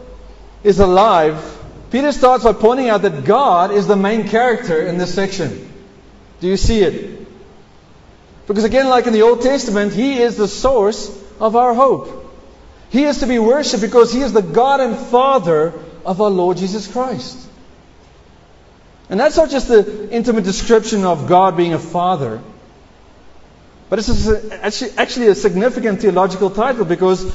is 0.64 0.80
alive, 0.80 1.44
Peter 1.90 2.12
starts 2.12 2.44
by 2.44 2.54
pointing 2.54 2.90
out 2.90 3.02
that 3.02 3.26
God 3.26 3.72
is 3.72 3.88
the 3.88 3.96
main 3.96 4.28
character 4.28 4.80
in 4.84 5.00
this 5.00 5.16
section. 5.16 5.68
Do 6.42 6.48
you 6.48 6.58
see 6.58 6.82
it? 6.82 7.28
Because 8.46 8.66
again, 8.66 8.88
like 8.88 9.08
in 9.08 9.14
the 9.14 9.24
Old 9.24 9.42
Testament, 9.42 9.94
He 9.94 10.20
is 10.22 10.38
the 10.38 10.48
source 10.48 11.10
of 11.40 11.56
our 11.56 11.74
hope. 11.74 12.32
He 12.92 13.04
is 13.06 13.22
to 13.22 13.26
be 13.26 13.40
worshipped 13.40 13.82
because 13.82 14.14
He 14.14 14.22
is 14.22 14.32
the 14.34 14.44
God 14.44 14.80
and 14.80 14.96
Father 14.96 15.74
of 16.06 16.22
our 16.22 16.30
Lord 16.30 16.58
Jesus 16.58 16.86
Christ. 16.86 17.48
And 19.10 19.20
that's 19.20 19.38
not 19.38 19.50
just 19.50 19.70
the 19.70 20.08
intimate 20.12 20.44
description 20.44 21.04
of 21.04 21.28
God 21.28 21.58
being 21.58 21.74
a 21.74 21.80
father, 21.80 22.44
but 23.90 23.98
it's 24.00 24.82
actually 24.98 25.28
a 25.28 25.36
significant 25.36 26.02
theological 26.02 26.52
title 26.52 26.86
because, 26.86 27.26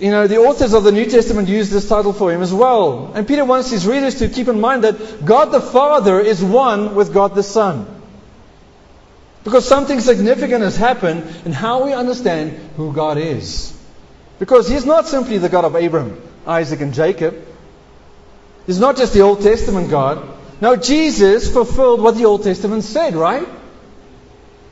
you 0.00 0.10
know, 0.10 0.26
the 0.26 0.38
authors 0.38 0.74
of 0.74 0.82
the 0.82 0.90
New 0.90 1.06
Testament 1.06 1.48
use 1.48 1.70
this 1.70 1.88
title 1.88 2.12
for 2.12 2.32
him 2.32 2.42
as 2.42 2.52
well. 2.52 3.12
And 3.14 3.28
Peter 3.28 3.44
wants 3.44 3.70
his 3.70 3.86
readers 3.86 4.16
to 4.16 4.28
keep 4.28 4.48
in 4.48 4.60
mind 4.60 4.82
that 4.82 5.24
God 5.24 5.46
the 5.52 5.60
Father 5.60 6.18
is 6.18 6.42
one 6.42 6.96
with 6.96 7.14
God 7.14 7.36
the 7.36 7.44
Son. 7.44 7.86
Because 9.44 9.64
something 9.64 10.00
significant 10.00 10.64
has 10.64 10.76
happened 10.76 11.22
in 11.44 11.52
how 11.52 11.84
we 11.84 11.92
understand 11.92 12.58
who 12.76 12.92
God 12.92 13.16
is. 13.16 13.72
Because 14.40 14.68
He's 14.68 14.84
not 14.84 15.06
simply 15.06 15.38
the 15.38 15.48
God 15.48 15.64
of 15.64 15.76
Abraham, 15.76 16.20
Isaac, 16.44 16.80
and 16.80 16.92
Jacob. 16.92 17.36
He's 18.66 18.80
not 18.80 18.96
just 18.96 19.14
the 19.14 19.20
Old 19.20 19.42
Testament 19.42 19.88
God. 19.88 20.28
No, 20.60 20.74
Jesus 20.74 21.52
fulfilled 21.52 22.02
what 22.02 22.16
the 22.16 22.24
Old 22.24 22.42
Testament 22.42 22.82
said, 22.82 23.14
right? 23.14 23.46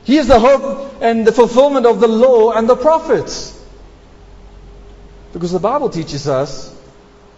He 0.05 0.17
is 0.17 0.27
the 0.27 0.39
hope 0.39 1.01
and 1.01 1.25
the 1.25 1.31
fulfillment 1.31 1.87
of 1.87 1.99
the 1.99 2.07
law 2.07 2.51
and 2.51 2.69
the 2.69 2.75
prophets. 2.75 3.51
Because 5.33 5.51
the 5.51 5.59
Bible 5.59 5.89
teaches 5.89 6.27
us 6.27 6.73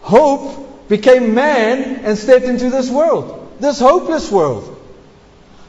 hope 0.02 0.88
became 0.90 1.34
man 1.34 2.06
and 2.06 2.18
stepped 2.18 2.46
into 2.46 2.70
this 2.70 2.90
world, 2.90 3.56
this 3.60 3.80
hopeless 3.80 4.32
world. 4.32 4.74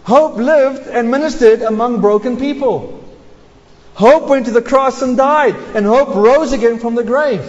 Hope 0.02 0.36
lived 0.36 0.88
and 0.88 1.10
ministered 1.10 1.62
among 1.62 2.00
broken 2.00 2.36
people. 2.36 3.04
Hope 3.94 4.28
went 4.28 4.46
to 4.46 4.52
the 4.52 4.62
cross 4.62 5.02
and 5.02 5.16
died, 5.16 5.54
and 5.74 5.84
hope 5.84 6.14
rose 6.14 6.52
again 6.52 6.78
from 6.78 6.94
the 6.94 7.04
grave. 7.04 7.44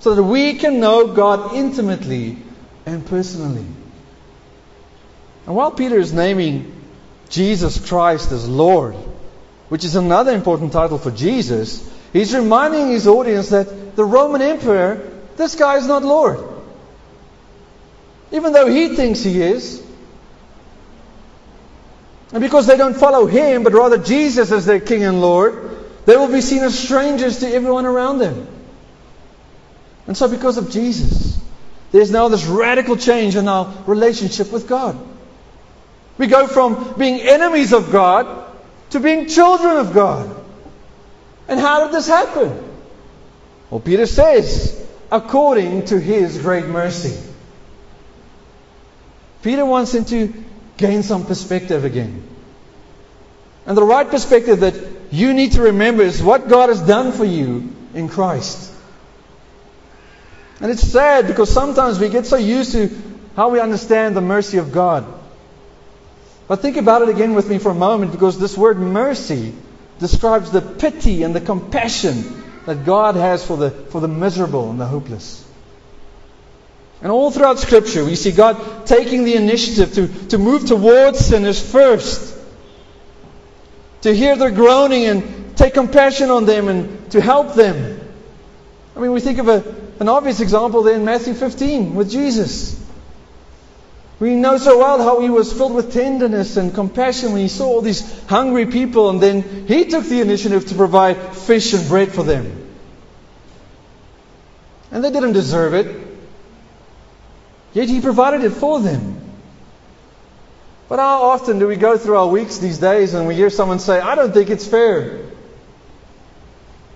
So 0.00 0.14
that 0.14 0.22
we 0.22 0.54
can 0.54 0.80
know 0.80 1.08
God 1.08 1.54
intimately 1.54 2.38
and 2.86 3.04
personally. 3.06 3.66
And 5.46 5.56
while 5.56 5.70
Peter 5.70 5.98
is 5.98 6.12
naming 6.12 6.73
Jesus 7.34 7.84
Christ 7.88 8.30
as 8.30 8.48
Lord, 8.48 8.94
which 9.68 9.84
is 9.84 9.96
another 9.96 10.32
important 10.32 10.72
title 10.72 10.98
for 10.98 11.10
Jesus, 11.10 11.82
he's 12.12 12.32
reminding 12.32 12.90
his 12.90 13.08
audience 13.08 13.48
that 13.48 13.96
the 13.96 14.04
Roman 14.04 14.40
Emperor, 14.40 15.10
this 15.36 15.56
guy 15.56 15.78
is 15.78 15.86
not 15.88 16.04
Lord. 16.04 16.38
Even 18.30 18.52
though 18.52 18.68
he 18.68 18.94
thinks 18.94 19.24
he 19.24 19.42
is. 19.42 19.82
And 22.32 22.40
because 22.40 22.68
they 22.68 22.76
don't 22.76 22.94
follow 22.94 23.26
him, 23.26 23.64
but 23.64 23.72
rather 23.72 23.98
Jesus 23.98 24.52
as 24.52 24.64
their 24.64 24.78
King 24.78 25.02
and 25.02 25.20
Lord, 25.20 25.76
they 26.06 26.16
will 26.16 26.30
be 26.30 26.40
seen 26.40 26.62
as 26.62 26.78
strangers 26.78 27.40
to 27.40 27.48
everyone 27.48 27.84
around 27.84 28.18
them. 28.18 28.46
And 30.06 30.16
so, 30.16 30.28
because 30.28 30.56
of 30.56 30.70
Jesus, 30.70 31.40
there's 31.90 32.10
now 32.12 32.28
this 32.28 32.44
radical 32.44 32.96
change 32.96 33.34
in 33.34 33.48
our 33.48 33.74
relationship 33.86 34.52
with 34.52 34.68
God. 34.68 34.96
We 36.16 36.26
go 36.26 36.46
from 36.46 36.94
being 36.98 37.20
enemies 37.20 37.72
of 37.72 37.90
God 37.90 38.52
to 38.90 39.00
being 39.00 39.26
children 39.26 39.78
of 39.78 39.92
God. 39.92 40.34
And 41.48 41.58
how 41.58 41.84
did 41.84 41.94
this 41.94 42.06
happen? 42.06 42.72
Well, 43.70 43.80
Peter 43.80 44.06
says, 44.06 44.80
according 45.10 45.86
to 45.86 45.98
his 45.98 46.38
great 46.38 46.66
mercy. 46.66 47.20
Peter 49.42 49.66
wants 49.66 49.92
him 49.92 50.04
to 50.06 50.32
gain 50.76 51.02
some 51.02 51.26
perspective 51.26 51.84
again. 51.84 52.22
And 53.66 53.76
the 53.76 53.82
right 53.82 54.08
perspective 54.08 54.60
that 54.60 54.74
you 55.10 55.34
need 55.34 55.52
to 55.52 55.62
remember 55.62 56.02
is 56.02 56.22
what 56.22 56.48
God 56.48 56.68
has 56.68 56.80
done 56.80 57.12
for 57.12 57.24
you 57.24 57.74
in 57.94 58.08
Christ. 58.08 58.72
And 60.60 60.70
it's 60.70 60.86
sad 60.86 61.26
because 61.26 61.52
sometimes 61.52 61.98
we 61.98 62.08
get 62.08 62.26
so 62.26 62.36
used 62.36 62.72
to 62.72 62.90
how 63.34 63.50
we 63.50 63.60
understand 63.60 64.16
the 64.16 64.20
mercy 64.20 64.58
of 64.58 64.72
God 64.72 65.04
but 66.46 66.60
think 66.60 66.76
about 66.76 67.02
it 67.02 67.08
again 67.08 67.34
with 67.34 67.48
me 67.48 67.58
for 67.58 67.70
a 67.70 67.74
moment 67.74 68.12
because 68.12 68.38
this 68.38 68.56
word 68.56 68.78
mercy 68.78 69.54
describes 69.98 70.50
the 70.50 70.60
pity 70.60 71.22
and 71.22 71.34
the 71.34 71.40
compassion 71.40 72.42
that 72.66 72.84
God 72.84 73.16
has 73.16 73.44
for 73.44 73.56
the, 73.56 73.70
for 73.70 74.00
the 74.00 74.08
miserable 74.08 74.70
and 74.70 74.80
the 74.80 74.86
hopeless. 74.86 75.46
And 77.02 77.12
all 77.12 77.30
throughout 77.30 77.58
Scripture, 77.58 78.04
we 78.04 78.14
see 78.14 78.32
God 78.32 78.86
taking 78.86 79.24
the 79.24 79.34
initiative 79.36 79.94
to, 79.94 80.28
to 80.28 80.38
move 80.38 80.66
towards 80.66 81.18
sinners 81.18 81.60
first, 81.60 82.36
to 84.02 84.14
hear 84.14 84.36
their 84.36 84.50
groaning 84.50 85.04
and 85.04 85.56
take 85.56 85.74
compassion 85.74 86.30
on 86.30 86.46
them 86.46 86.68
and 86.68 87.10
to 87.12 87.20
help 87.20 87.54
them. 87.54 88.00
I 88.96 89.00
mean, 89.00 89.12
we 89.12 89.20
think 89.20 89.38
of 89.38 89.48
a, 89.48 89.64
an 90.00 90.08
obvious 90.08 90.40
example 90.40 90.82
there 90.82 90.96
in 90.96 91.04
Matthew 91.04 91.34
15 91.34 91.94
with 91.94 92.10
Jesus. 92.10 92.83
We 94.24 94.34
know 94.36 94.56
so 94.56 94.78
well 94.78 95.02
how 95.02 95.20
he 95.20 95.28
was 95.28 95.52
filled 95.52 95.74
with 95.74 95.92
tenderness 95.92 96.56
and 96.56 96.74
compassion 96.74 97.32
when 97.32 97.42
he 97.42 97.48
saw 97.48 97.66
all 97.66 97.82
these 97.82 98.24
hungry 98.24 98.64
people, 98.64 99.10
and 99.10 99.20
then 99.20 99.66
he 99.66 99.84
took 99.84 100.02
the 100.06 100.22
initiative 100.22 100.64
to 100.68 100.74
provide 100.76 101.36
fish 101.36 101.74
and 101.74 101.86
bread 101.86 102.10
for 102.10 102.22
them. 102.22 102.74
And 104.90 105.04
they 105.04 105.10
didn't 105.10 105.34
deserve 105.34 105.74
it, 105.74 105.94
yet 107.74 107.90
he 107.90 108.00
provided 108.00 108.44
it 108.44 108.52
for 108.52 108.80
them. 108.80 109.20
But 110.88 111.00
how 111.00 111.24
often 111.24 111.58
do 111.58 111.66
we 111.66 111.76
go 111.76 111.98
through 111.98 112.16
our 112.16 112.28
weeks 112.28 112.56
these 112.56 112.78
days 112.78 113.12
and 113.12 113.28
we 113.28 113.34
hear 113.34 113.50
someone 113.50 113.78
say, 113.78 114.00
I 114.00 114.14
don't 114.14 114.32
think 114.32 114.48
it's 114.48 114.66
fair? 114.66 115.20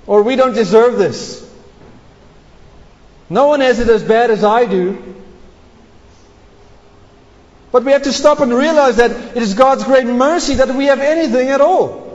Or 0.06 0.22
we 0.22 0.34
don't 0.34 0.54
deserve 0.54 0.96
this. 0.96 1.46
No 3.28 3.48
one 3.48 3.60
has 3.60 3.80
it 3.80 3.90
as 3.90 4.02
bad 4.02 4.30
as 4.30 4.44
I 4.44 4.64
do. 4.64 5.16
But 7.70 7.84
we 7.84 7.92
have 7.92 8.02
to 8.02 8.12
stop 8.12 8.40
and 8.40 8.52
realize 8.52 8.96
that 8.96 9.10
it 9.10 9.42
is 9.42 9.54
God's 9.54 9.84
great 9.84 10.06
mercy 10.06 10.54
that 10.54 10.74
we 10.74 10.86
have 10.86 11.00
anything 11.00 11.48
at 11.48 11.60
all. 11.60 12.06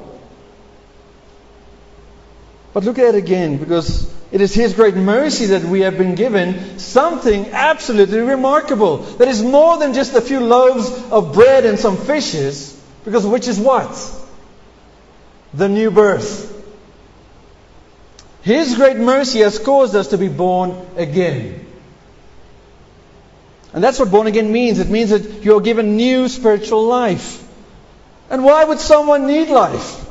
But 2.73 2.85
look 2.85 2.97
at 2.97 3.13
it 3.13 3.15
again, 3.15 3.57
because 3.57 4.11
it 4.31 4.41
is 4.41 4.51
His 4.53 4.73
great 4.73 4.95
mercy 4.95 5.47
that 5.47 5.63
we 5.63 5.81
have 5.81 5.95
been 5.95 6.15
given 6.15 6.79
something 6.79 7.47
absolutely 7.51 8.19
remarkable. 8.19 8.97
That 8.97 9.27
is 9.27 9.43
more 9.43 9.77
than 9.77 9.93
just 9.93 10.15
a 10.15 10.21
few 10.21 10.39
loaves 10.39 10.89
of 11.11 11.33
bread 11.33 11.65
and 11.65 11.77
some 11.77 11.97
fishes, 11.97 12.79
because 13.05 13.27
which 13.27 13.47
is 13.47 13.59
what? 13.59 13.95
The 15.53 15.69
new 15.69 15.91
birth. 15.91 16.49
His 18.41 18.75
great 18.75 18.97
mercy 18.97 19.39
has 19.39 19.59
caused 19.59 19.95
us 19.95 20.07
to 20.07 20.17
be 20.17 20.29
born 20.29 20.75
again. 20.97 21.62
And 23.73 23.83
that's 23.83 23.99
what 23.99 24.11
born 24.11 24.27
again 24.27 24.51
means. 24.51 24.79
It 24.79 24.89
means 24.89 25.09
that 25.09 25.43
you're 25.43 25.61
given 25.61 25.97
new 25.97 26.29
spiritual 26.29 26.85
life. 26.85 27.43
And 28.29 28.43
why 28.43 28.63
would 28.63 28.79
someone 28.79 29.27
need 29.27 29.49
life? 29.49 30.05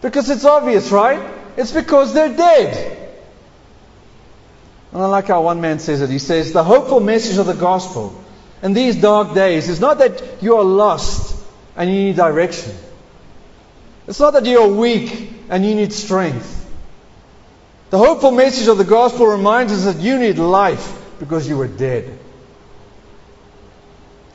Because 0.00 0.30
it's 0.30 0.44
obvious, 0.44 0.90
right? 0.90 1.20
It's 1.56 1.72
because 1.72 2.14
they're 2.14 2.34
dead. 2.34 3.08
And 4.92 5.02
I 5.02 5.06
like 5.06 5.26
how 5.26 5.42
one 5.42 5.60
man 5.60 5.78
says 5.78 6.00
it. 6.00 6.08
He 6.08 6.18
says, 6.18 6.52
The 6.52 6.64
hopeful 6.64 7.00
message 7.00 7.36
of 7.36 7.46
the 7.46 7.54
gospel 7.54 8.18
in 8.62 8.72
these 8.72 8.96
dark 8.96 9.34
days 9.34 9.68
is 9.68 9.80
not 9.80 9.98
that 9.98 10.42
you 10.42 10.56
are 10.56 10.64
lost 10.64 11.36
and 11.76 11.90
you 11.90 11.96
need 11.96 12.16
direction. 12.16 12.74
It's 14.06 14.20
not 14.20 14.32
that 14.32 14.46
you're 14.46 14.68
weak 14.68 15.30
and 15.50 15.66
you 15.66 15.74
need 15.74 15.92
strength. 15.92 16.52
The 17.90 17.98
hopeful 17.98 18.30
message 18.30 18.68
of 18.68 18.78
the 18.78 18.84
gospel 18.84 19.26
reminds 19.26 19.72
us 19.72 19.94
that 19.94 20.02
you 20.02 20.18
need 20.18 20.38
life 20.38 20.98
because 21.18 21.48
you 21.48 21.56
were 21.58 21.68
dead. 21.68 22.18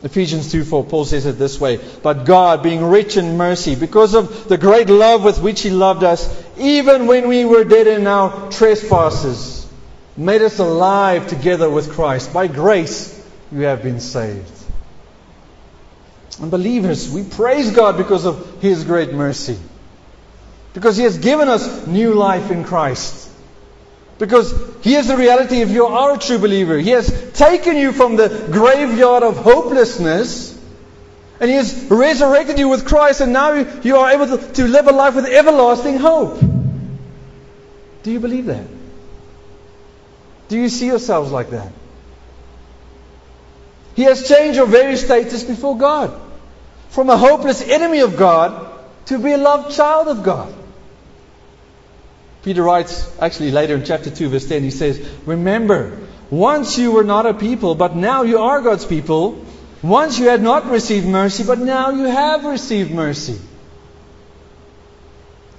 Ephesians 0.03 0.51
2 0.51 0.63
4, 0.63 0.85
Paul 0.85 1.05
says 1.05 1.25
it 1.25 1.37
this 1.37 1.59
way 1.59 1.79
But 2.01 2.25
God, 2.25 2.63
being 2.63 2.83
rich 2.83 3.17
in 3.17 3.37
mercy, 3.37 3.75
because 3.75 4.15
of 4.15 4.47
the 4.47 4.57
great 4.57 4.89
love 4.89 5.23
with 5.23 5.41
which 5.41 5.61
He 5.61 5.69
loved 5.69 6.03
us, 6.03 6.27
even 6.57 7.07
when 7.07 7.27
we 7.27 7.45
were 7.45 7.63
dead 7.63 7.87
in 7.87 8.07
our 8.07 8.51
trespasses, 8.51 9.67
made 10.17 10.41
us 10.41 10.59
alive 10.59 11.27
together 11.27 11.69
with 11.69 11.91
Christ. 11.91 12.33
By 12.33 12.47
grace, 12.47 13.17
you 13.51 13.61
have 13.61 13.83
been 13.83 13.99
saved. 13.99 14.51
And 16.39 16.49
believers, 16.49 17.11
we 17.11 17.23
praise 17.23 17.71
God 17.71 17.97
because 17.97 18.25
of 18.25 18.61
His 18.61 18.83
great 18.83 19.13
mercy. 19.13 19.59
Because 20.73 20.97
He 20.97 21.03
has 21.03 21.19
given 21.19 21.47
us 21.47 21.85
new 21.85 22.15
life 22.15 22.49
in 22.49 22.63
Christ. 22.63 23.30
Because 24.21 24.53
here's 24.81 25.07
the 25.07 25.17
reality 25.17 25.61
if 25.61 25.71
you 25.71 25.87
are 25.87 26.13
a 26.13 26.17
true 26.19 26.37
believer, 26.37 26.77
He 26.77 26.91
has 26.91 27.31
taken 27.33 27.75
you 27.75 27.91
from 27.91 28.17
the 28.17 28.29
graveyard 28.51 29.23
of 29.23 29.35
hopelessness 29.37 30.55
and 31.39 31.49
He 31.49 31.55
has 31.55 31.87
resurrected 31.89 32.59
you 32.59 32.69
with 32.69 32.85
Christ, 32.85 33.21
and 33.21 33.33
now 33.33 33.53
you 33.81 33.97
are 33.97 34.11
able 34.11 34.37
to, 34.37 34.67
live 34.67 34.87
a 34.87 34.91
life 34.91 35.15
with 35.15 35.25
everlasting 35.25 35.97
hope. 35.97 36.39
Do 38.03 38.11
you 38.11 38.19
believe 38.19 38.45
that? 38.45 38.67
Do 40.49 40.59
you 40.59 40.69
see 40.69 40.85
yourselves 40.85 41.31
like 41.31 41.49
that? 41.49 41.71
He 43.95 44.03
has 44.03 44.27
changed 44.27 44.55
your 44.55 44.67
very 44.67 44.97
status 44.97 45.43
before 45.43 45.79
God. 45.79 46.15
From 46.89 47.09
a 47.09 47.17
hopeless 47.17 47.63
enemy 47.63 48.01
of 48.01 48.17
God 48.17 48.71
to 49.07 49.17
be 49.17 49.31
a 49.31 49.39
loved 49.39 49.75
child 49.75 50.09
of 50.09 50.21
God. 50.21 50.53
Peter 52.43 52.63
writes, 52.63 53.09
actually 53.19 53.51
later 53.51 53.75
in 53.75 53.83
chapter 53.83 54.09
2, 54.09 54.29
verse 54.29 54.47
10, 54.47 54.63
he 54.63 54.71
says, 54.71 54.99
Remember, 55.25 55.99
once 56.31 56.77
you 56.77 56.91
were 56.91 57.03
not 57.03 57.25
a 57.25 57.33
people, 57.33 57.75
but 57.75 57.95
now 57.95 58.23
you 58.23 58.39
are 58.39 58.61
God's 58.61 58.85
people. 58.85 59.45
Once 59.83 60.17
you 60.17 60.27
had 60.29 60.41
not 60.41 60.65
received 60.67 61.05
mercy, 61.05 61.43
but 61.43 61.59
now 61.59 61.91
you 61.91 62.05
have 62.05 62.45
received 62.45 62.91
mercy. 62.91 63.39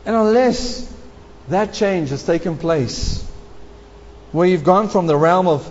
And 0.04 0.16
unless 0.16 0.92
that 1.48 1.72
change 1.72 2.10
has 2.10 2.24
taken 2.24 2.56
place, 2.56 3.22
where 4.32 4.46
you've 4.46 4.64
gone 4.64 4.88
from 4.88 5.06
the 5.06 5.16
realm 5.16 5.46
of 5.46 5.70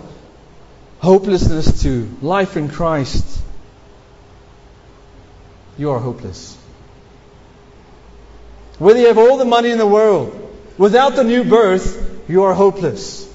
hopelessness 1.00 1.82
to 1.82 2.08
life 2.22 2.56
in 2.56 2.68
Christ, 2.68 3.40
you 5.76 5.90
are 5.90 5.98
hopeless. 5.98 6.56
Whether 8.78 9.00
you 9.00 9.06
have 9.08 9.18
all 9.18 9.36
the 9.36 9.44
money 9.44 9.70
in 9.70 9.78
the 9.78 9.86
world, 9.86 10.41
without 10.78 11.16
the 11.16 11.24
new 11.24 11.44
birth, 11.44 12.22
you 12.28 12.44
are 12.44 12.54
hopeless. 12.54 13.28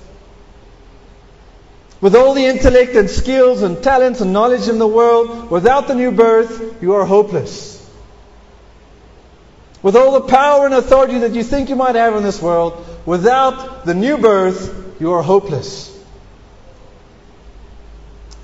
With 2.00 2.16
all 2.16 2.34
the 2.34 2.46
intellect 2.46 2.96
and 2.96 3.10
skills 3.10 3.64
and 3.64 3.82
talents 3.82 4.22
and 4.22 4.32
knowledge 4.32 4.68
in 4.68 4.78
the 4.78 4.88
world, 4.88 5.50
without 5.50 5.88
the 5.88 5.96
new 5.96 6.12
birth, 6.12 6.82
you 6.82 6.94
are 6.94 7.06
hopeless. 7.06 7.76
With 9.82 9.96
all 9.96 10.12
the 10.14 10.28
power 10.28 10.66
and 10.66 10.74
authority 10.74 11.20
that 11.20 11.34
you 11.34 11.44
think 11.44 11.70
you 11.70 11.76
might 11.76 11.96
have 11.96 12.16
in 12.16 12.24
this 12.24 12.42
world, 12.42 12.86
without 13.06 13.86
the 13.86 13.94
new 13.94 14.18
birth, 14.18 14.96
you 15.00 15.14
are 15.14 15.24
hopeless. 15.24 15.94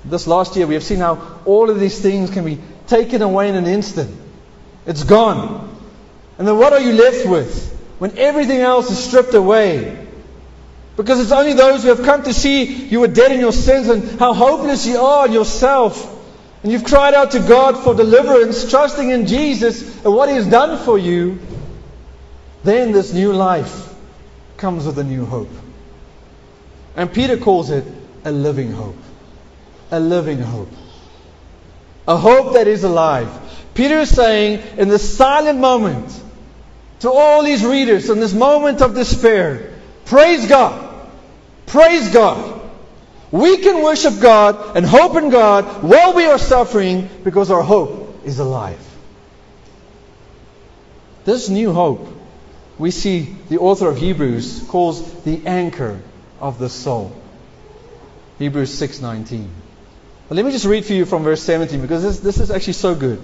This 0.04 0.26
last 0.26 0.56
year, 0.56 0.66
we 0.66 0.74
have 0.74 0.84
seen 0.84 0.98
how 0.98 1.40
all 1.44 1.70
of 1.70 1.80
these 1.80 2.00
things 2.00 2.30
can 2.30 2.44
be 2.44 2.58
taken 2.86 3.22
away 3.22 3.48
in 3.48 3.54
an 3.54 3.66
instant. 3.66 4.14
It's 4.86 5.04
gone. 5.04 5.76
And 6.38 6.46
then 6.46 6.58
what 6.58 6.72
are 6.72 6.80
you 6.80 6.92
left 6.92 7.26
with 7.26 7.73
when 7.98 8.16
everything 8.18 8.60
else 8.60 8.90
is 8.90 8.98
stripped 8.98 9.34
away? 9.34 10.06
Because 10.96 11.20
it's 11.20 11.32
only 11.32 11.54
those 11.54 11.82
who 11.82 11.88
have 11.88 12.04
come 12.04 12.22
to 12.24 12.32
see 12.32 12.64
you 12.64 13.02
are 13.02 13.08
dead 13.08 13.32
in 13.32 13.40
your 13.40 13.52
sins 13.52 13.88
and 13.88 14.18
how 14.18 14.32
hopeless 14.32 14.86
you 14.86 14.98
are 14.98 15.26
in 15.26 15.32
yourself. 15.32 16.12
And 16.62 16.72
you've 16.72 16.84
cried 16.84 17.14
out 17.14 17.32
to 17.32 17.40
God 17.40 17.82
for 17.82 17.94
deliverance, 17.94 18.70
trusting 18.70 19.10
in 19.10 19.26
Jesus 19.26 20.04
and 20.04 20.14
what 20.14 20.28
He 20.28 20.36
has 20.36 20.46
done 20.46 20.82
for 20.84 20.96
you. 20.96 21.38
Then 22.62 22.92
this 22.92 23.12
new 23.12 23.32
life 23.32 23.92
comes 24.56 24.86
with 24.86 24.98
a 24.98 25.04
new 25.04 25.26
hope. 25.26 25.50
And 26.96 27.12
Peter 27.12 27.36
calls 27.36 27.70
it 27.70 27.84
a 28.24 28.32
living 28.32 28.72
hope. 28.72 28.96
A 29.90 30.00
living 30.00 30.38
hope. 30.38 30.70
A 32.06 32.16
hope 32.16 32.54
that 32.54 32.66
is 32.66 32.84
alive. 32.84 33.28
Peter 33.74 33.98
is 33.98 34.14
saying 34.14 34.62
in 34.78 34.88
this 34.88 35.16
silent 35.16 35.58
moment 35.58 36.22
to 37.04 37.10
all 37.10 37.42
these 37.42 37.62
readers 37.62 38.08
in 38.08 38.18
this 38.18 38.32
moment 38.32 38.80
of 38.80 38.94
despair, 38.94 39.70
praise 40.06 40.48
God. 40.48 41.06
Praise 41.66 42.08
God. 42.08 42.62
We 43.30 43.58
can 43.58 43.82
worship 43.82 44.20
God 44.20 44.74
and 44.74 44.86
hope 44.86 45.14
in 45.16 45.28
God 45.28 45.82
while 45.82 46.14
we 46.14 46.24
are 46.24 46.38
suffering 46.38 47.10
because 47.22 47.50
our 47.50 47.62
hope 47.62 48.24
is 48.24 48.38
alive. 48.38 48.80
This 51.26 51.50
new 51.50 51.74
hope, 51.74 52.08
we 52.78 52.90
see 52.90 53.36
the 53.50 53.58
author 53.58 53.88
of 53.88 53.98
Hebrews 53.98 54.64
calls 54.68 55.22
the 55.24 55.46
anchor 55.46 56.00
of 56.40 56.58
the 56.58 56.70
soul. 56.70 57.14
Hebrews 58.38 58.70
6:19. 58.70 59.48
But 60.28 60.36
let 60.36 60.46
me 60.46 60.52
just 60.52 60.64
read 60.64 60.86
for 60.86 60.94
you 60.94 61.04
from 61.04 61.22
verse 61.22 61.42
17 61.42 61.82
because 61.82 62.02
this, 62.02 62.20
this 62.20 62.40
is 62.40 62.50
actually 62.50 62.72
so 62.72 62.94
good. 62.94 63.20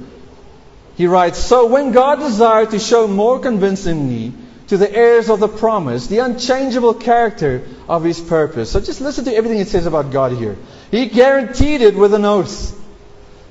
He 1.00 1.06
writes, 1.06 1.38
So 1.38 1.64
when 1.64 1.92
God 1.92 2.18
desired 2.18 2.72
to 2.72 2.78
show 2.78 3.08
more 3.08 3.38
convincingly 3.40 4.34
to 4.66 4.76
the 4.76 4.94
heirs 4.94 5.30
of 5.30 5.40
the 5.40 5.48
promise 5.48 6.08
the 6.08 6.18
unchangeable 6.18 6.92
character 6.92 7.66
of 7.88 8.04
his 8.04 8.20
purpose. 8.20 8.70
So 8.70 8.80
just 8.80 9.00
listen 9.00 9.24
to 9.24 9.34
everything 9.34 9.60
it 9.60 9.68
says 9.68 9.86
about 9.86 10.12
God 10.12 10.32
here. 10.32 10.58
He 10.90 11.06
guaranteed 11.06 11.80
it 11.80 11.94
with 11.94 12.12
an 12.12 12.26
oath. 12.26 12.78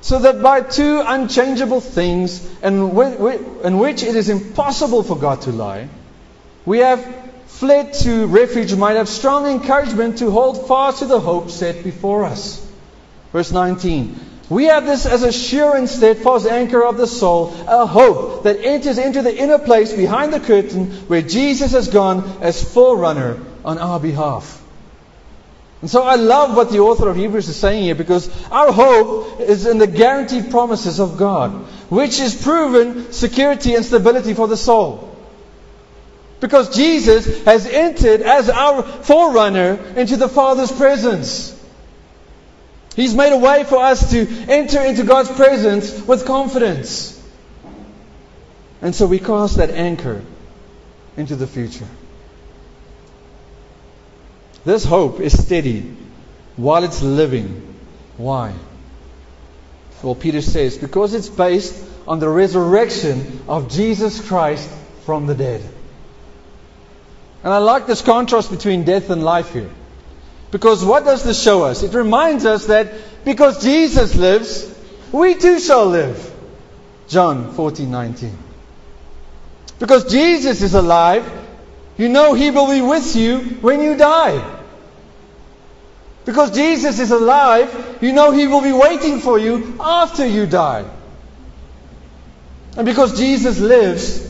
So 0.00 0.20
that 0.20 0.40
by 0.42 0.60
two 0.60 1.02
unchangeable 1.04 1.80
things, 1.80 2.48
in 2.62 2.94
which 2.94 4.04
it 4.04 4.14
is 4.14 4.28
impossible 4.28 5.02
for 5.02 5.16
God 5.16 5.40
to 5.40 5.50
lie, 5.50 5.88
we 6.64 6.78
have 6.78 7.04
fled 7.46 7.94
to 8.04 8.26
refuge, 8.28 8.72
might 8.76 8.94
have 8.94 9.08
strong 9.08 9.46
encouragement 9.46 10.18
to 10.18 10.30
hold 10.30 10.68
fast 10.68 11.00
to 11.00 11.06
the 11.06 11.18
hope 11.18 11.50
set 11.50 11.82
before 11.82 12.26
us. 12.26 12.64
Verse 13.32 13.50
19. 13.50 14.29
We 14.50 14.64
have 14.64 14.84
this 14.84 15.06
as 15.06 15.22
a 15.22 15.30
sure 15.30 15.76
and 15.76 15.88
steadfast 15.88 16.44
anchor 16.44 16.84
of 16.84 16.96
the 16.96 17.06
soul, 17.06 17.54
a 17.68 17.86
hope 17.86 18.42
that 18.42 18.58
enters 18.64 18.98
into 18.98 19.22
the 19.22 19.34
inner 19.34 19.58
place 19.58 19.92
behind 19.92 20.32
the 20.32 20.40
curtain 20.40 20.90
where 21.06 21.22
Jesus 21.22 21.70
has 21.70 21.86
gone 21.86 22.38
as 22.42 22.60
forerunner 22.60 23.40
on 23.64 23.78
our 23.78 24.00
behalf. 24.00 24.60
And 25.82 25.88
so 25.88 26.02
I 26.02 26.16
love 26.16 26.56
what 26.56 26.70
the 26.72 26.80
author 26.80 27.08
of 27.08 27.16
Hebrews 27.16 27.48
is 27.48 27.56
saying 27.56 27.84
here 27.84 27.94
because 27.94 28.28
our 28.50 28.72
hope 28.72 29.40
is 29.40 29.66
in 29.66 29.78
the 29.78 29.86
guaranteed 29.86 30.50
promises 30.50 30.98
of 30.98 31.16
God, 31.16 31.52
which 31.88 32.18
is 32.18 32.34
proven 32.34 33.12
security 33.12 33.76
and 33.76 33.84
stability 33.84 34.34
for 34.34 34.48
the 34.48 34.56
soul. 34.56 35.16
Because 36.40 36.74
Jesus 36.74 37.44
has 37.44 37.66
entered 37.66 38.22
as 38.22 38.50
our 38.50 38.82
forerunner 38.82 39.74
into 39.94 40.16
the 40.16 40.28
Father's 40.28 40.72
presence. 40.72 41.56
He's 42.96 43.14
made 43.14 43.32
a 43.32 43.38
way 43.38 43.64
for 43.64 43.76
us 43.76 44.10
to 44.10 44.26
enter 44.48 44.80
into 44.82 45.04
God's 45.04 45.30
presence 45.30 46.00
with 46.02 46.26
confidence. 46.26 47.16
And 48.82 48.94
so 48.94 49.06
we 49.06 49.18
cast 49.18 49.56
that 49.56 49.70
anchor 49.70 50.22
into 51.16 51.36
the 51.36 51.46
future. 51.46 51.86
This 54.64 54.84
hope 54.84 55.20
is 55.20 55.42
steady 55.42 55.96
while 56.56 56.84
it's 56.84 57.02
living. 57.02 57.74
Why? 58.16 58.52
Well, 60.02 60.14
Peter 60.14 60.40
says, 60.40 60.78
because 60.78 61.14
it's 61.14 61.28
based 61.28 61.74
on 62.08 62.18
the 62.20 62.28
resurrection 62.28 63.42
of 63.48 63.70
Jesus 63.70 64.26
Christ 64.26 64.68
from 65.04 65.26
the 65.26 65.34
dead. 65.34 65.62
And 67.42 67.52
I 67.52 67.58
like 67.58 67.86
this 67.86 68.02
contrast 68.02 68.50
between 68.50 68.84
death 68.84 69.10
and 69.10 69.22
life 69.22 69.52
here. 69.52 69.70
Because 70.50 70.84
what 70.84 71.04
does 71.04 71.22
this 71.22 71.40
show 71.40 71.64
us? 71.64 71.82
It 71.82 71.94
reminds 71.94 72.44
us 72.44 72.66
that 72.66 72.92
because 73.24 73.62
Jesus 73.62 74.14
lives, 74.16 74.72
we 75.12 75.34
too 75.34 75.60
shall 75.60 75.86
live. 75.86 76.30
John 77.08 77.52
14:19. 77.54 78.32
Because 79.78 80.10
Jesus 80.10 80.62
is 80.62 80.74
alive, 80.74 81.24
you 81.96 82.08
know 82.08 82.34
he 82.34 82.50
will 82.50 82.68
be 82.68 82.80
with 82.80 83.16
you 83.16 83.38
when 83.60 83.82
you 83.82 83.96
die. 83.96 84.42
Because 86.24 86.50
Jesus 86.50 86.98
is 86.98 87.10
alive, 87.10 87.98
you 88.00 88.12
know 88.12 88.30
he 88.30 88.46
will 88.46 88.60
be 88.60 88.72
waiting 88.72 89.20
for 89.20 89.38
you 89.38 89.76
after 89.80 90.26
you 90.26 90.46
die. 90.46 90.84
And 92.76 92.86
because 92.86 93.18
Jesus 93.18 93.58
lives, 93.58 94.28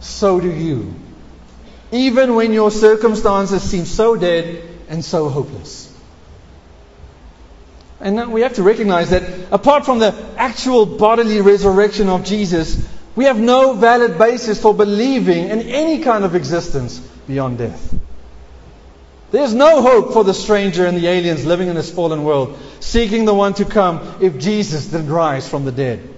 so 0.00 0.40
do 0.40 0.50
you. 0.50 0.94
Even 1.90 2.34
when 2.34 2.52
your 2.52 2.70
circumstances 2.70 3.62
seem 3.62 3.84
so 3.84 4.16
dead 4.16 4.69
and 4.90 5.02
so 5.02 5.30
hopeless. 5.30 5.86
And 8.00 8.32
we 8.32 8.42
have 8.42 8.54
to 8.54 8.62
recognize 8.62 9.10
that 9.10 9.22
apart 9.52 9.84
from 9.84 9.98
the 9.98 10.14
actual 10.36 10.84
bodily 10.84 11.40
resurrection 11.40 12.08
of 12.08 12.24
Jesus, 12.24 12.86
we 13.14 13.24
have 13.24 13.38
no 13.38 13.74
valid 13.74 14.18
basis 14.18 14.60
for 14.60 14.74
believing 14.74 15.48
in 15.48 15.60
any 15.62 16.02
kind 16.02 16.24
of 16.24 16.34
existence 16.34 16.98
beyond 17.26 17.58
death. 17.58 17.94
There's 19.30 19.54
no 19.54 19.80
hope 19.80 20.12
for 20.12 20.24
the 20.24 20.34
stranger 20.34 20.86
and 20.86 20.96
the 20.96 21.06
aliens 21.06 21.46
living 21.46 21.68
in 21.68 21.76
this 21.76 21.92
fallen 21.92 22.24
world, 22.24 22.58
seeking 22.80 23.26
the 23.26 23.34
one 23.34 23.54
to 23.54 23.64
come 23.64 24.16
if 24.20 24.38
Jesus 24.38 24.86
didn't 24.86 25.10
rise 25.10 25.48
from 25.48 25.64
the 25.64 25.72
dead. 25.72 26.08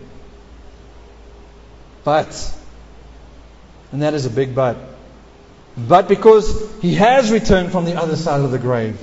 But, 2.04 2.54
and 3.90 4.00
that 4.02 4.14
is 4.14 4.24
a 4.24 4.30
big 4.30 4.54
but, 4.54 4.91
but 5.76 6.08
because 6.08 6.70
He 6.80 6.94
has 6.94 7.30
returned 7.30 7.72
from 7.72 7.84
the 7.84 7.96
other 7.96 8.16
side 8.16 8.40
of 8.40 8.50
the 8.50 8.58
grave. 8.58 9.00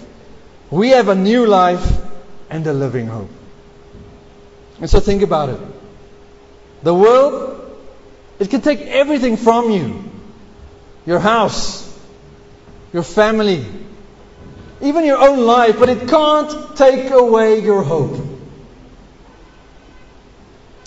We 0.70 0.90
have 0.90 1.10
a 1.10 1.16
new 1.16 1.46
life 1.46 2.00
and 2.50 2.66
a 2.68 2.74
living 2.74 3.08
hope. 3.08 3.30
And 4.80 4.90
so 4.90 5.00
think 5.00 5.22
about 5.22 5.50
it. 5.50 5.60
The 6.84 6.94
world, 6.94 7.78
it 8.40 8.50
can 8.50 8.62
take 8.62 8.82
everything 8.82 9.38
from 9.38 9.72
you 9.72 10.06
your 11.06 11.20
house, 11.20 11.86
your 12.94 13.04
family, 13.04 13.66
even 14.82 15.06
your 15.06 15.18
own 15.18 15.40
life, 15.40 15.80
but 15.80 15.90
it 15.90 16.08
can't 16.08 16.78
take 16.78 17.10
away 17.10 17.60
your 17.60 17.82
hope. 17.82 18.39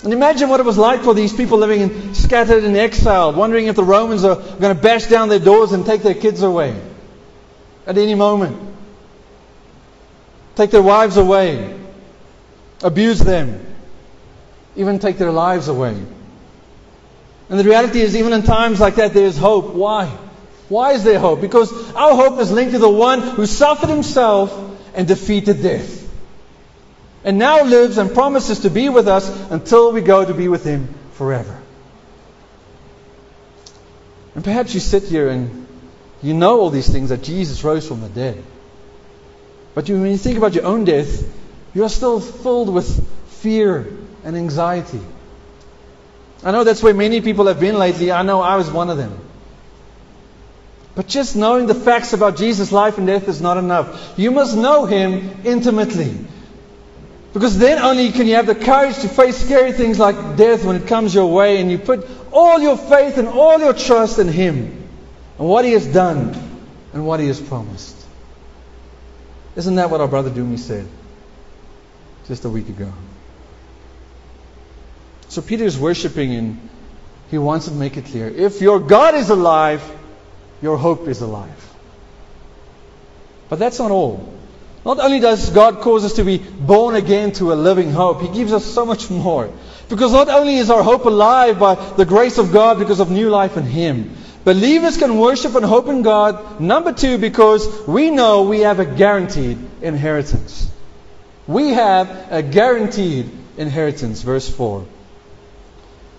And 0.02 0.12
imagine 0.12 0.48
what 0.48 0.58
it 0.58 0.66
was 0.66 0.78
like 0.78 1.02
for 1.02 1.14
these 1.14 1.32
people 1.32 1.58
living 1.58 1.80
in, 1.80 2.14
scattered 2.14 2.64
in 2.64 2.74
exile, 2.74 3.32
wondering 3.32 3.66
if 3.66 3.76
the 3.76 3.84
Romans 3.84 4.24
are 4.24 4.34
going 4.34 4.74
to 4.74 4.80
bash 4.80 5.06
down 5.06 5.28
their 5.28 5.38
doors 5.38 5.72
and 5.72 5.86
take 5.86 6.02
their 6.02 6.14
kids 6.14 6.42
away 6.42 6.76
at 7.86 7.96
any 7.96 8.16
moment. 8.16 8.58
Take 10.56 10.70
their 10.70 10.82
wives 10.82 11.16
away, 11.16 11.78
abuse 12.82 13.20
them, 13.20 13.64
even 14.74 14.98
take 14.98 15.18
their 15.18 15.30
lives 15.30 15.68
away. 15.68 15.96
And 17.48 17.60
the 17.60 17.64
reality 17.64 18.00
is, 18.00 18.16
even 18.16 18.32
in 18.32 18.42
times 18.42 18.80
like 18.80 18.96
that, 18.96 19.14
there 19.14 19.26
is 19.26 19.38
hope. 19.38 19.72
Why? 19.72 20.06
Why 20.68 20.92
is 20.92 21.04
there 21.04 21.18
hope? 21.18 21.40
Because 21.40 21.72
our 21.94 22.14
hope 22.16 22.40
is 22.40 22.50
linked 22.50 22.72
to 22.72 22.78
the 22.78 22.88
one 22.88 23.20
who 23.20 23.46
suffered 23.46 23.88
himself 23.88 24.52
and 24.94 25.06
defeated 25.06 25.62
death 25.62 26.01
and 27.24 27.38
now 27.38 27.62
lives 27.64 27.98
and 27.98 28.12
promises 28.12 28.60
to 28.60 28.70
be 28.70 28.88
with 28.88 29.08
us 29.08 29.28
until 29.50 29.92
we 29.92 30.00
go 30.00 30.24
to 30.24 30.34
be 30.34 30.48
with 30.48 30.64
Him 30.64 30.92
forever. 31.12 31.60
And 34.34 34.42
perhaps 34.42 34.74
you 34.74 34.80
sit 34.80 35.04
here 35.04 35.28
and 35.28 35.66
you 36.22 36.34
know 36.34 36.60
all 36.60 36.70
these 36.70 36.88
things 36.88 37.10
that 37.10 37.22
Jesus 37.22 37.62
rose 37.62 37.86
from 37.86 38.00
the 38.00 38.08
dead. 38.08 38.42
But 39.74 39.88
you, 39.88 40.00
when 40.00 40.10
you 40.10 40.16
think 40.16 40.38
about 40.38 40.54
your 40.54 40.64
own 40.64 40.84
death, 40.84 41.22
you 41.74 41.84
are 41.84 41.88
still 41.88 42.20
filled 42.20 42.72
with 42.72 43.08
fear 43.28 43.86
and 44.24 44.36
anxiety. 44.36 45.00
I 46.44 46.50
know 46.50 46.64
that's 46.64 46.82
where 46.82 46.94
many 46.94 47.20
people 47.20 47.46
have 47.46 47.60
been 47.60 47.78
lately. 47.78 48.10
I 48.10 48.22
know 48.22 48.40
I 48.40 48.56
was 48.56 48.70
one 48.70 48.90
of 48.90 48.96
them. 48.96 49.18
But 50.94 51.06
just 51.06 51.36
knowing 51.36 51.66
the 51.66 51.74
facts 51.74 52.12
about 52.12 52.36
Jesus' 52.36 52.70
life 52.72 52.98
and 52.98 53.06
death 53.06 53.28
is 53.28 53.40
not 53.40 53.56
enough. 53.56 54.14
You 54.18 54.30
must 54.30 54.56
know 54.56 54.84
Him 54.84 55.40
intimately. 55.44 56.18
Because 57.32 57.58
then 57.58 57.78
only 57.78 58.12
can 58.12 58.26
you 58.26 58.34
have 58.34 58.46
the 58.46 58.54
courage 58.54 58.98
to 58.98 59.08
face 59.08 59.38
scary 59.38 59.72
things 59.72 59.98
like 59.98 60.36
death 60.36 60.64
when 60.64 60.76
it 60.76 60.86
comes 60.86 61.14
your 61.14 61.32
way 61.32 61.60
and 61.60 61.70
you 61.70 61.78
put 61.78 62.06
all 62.30 62.60
your 62.60 62.76
faith 62.76 63.16
and 63.16 63.26
all 63.26 63.58
your 63.58 63.72
trust 63.72 64.18
in 64.18 64.28
Him 64.28 64.86
and 65.38 65.48
what 65.48 65.64
He 65.64 65.72
has 65.72 65.86
done 65.86 66.34
and 66.92 67.06
what 67.06 67.20
He 67.20 67.28
has 67.28 67.40
promised. 67.40 67.96
Isn't 69.56 69.76
that 69.76 69.90
what 69.90 70.00
our 70.00 70.08
brother 70.08 70.30
Doomy 70.30 70.58
said 70.58 70.86
just 72.28 72.44
a 72.44 72.50
week 72.50 72.68
ago? 72.68 72.92
So 75.28 75.40
Peter 75.40 75.64
is 75.64 75.78
worshiping 75.78 76.34
and 76.34 76.68
he 77.30 77.38
wants 77.38 77.66
to 77.66 77.72
make 77.72 77.96
it 77.96 78.04
clear. 78.06 78.28
If 78.28 78.60
your 78.60 78.78
God 78.78 79.14
is 79.14 79.30
alive, 79.30 79.82
your 80.60 80.76
hope 80.76 81.08
is 81.08 81.22
alive. 81.22 81.74
But 83.48 83.58
that's 83.58 83.78
not 83.78 83.90
all. 83.90 84.41
Not 84.84 84.98
only 84.98 85.20
does 85.20 85.50
God 85.50 85.80
cause 85.80 86.04
us 86.04 86.14
to 86.14 86.24
be 86.24 86.38
born 86.38 86.96
again 86.96 87.32
to 87.32 87.52
a 87.52 87.54
living 87.54 87.92
hope, 87.92 88.20
He 88.20 88.28
gives 88.28 88.52
us 88.52 88.64
so 88.64 88.84
much 88.84 89.10
more. 89.10 89.50
Because 89.88 90.12
not 90.12 90.28
only 90.28 90.56
is 90.56 90.70
our 90.70 90.82
hope 90.82 91.04
alive 91.04 91.58
by 91.58 91.74
the 91.74 92.04
grace 92.04 92.38
of 92.38 92.52
God 92.52 92.78
because 92.78 92.98
of 92.98 93.10
new 93.10 93.30
life 93.30 93.56
in 93.56 93.64
Him, 93.64 94.16
believers 94.44 94.98
can 94.98 95.18
worship 95.18 95.54
and 95.54 95.64
hope 95.64 95.86
in 95.86 96.02
God, 96.02 96.60
number 96.60 96.92
two, 96.92 97.18
because 97.18 97.86
we 97.86 98.10
know 98.10 98.42
we 98.42 98.60
have 98.60 98.80
a 98.80 98.84
guaranteed 98.84 99.58
inheritance. 99.82 100.68
We 101.46 101.70
have 101.70 102.32
a 102.32 102.42
guaranteed 102.42 103.30
inheritance, 103.56 104.22
verse 104.22 104.48
4. 104.48 104.84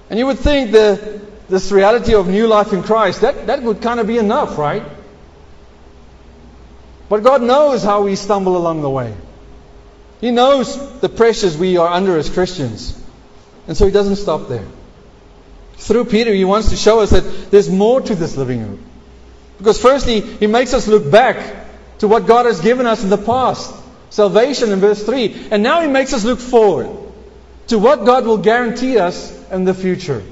And 0.10 0.20
you 0.20 0.26
would 0.28 0.40
think 0.40 0.72
that 0.72 1.50
this 1.50 1.72
reality 1.72 2.14
of 2.16 2.28
new 2.28 2.48
life 2.48 2.72
in 2.72 2.84
Christ, 2.84 3.22
that, 3.22 3.48
that 3.48 3.62
would 3.64 3.82
kind 3.82 4.00
of 4.00 4.08
be 4.08 4.18
enough, 4.18 4.58
right? 4.58 4.84
But 7.14 7.22
God 7.22 7.44
knows 7.44 7.84
how 7.84 8.02
we 8.02 8.16
stumble 8.16 8.58
along 8.58 8.82
the 8.82 8.90
way. 8.90 9.14
He 10.20 10.32
knows 10.32 11.00
the 11.00 11.10
pressures 11.10 11.56
we 11.56 11.78
are 11.78 11.88
under 11.88 12.18
as 12.18 12.28
Christians. 12.28 13.00
And 13.68 13.78
so 13.78 13.86
He 13.86 13.92
doesn't 13.92 14.16
stop 14.16 14.48
there. 14.48 14.66
Through 15.74 16.06
Peter, 16.06 16.34
He 16.34 16.44
wants 16.44 16.72
to 16.72 16.76
show 16.76 17.02
us 17.02 17.12
that 17.12 17.52
there's 17.52 17.70
more 17.70 18.02
to 18.02 18.16
this 18.16 18.36
living 18.36 18.66
hope. 18.66 18.80
Because 19.60 19.80
firstly, 19.80 20.22
He 20.22 20.48
makes 20.48 20.74
us 20.74 20.88
look 20.88 21.12
back 21.12 21.38
to 22.00 22.08
what 22.08 22.26
God 22.26 22.48
has 22.48 22.62
given 22.62 22.88
us 22.88 23.04
in 23.04 23.12
the 23.12 23.20
past. 23.20 23.72
Salvation 24.10 24.72
in 24.72 24.80
verse 24.80 25.04
3. 25.04 25.50
And 25.52 25.62
now 25.62 25.82
He 25.82 25.88
makes 25.90 26.14
us 26.14 26.24
look 26.24 26.40
forward 26.40 26.90
to 27.68 27.78
what 27.78 28.06
God 28.06 28.26
will 28.26 28.40
guarantee 28.40 28.98
us 28.98 29.32
in 29.52 29.66
the 29.66 29.76
future. 29.76 30.24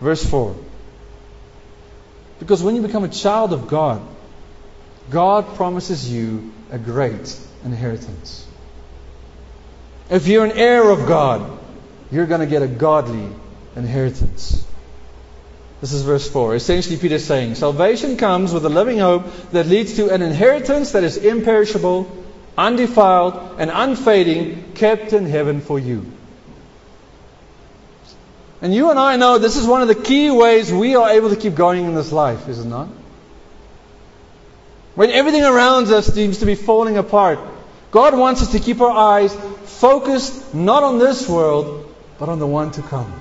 Verse 0.00 0.24
4. 0.24 0.56
Because 2.38 2.62
when 2.62 2.76
you 2.76 2.80
become 2.80 3.04
a 3.04 3.10
child 3.10 3.52
of 3.52 3.68
God, 3.68 4.00
God 5.10 5.56
promises 5.56 6.10
you 6.10 6.52
a 6.70 6.78
great 6.78 7.38
inheritance. 7.64 8.46
If 10.10 10.26
you're 10.26 10.44
an 10.44 10.52
heir 10.52 10.90
of 10.90 11.06
God, 11.06 11.58
you're 12.10 12.26
going 12.26 12.40
to 12.40 12.46
get 12.46 12.62
a 12.62 12.68
godly 12.68 13.28
inheritance. 13.76 14.64
This 15.80 15.92
is 15.92 16.02
verse 16.02 16.28
4. 16.28 16.56
Essentially, 16.56 16.96
Peter's 16.96 17.24
saying 17.24 17.54
salvation 17.54 18.16
comes 18.16 18.52
with 18.52 18.64
a 18.64 18.68
living 18.68 18.98
hope 18.98 19.26
that 19.52 19.66
leads 19.66 19.94
to 19.96 20.12
an 20.12 20.22
inheritance 20.22 20.92
that 20.92 21.04
is 21.04 21.16
imperishable, 21.16 22.10
undefiled, 22.56 23.56
and 23.58 23.70
unfading, 23.72 24.72
kept 24.74 25.12
in 25.12 25.26
heaven 25.26 25.60
for 25.60 25.78
you. 25.78 26.10
And 28.60 28.74
you 28.74 28.90
and 28.90 28.98
I 28.98 29.16
know 29.16 29.38
this 29.38 29.56
is 29.56 29.66
one 29.66 29.82
of 29.82 29.88
the 29.88 29.94
key 29.94 30.30
ways 30.30 30.72
we 30.72 30.96
are 30.96 31.10
able 31.10 31.30
to 31.30 31.36
keep 31.36 31.54
going 31.54 31.84
in 31.84 31.94
this 31.94 32.10
life, 32.10 32.48
is 32.48 32.58
it 32.58 32.66
not? 32.66 32.88
When 34.98 35.12
everything 35.12 35.44
around 35.44 35.86
us 35.92 36.12
seems 36.12 36.38
to 36.38 36.44
be 36.44 36.56
falling 36.56 36.96
apart, 36.96 37.38
God 37.92 38.18
wants 38.18 38.42
us 38.42 38.50
to 38.50 38.58
keep 38.58 38.80
our 38.80 38.90
eyes 38.90 39.32
focused 39.78 40.52
not 40.52 40.82
on 40.82 40.98
this 40.98 41.28
world, 41.28 41.94
but 42.18 42.28
on 42.28 42.40
the 42.40 42.48
one 42.48 42.72
to 42.72 42.82
come. 42.82 43.12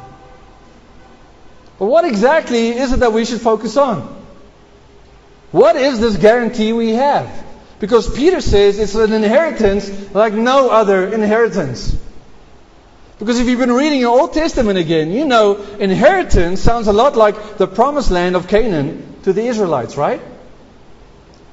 But 1.78 1.86
what 1.86 2.04
exactly 2.04 2.70
is 2.70 2.94
it 2.94 3.02
that 3.02 3.14
we 3.14 3.26
should 3.26 3.42
focus 3.42 3.78
on? 3.78 4.02
What 5.52 5.76
is 5.76 6.00
this 6.00 6.18
guarantee 6.18 6.74
we 6.74 6.94
have? 6.94 7.30
Because 7.80 8.10
Peter 8.10 8.42
says 8.42 8.80
it's 8.80 8.96
an 8.96 9.14
inheritance 9.14 10.16
like 10.16 10.34
no 10.34 10.72
other 10.72 11.14
inheritance. 11.14 11.96
Because 13.20 13.40
if 13.40 13.46
you've 13.46 13.60
been 13.60 13.72
reading 13.72 14.00
your 14.00 14.20
Old 14.20 14.34
Testament 14.34 14.80
again, 14.80 15.12
you 15.12 15.26
know 15.26 15.58
inheritance 15.78 16.60
sounds 16.60 16.88
a 16.88 16.94
lot 16.94 17.16
like 17.16 17.60
the 17.60 17.68
promised 17.68 18.10
land 18.10 18.36
of 18.36 18.48
Canaan 18.48 19.22
to 19.26 19.32
the 19.32 19.46
Israelites, 19.46 19.96
right? 19.96 20.20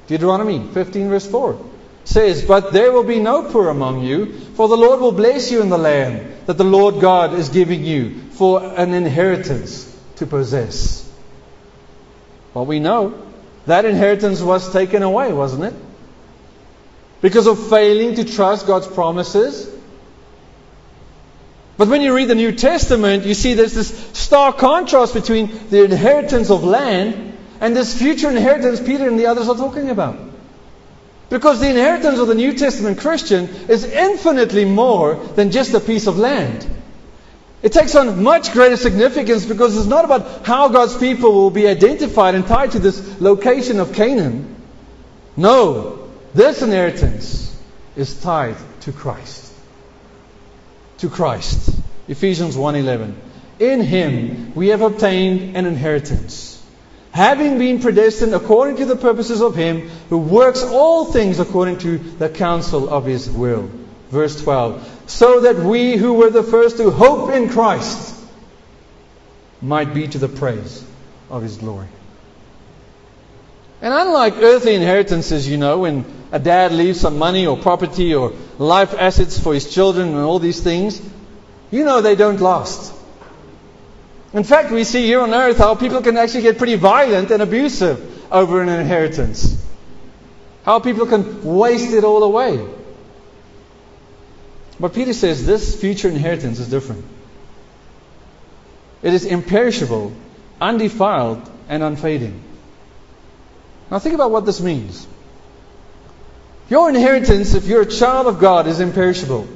Deuteronomy 0.06 0.66
15 0.72 1.08
verse 1.08 1.26
4 1.26 1.58
says, 2.04 2.42
But 2.42 2.72
there 2.72 2.92
will 2.92 3.04
be 3.04 3.18
no 3.18 3.50
poor 3.50 3.68
among 3.68 4.02
you, 4.02 4.38
for 4.54 4.68
the 4.68 4.76
Lord 4.76 5.00
will 5.00 5.12
bless 5.12 5.50
you 5.50 5.62
in 5.62 5.70
the 5.70 5.78
land 5.78 6.46
that 6.46 6.58
the 6.58 6.64
Lord 6.64 7.00
God 7.00 7.34
is 7.34 7.48
giving 7.48 7.84
you 7.84 8.20
for 8.32 8.62
an 8.62 8.92
inheritance 8.92 9.90
to 10.16 10.26
possess. 10.26 11.00
Well, 12.52 12.66
we 12.66 12.78
know 12.78 13.20
that 13.66 13.84
inheritance 13.84 14.40
was 14.40 14.70
taken 14.72 15.02
away, 15.02 15.32
wasn't 15.32 15.64
it? 15.64 15.74
Because 17.22 17.46
of 17.46 17.70
failing 17.70 18.16
to 18.16 18.24
trust 18.24 18.66
God's 18.66 18.86
promises. 18.86 19.70
But 21.76 21.88
when 21.88 22.02
you 22.02 22.14
read 22.14 22.28
the 22.28 22.34
New 22.34 22.52
Testament, 22.52 23.24
you 23.24 23.34
see 23.34 23.54
there's 23.54 23.72
this 23.72 23.88
stark 24.12 24.58
contrast 24.58 25.14
between 25.14 25.68
the 25.70 25.84
inheritance 25.84 26.50
of 26.50 26.62
land 26.62 27.33
and 27.64 27.74
this 27.74 27.96
future 27.96 28.28
inheritance 28.28 28.78
Peter 28.78 29.08
and 29.08 29.18
the 29.18 29.24
others 29.24 29.48
are 29.48 29.56
talking 29.56 29.88
about. 29.88 30.18
Because 31.30 31.60
the 31.60 31.70
inheritance 31.70 32.18
of 32.18 32.28
the 32.28 32.34
New 32.34 32.52
Testament 32.52 32.98
Christian 32.98 33.46
is 33.70 33.84
infinitely 33.86 34.66
more 34.66 35.14
than 35.14 35.50
just 35.50 35.72
a 35.72 35.80
piece 35.80 36.06
of 36.06 36.18
land. 36.18 36.66
It 37.62 37.72
takes 37.72 37.94
on 37.94 38.22
much 38.22 38.52
greater 38.52 38.76
significance 38.76 39.46
because 39.46 39.78
it's 39.78 39.86
not 39.86 40.04
about 40.04 40.44
how 40.44 40.68
God's 40.68 40.94
people 40.98 41.32
will 41.32 41.48
be 41.48 41.66
identified 41.66 42.34
and 42.34 42.46
tied 42.46 42.72
to 42.72 42.78
this 42.80 43.18
location 43.18 43.80
of 43.80 43.94
Canaan. 43.94 44.56
No, 45.34 46.10
this 46.34 46.60
inheritance 46.60 47.58
is 47.96 48.20
tied 48.20 48.56
to 48.82 48.92
Christ. 48.92 49.54
To 50.98 51.08
Christ. 51.08 51.70
Ephesians 52.08 52.58
1:11. 52.58 53.14
In 53.58 53.80
him 53.80 54.52
we 54.54 54.68
have 54.68 54.82
obtained 54.82 55.56
an 55.56 55.64
inheritance 55.64 56.53
having 57.14 57.58
been 57.58 57.78
predestined 57.78 58.34
according 58.34 58.76
to 58.78 58.84
the 58.84 58.96
purposes 58.96 59.40
of 59.40 59.54
Him 59.54 59.88
who 60.10 60.18
works 60.18 60.64
all 60.64 61.04
things 61.04 61.38
according 61.38 61.78
to 61.78 61.96
the 61.96 62.28
counsel 62.28 62.88
of 62.88 63.04
His 63.04 63.30
will. 63.30 63.70
Verse 64.10 64.42
12. 64.42 65.04
So 65.06 65.40
that 65.40 65.56
we 65.56 65.96
who 65.96 66.14
were 66.14 66.30
the 66.30 66.42
first 66.42 66.76
to 66.78 66.90
hope 66.90 67.30
in 67.30 67.48
Christ 67.48 68.20
might 69.62 69.94
be 69.94 70.08
to 70.08 70.18
the 70.18 70.28
praise 70.28 70.84
of 71.30 71.42
His 71.42 71.56
glory. 71.56 71.86
And 73.80 73.92
unlike 73.94 74.34
earthly 74.38 74.74
inheritances, 74.74 75.46
you 75.46 75.56
know, 75.56 75.80
when 75.80 76.04
a 76.32 76.38
dad 76.38 76.72
leaves 76.72 77.00
some 77.00 77.18
money 77.18 77.46
or 77.46 77.56
property 77.56 78.14
or 78.14 78.32
life 78.58 78.94
assets 78.94 79.38
for 79.38 79.52
his 79.52 79.72
children 79.72 80.08
and 80.08 80.18
all 80.18 80.38
these 80.38 80.60
things, 80.60 81.00
you 81.70 81.84
know 81.84 82.00
they 82.00 82.16
don't 82.16 82.40
last. 82.40 82.93
In 84.34 84.42
fact, 84.42 84.72
we 84.72 84.82
see 84.82 85.06
here 85.06 85.20
on 85.20 85.32
earth 85.32 85.58
how 85.58 85.76
people 85.76 86.02
can 86.02 86.16
actually 86.16 86.42
get 86.42 86.58
pretty 86.58 86.74
violent 86.74 87.30
and 87.30 87.40
abusive 87.40 88.32
over 88.32 88.60
an 88.60 88.68
inheritance. 88.68 89.64
How 90.64 90.80
people 90.80 91.06
can 91.06 91.44
waste 91.44 91.92
it 91.92 92.02
all 92.02 92.24
away. 92.24 92.66
But 94.80 94.92
Peter 94.92 95.12
says 95.12 95.46
this 95.46 95.80
future 95.80 96.08
inheritance 96.08 96.58
is 96.58 96.68
different. 96.68 97.04
It 99.02 99.14
is 99.14 99.24
imperishable, 99.24 100.12
undefiled, 100.60 101.48
and 101.68 101.84
unfading. 101.84 102.42
Now 103.88 104.00
think 104.00 104.16
about 104.16 104.32
what 104.32 104.46
this 104.46 104.60
means. 104.60 105.06
Your 106.68 106.88
inheritance, 106.88 107.54
if 107.54 107.66
you're 107.66 107.82
a 107.82 107.86
child 107.86 108.26
of 108.26 108.40
God, 108.40 108.66
is 108.66 108.80
imperishable. 108.80 109.46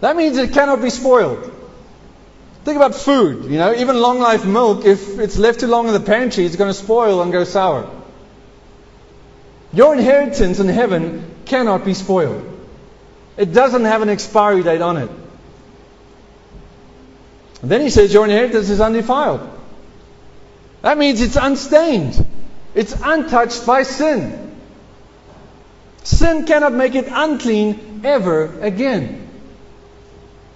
That 0.00 0.16
means 0.16 0.38
it 0.38 0.54
cannot 0.54 0.80
be 0.80 0.88
spoiled. 0.88 1.59
Think 2.64 2.76
about 2.76 2.94
food. 2.94 3.44
You 3.44 3.58
know, 3.58 3.74
even 3.74 3.96
long 3.96 4.18
life 4.18 4.44
milk, 4.44 4.84
if 4.84 5.18
it's 5.18 5.38
left 5.38 5.60
too 5.60 5.66
long 5.66 5.86
in 5.86 5.94
the 5.94 6.00
pantry, 6.00 6.44
it's 6.44 6.56
going 6.56 6.70
to 6.70 6.78
spoil 6.78 7.22
and 7.22 7.32
go 7.32 7.44
sour. 7.44 7.90
Your 9.72 9.94
inheritance 9.94 10.58
in 10.58 10.68
heaven 10.68 11.34
cannot 11.46 11.84
be 11.84 11.94
spoiled. 11.94 12.46
It 13.36 13.52
doesn't 13.52 13.84
have 13.84 14.02
an 14.02 14.08
expiry 14.08 14.62
date 14.62 14.82
on 14.82 14.96
it. 14.98 15.10
And 17.62 17.70
then 17.70 17.80
he 17.80 17.90
says 17.90 18.12
your 18.12 18.24
inheritance 18.24 18.68
is 18.68 18.80
undefiled. 18.80 19.40
That 20.82 20.98
means 20.98 21.20
it's 21.20 21.36
unstained. 21.36 22.26
It's 22.74 22.94
untouched 23.02 23.66
by 23.66 23.82
sin. 23.84 24.56
Sin 26.02 26.46
cannot 26.46 26.72
make 26.72 26.94
it 26.94 27.06
unclean 27.10 28.00
ever 28.04 28.60
again. 28.60 29.29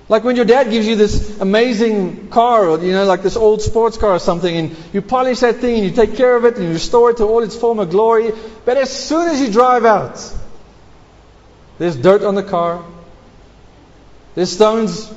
Like 0.08 0.22
when 0.22 0.36
your 0.36 0.44
dad 0.44 0.70
gives 0.70 0.86
you 0.86 0.96
this 0.96 1.40
amazing 1.40 2.28
car, 2.28 2.68
or 2.68 2.78
you 2.78 2.92
know, 2.92 3.06
like 3.06 3.22
this 3.22 3.36
old 3.36 3.62
sports 3.62 3.96
car 3.96 4.10
or 4.10 4.18
something, 4.18 4.54
and 4.54 4.76
you 4.92 5.00
polish 5.00 5.40
that 5.40 5.56
thing 5.56 5.76
and 5.76 5.84
you 5.84 5.92
take 5.92 6.16
care 6.16 6.36
of 6.36 6.44
it 6.44 6.56
and 6.56 6.64
you 6.64 6.72
restore 6.72 7.10
it 7.10 7.16
to 7.18 7.24
all 7.24 7.42
its 7.42 7.56
former 7.56 7.86
glory. 7.86 8.32
But 8.66 8.76
as 8.76 8.90
soon 8.90 9.28
as 9.28 9.40
you 9.40 9.50
drive 9.50 9.86
out, 9.86 10.20
there's 11.78 11.96
dirt 11.96 12.22
on 12.22 12.34
the 12.34 12.42
car, 12.42 12.84
there's 14.34 14.52
stones 14.52 15.10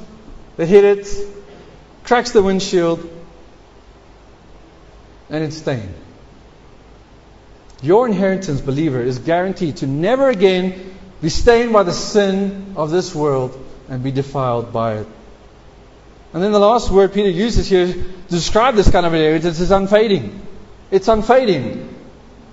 that 0.55 0.67
hit 0.67 0.85
it, 0.85 1.07
cracks 2.03 2.31
the 2.31 2.41
windshield, 2.41 3.01
and 5.29 5.43
it's 5.43 5.57
stained. 5.57 5.93
Your 7.81 8.07
inheritance, 8.07 8.61
believer, 8.61 9.01
is 9.01 9.19
guaranteed 9.19 9.77
to 9.77 9.87
never 9.87 10.29
again 10.29 10.95
be 11.21 11.29
stained 11.29 11.73
by 11.73 11.83
the 11.83 11.91
sin 11.91 12.73
of 12.77 12.89
this 12.89 13.13
world 13.13 13.65
and 13.89 14.03
be 14.03 14.11
defiled 14.11 14.73
by 14.73 14.97
it. 14.97 15.07
And 16.33 16.43
then 16.43 16.51
the 16.51 16.59
last 16.59 16.91
word 16.91 17.13
Peter 17.13 17.29
uses 17.29 17.67
here 17.67 17.87
to 17.87 18.03
describe 18.29 18.75
this 18.75 18.91
kind 18.91 19.05
of 19.05 19.13
inheritance 19.13 19.59
is 19.59 19.71
unfading. 19.71 20.45
It's 20.91 21.07
unfading. 21.07 21.95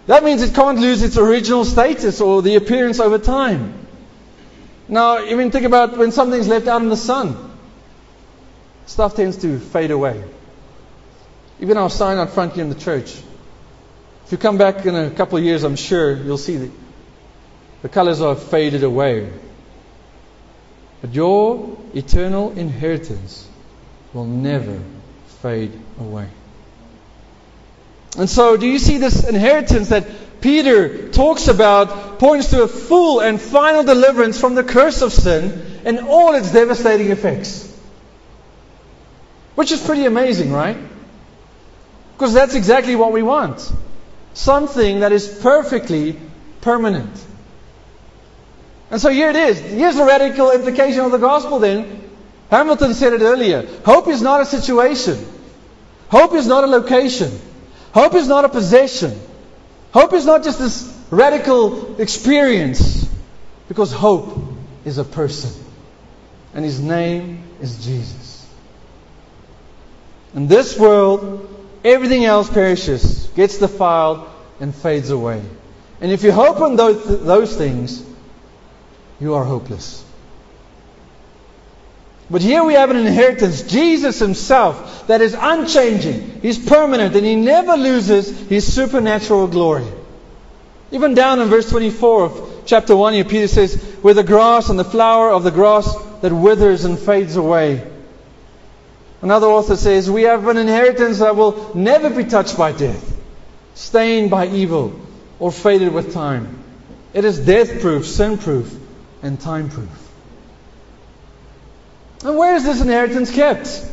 That 0.07 0.23
means 0.23 0.43
it 0.43 0.55
can't 0.55 0.79
lose 0.79 1.03
its 1.03 1.17
original 1.17 1.65
status 1.65 2.21
or 2.21 2.43
the 2.43 2.57
appearance 2.57 3.01
over 3.01 3.19
time. 3.19 3.87
Now, 4.87 5.25
even 5.25 5.51
think 5.51 5.65
about 5.65 5.97
when 5.97 6.13
something's 6.13 6.47
left 6.47 6.67
out 6.67 6.83
in 6.83 6.89
the 6.89 6.97
sun. 6.97 7.53
Stuff 8.87 9.17
tends 9.17 9.39
to 9.39 9.59
fade 9.59 9.91
away. 9.91 10.23
Even 11.61 11.79
our 11.79 11.89
sign 11.89 12.19
out 12.19 12.31
front 12.31 12.53
here 12.53 12.65
in 12.65 12.69
the 12.69 12.75
church. 12.75 13.15
If 14.27 14.33
you 14.33 14.39
come 14.39 14.59
back 14.59 14.85
in 14.85 14.95
a 14.95 15.11
couple 15.11 15.39
of 15.39 15.45
years, 15.45 15.65
I'm 15.65 15.77
sure 15.77 16.15
you'll 16.15 16.39
see 16.39 16.57
the, 16.57 16.71
the 17.83 17.89
colors 17.89 18.21
are 18.21 18.35
faded 18.35 18.83
away. 18.83 19.31
But 21.05 21.15
your 21.15 21.77
eternal 21.93 22.53
inheritance 22.53 23.47
will 24.15 24.25
never 24.25 24.81
fade 25.43 25.79
away. 26.01 26.31
And 28.17 28.31
so, 28.31 28.57
do 28.57 28.67
you 28.67 28.79
see 28.79 28.97
this 28.97 29.23
inheritance 29.29 29.91
that 29.91 30.07
Peter 30.41 31.11
talks 31.11 31.47
about 31.49 32.19
points 32.19 32.49
to 32.53 32.63
a 32.63 32.69
full 32.69 33.21
and 33.21 33.39
final 33.39 33.85
deliverance 33.85 34.41
from 34.41 34.55
the 34.55 34.65
curse 34.65 35.03
of 35.03 35.13
sin 35.13 35.83
and 35.85 35.99
all 35.99 36.35
its 36.37 36.51
devastating 36.55 37.11
effects? 37.11 37.71
Which 39.57 39.73
is 39.73 39.83
pretty 39.83 40.07
amazing, 40.07 40.53
right? 40.53 40.79
Because 42.17 42.33
that's 42.33 42.55
exactly 42.55 42.97
what 42.97 43.13
we 43.13 43.23
want. 43.23 43.71
Something 44.33 45.01
that 45.01 45.13
is 45.13 45.29
perfectly 45.29 46.19
permanent. 46.63 47.23
And 48.95 49.01
so 49.01 49.11
here 49.11 49.29
it 49.29 49.35
is. 49.35 49.59
Here's 49.59 49.97
the 49.97 50.05
radical 50.05 50.53
implication 50.53 51.01
of 51.01 51.11
the 51.11 51.19
gospel 51.19 51.59
then. 51.59 52.01
Hamilton 52.49 52.95
said 52.95 53.13
it 53.13 53.23
earlier. 53.23 53.67
Hope 53.85 54.07
is 54.07 54.23
not 54.23 54.41
a 54.41 54.47
situation. 54.47 55.19
Hope 56.11 56.33
is 56.33 56.47
not 56.47 56.63
a 56.63 56.69
location. 56.69 57.37
Hope 57.93 58.15
is 58.15 58.29
not 58.29 58.45
a 58.45 58.49
possession. 58.49 59.21
Hope 59.93 60.13
is 60.13 60.25
not 60.25 60.45
just 60.45 60.61
this 60.61 60.97
radical 61.11 62.01
experience. 62.01 63.11
Because 63.67 63.91
hope 63.91 64.39
is 64.85 64.99
a 64.99 65.05
person. 65.05 65.51
And 66.55 66.65
his 66.65 66.79
name 66.79 67.43
is 67.61 67.85
Jesus. 67.85 68.47
In 70.37 70.47
this 70.47 70.79
world, 70.79 71.49
everything 71.85 72.27
else 72.27 72.49
perishes, 72.49 73.27
gets 73.35 73.59
defiled, 73.59 74.25
and 74.61 74.73
fades 74.73 75.11
away. 75.11 75.43
And 76.01 76.13
if 76.13 76.23
you 76.23 76.31
hope 76.31 76.61
on 76.61 76.77
those, 76.77 77.25
those 77.25 77.57
things, 77.57 78.14
you 79.21 79.35
are 79.35 79.45
hopeless. 79.45 80.05
But 82.31 82.43
here 82.43 82.65
we 82.65 82.75
have 82.75 82.91
an 82.91 82.97
inheritance, 82.97 83.63
Jesus 83.63 84.19
Himself, 84.19 85.07
that 85.09 85.21
is 85.21 85.37
unchanging. 85.39 86.41
He's 86.41 86.59
permanent 86.59 87.15
and 87.15 87.25
He 87.25 87.37
never 87.37 87.77
loses 87.77 88.49
His 88.49 88.73
supernatural 88.73 89.47
glory. 89.49 89.87
Even 90.91 91.15
down 91.15 91.41
in 91.41 91.49
verse 91.49 91.69
24 91.69 92.25
of 92.25 92.63
chapter 92.67 92.97
1 92.97 93.15
here, 93.15 93.25
Peter 93.25 93.49
says, 93.49 93.75
Where 94.01 94.15
the 94.15 94.23
grass 94.23 94.71
and 94.71 94.79
the 94.79 94.85
flower 94.85 95.31
of 95.31 95.43
the 95.43 95.51
grass 95.51 95.95
that 96.23 96.33
withers 96.33 96.85
and 96.85 96.99
fades 96.99 97.37
away. 97.37 97.87
Another 99.21 99.47
author 99.47 99.77
says, 99.77 100.11
We 100.11 100.23
have 100.23 100.47
an 100.49 100.57
inheritance 100.57 101.19
that 101.19 101.37
will 101.37 101.75
never 101.75 102.11
be 102.11 102.25
touched 102.25 102.57
by 102.57 102.73
death, 102.73 103.17
stained 103.75 104.31
by 104.31 104.47
evil, 104.47 104.99
or 105.39 105.53
faded 105.53 105.93
with 105.93 106.15
time. 106.15 106.63
It 107.13 107.25
is 107.25 107.39
death 107.39 107.81
proof, 107.81 108.07
sin 108.07 108.39
proof, 108.39 108.75
and 109.25 109.41
time 109.41 109.71
proof. 109.71 109.89
And 112.25 112.37
where 112.37 112.55
is 112.55 112.65
this 112.65 112.81
inheritance 112.81 113.35
kept? 113.35 113.91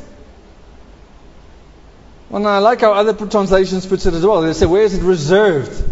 Well, 2.29 2.45
I 2.45 2.59
like 2.59 2.81
how 2.81 2.93
other 2.93 3.13
translations 3.27 3.85
put 3.85 4.05
it 4.05 4.13
as 4.13 4.25
well. 4.25 4.41
They 4.41 4.53
say, 4.53 4.65
where 4.65 4.83
is 4.83 4.93
it 4.93 5.03
reserved? 5.03 5.89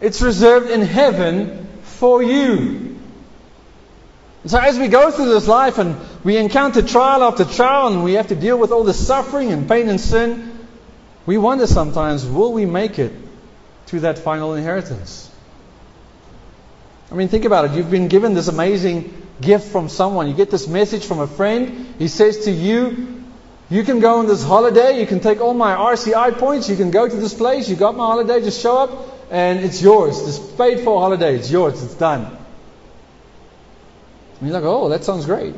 It's 0.00 0.20
reserved 0.20 0.70
in 0.70 0.82
heaven 0.82 1.68
for 1.82 2.22
you. 2.22 2.98
So 4.46 4.58
as 4.58 4.78
we 4.78 4.88
go 4.88 5.10
through 5.10 5.28
this 5.32 5.48
life 5.48 5.78
and 5.78 5.96
we 6.22 6.36
encounter 6.36 6.82
trial 6.82 7.22
after 7.22 7.44
trial 7.44 7.88
and 7.88 8.04
we 8.04 8.14
have 8.14 8.28
to 8.28 8.34
deal 8.34 8.58
with 8.58 8.72
all 8.72 8.84
the 8.84 8.92
suffering 8.92 9.52
and 9.52 9.66
pain 9.66 9.88
and 9.88 10.00
sin, 10.00 10.66
we 11.24 11.38
wonder 11.38 11.66
sometimes, 11.66 12.26
will 12.26 12.52
we 12.52 12.66
make 12.66 12.98
it 12.98 13.12
to 13.86 14.00
that 14.00 14.18
final 14.18 14.54
inheritance? 14.54 15.30
I 17.14 17.16
mean, 17.16 17.28
think 17.28 17.44
about 17.44 17.66
it. 17.66 17.70
You've 17.76 17.92
been 17.92 18.08
given 18.08 18.34
this 18.34 18.48
amazing 18.48 19.22
gift 19.40 19.70
from 19.70 19.88
someone. 19.88 20.26
You 20.26 20.34
get 20.34 20.50
this 20.50 20.66
message 20.66 21.04
from 21.04 21.20
a 21.20 21.28
friend. 21.28 21.94
He 21.96 22.08
says 22.08 22.46
to 22.46 22.50
you, 22.50 23.22
You 23.70 23.84
can 23.84 24.00
go 24.00 24.18
on 24.18 24.26
this 24.26 24.42
holiday. 24.42 24.98
You 24.98 25.06
can 25.06 25.20
take 25.20 25.40
all 25.40 25.54
my 25.54 25.76
RCI 25.76 26.36
points. 26.38 26.68
You 26.68 26.74
can 26.74 26.90
go 26.90 27.08
to 27.08 27.14
this 27.14 27.32
place. 27.32 27.68
You 27.68 27.76
got 27.76 27.94
my 27.94 28.04
holiday. 28.04 28.40
Just 28.40 28.60
show 28.60 28.78
up 28.78 29.30
and 29.30 29.60
it's 29.60 29.80
yours. 29.80 30.26
This 30.26 30.40
paid 30.56 30.80
for 30.80 31.00
holiday. 31.00 31.36
It's 31.36 31.52
yours. 31.52 31.84
It's 31.84 31.94
done. 31.94 32.24
And 34.40 34.48
you're 34.48 34.60
like, 34.60 34.64
Oh, 34.64 34.88
that 34.88 35.04
sounds 35.04 35.24
great. 35.24 35.54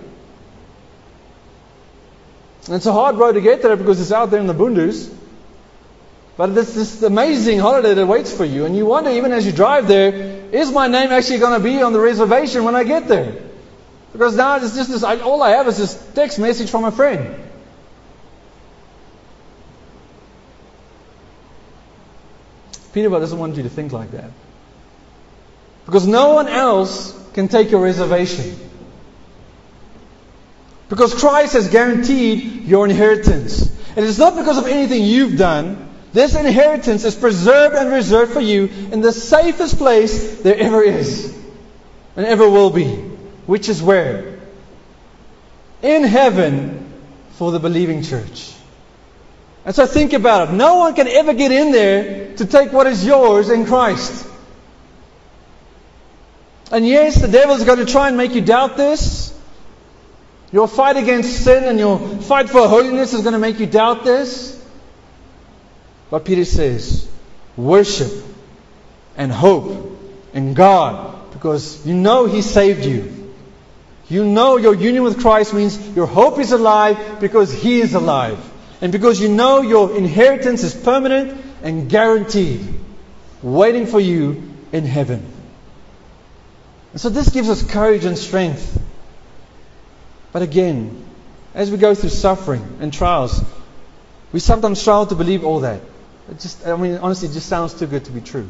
And 2.66 2.74
it's 2.74 2.84
a 2.84 2.92
hard 2.92 3.16
road 3.16 3.32
to 3.32 3.40
get 3.40 3.62
there 3.62 3.76
because 3.76 3.98
it's 3.98 4.12
out 4.12 4.30
there 4.30 4.40
in 4.40 4.46
the 4.46 4.52
bundus. 4.52 5.10
But 6.36 6.50
it's 6.50 6.74
this 6.74 7.02
amazing 7.02 7.60
holiday 7.60 7.94
that 7.94 8.06
waits 8.06 8.36
for 8.36 8.44
you. 8.44 8.66
And 8.66 8.76
you 8.76 8.84
wonder, 8.84 9.10
even 9.10 9.32
as 9.32 9.46
you 9.46 9.52
drive 9.52 9.88
there, 9.88 10.12
is 10.52 10.70
my 10.70 10.86
name 10.86 11.10
actually 11.10 11.38
going 11.38 11.58
to 11.60 11.64
be 11.64 11.82
on 11.82 11.92
the 11.92 12.00
reservation 12.00 12.64
when 12.64 12.76
I 12.76 12.84
get 12.84 13.08
there? 13.08 13.42
Because 14.12 14.36
now 14.36 14.56
it's 14.56 14.74
just 14.74 14.90
this, 14.90 15.02
I, 15.02 15.18
all 15.20 15.42
I 15.42 15.50
have 15.50 15.66
is 15.68 15.78
this 15.78 15.94
text 16.14 16.38
message 16.38 16.70
from 16.70 16.84
a 16.84 16.92
friend. 16.92 17.42
Peter 22.92 23.08
doesn't 23.10 23.38
want 23.38 23.56
you 23.56 23.62
to 23.62 23.68
think 23.68 23.92
like 23.92 24.10
that. 24.12 24.30
Because 25.84 26.06
no 26.06 26.32
one 26.34 26.48
else 26.48 27.12
can 27.34 27.48
take 27.48 27.70
your 27.70 27.82
reservation. 27.82 28.58
Because 30.88 31.14
Christ 31.14 31.52
has 31.54 31.68
guaranteed 31.68 32.64
your 32.64 32.86
inheritance. 32.86 33.70
And 33.96 34.04
it's 34.04 34.18
not 34.18 34.36
because 34.36 34.58
of 34.58 34.66
anything 34.66 35.02
you've 35.02 35.36
done, 35.36 35.85
This 36.16 36.34
inheritance 36.34 37.04
is 37.04 37.14
preserved 37.14 37.74
and 37.74 37.92
reserved 37.92 38.32
for 38.32 38.40
you 38.40 38.70
in 38.90 39.02
the 39.02 39.12
safest 39.12 39.76
place 39.76 40.40
there 40.40 40.56
ever 40.56 40.82
is 40.82 41.36
and 42.16 42.24
ever 42.24 42.48
will 42.48 42.70
be, 42.70 42.86
which 43.44 43.68
is 43.68 43.82
where? 43.82 44.38
In 45.82 46.04
heaven 46.04 46.90
for 47.32 47.52
the 47.52 47.58
believing 47.58 48.02
church. 48.02 48.54
And 49.66 49.74
so 49.74 49.84
think 49.84 50.14
about 50.14 50.48
it. 50.48 50.52
No 50.54 50.76
one 50.76 50.94
can 50.94 51.06
ever 51.06 51.34
get 51.34 51.52
in 51.52 51.70
there 51.70 52.34
to 52.36 52.46
take 52.46 52.72
what 52.72 52.86
is 52.86 53.04
yours 53.04 53.50
in 53.50 53.66
Christ. 53.66 54.26
And 56.72 56.88
yes, 56.88 57.20
the 57.20 57.28
devil 57.28 57.56
is 57.56 57.64
going 57.64 57.84
to 57.84 57.92
try 57.92 58.08
and 58.08 58.16
make 58.16 58.34
you 58.34 58.40
doubt 58.40 58.78
this. 58.78 59.38
Your 60.50 60.66
fight 60.66 60.96
against 60.96 61.44
sin 61.44 61.64
and 61.64 61.78
your 61.78 61.98
fight 62.22 62.48
for 62.48 62.66
holiness 62.68 63.12
is 63.12 63.20
going 63.20 63.34
to 63.34 63.38
make 63.38 63.60
you 63.60 63.66
doubt 63.66 64.02
this. 64.02 64.55
But 66.10 66.24
Peter 66.24 66.44
says, 66.44 67.08
worship 67.56 68.12
and 69.16 69.32
hope 69.32 69.98
in 70.32 70.54
God 70.54 71.32
because 71.32 71.84
you 71.86 71.94
know 71.94 72.26
He 72.26 72.42
saved 72.42 72.84
you. 72.84 73.34
You 74.08 74.24
know 74.24 74.56
your 74.56 74.74
union 74.74 75.02
with 75.02 75.20
Christ 75.20 75.52
means 75.52 75.78
your 75.96 76.06
hope 76.06 76.38
is 76.38 76.52
alive 76.52 77.18
because 77.20 77.52
He 77.52 77.80
is 77.80 77.94
alive. 77.94 78.38
And 78.80 78.92
because 78.92 79.20
you 79.20 79.28
know 79.28 79.62
your 79.62 79.96
inheritance 79.96 80.62
is 80.62 80.74
permanent 80.74 81.42
and 81.62 81.88
guaranteed, 81.88 82.62
waiting 83.42 83.86
for 83.86 83.98
you 83.98 84.54
in 84.70 84.84
heaven. 84.84 85.26
And 86.92 87.00
so 87.00 87.08
this 87.08 87.30
gives 87.30 87.48
us 87.48 87.62
courage 87.62 88.04
and 88.04 88.16
strength. 88.16 88.82
But 90.32 90.42
again, 90.42 91.04
as 91.54 91.70
we 91.70 91.78
go 91.78 91.94
through 91.94 92.10
suffering 92.10 92.78
and 92.80 92.92
trials, 92.92 93.42
we 94.32 94.40
sometimes 94.40 94.80
struggle 94.80 95.06
to 95.06 95.14
believe 95.14 95.44
all 95.44 95.60
that. 95.60 95.80
It 96.30 96.40
just, 96.40 96.66
I 96.66 96.76
mean, 96.76 96.96
honestly, 96.96 97.28
it 97.28 97.32
just 97.32 97.48
sounds 97.48 97.74
too 97.74 97.86
good 97.86 98.04
to 98.06 98.12
be 98.12 98.20
true. 98.20 98.48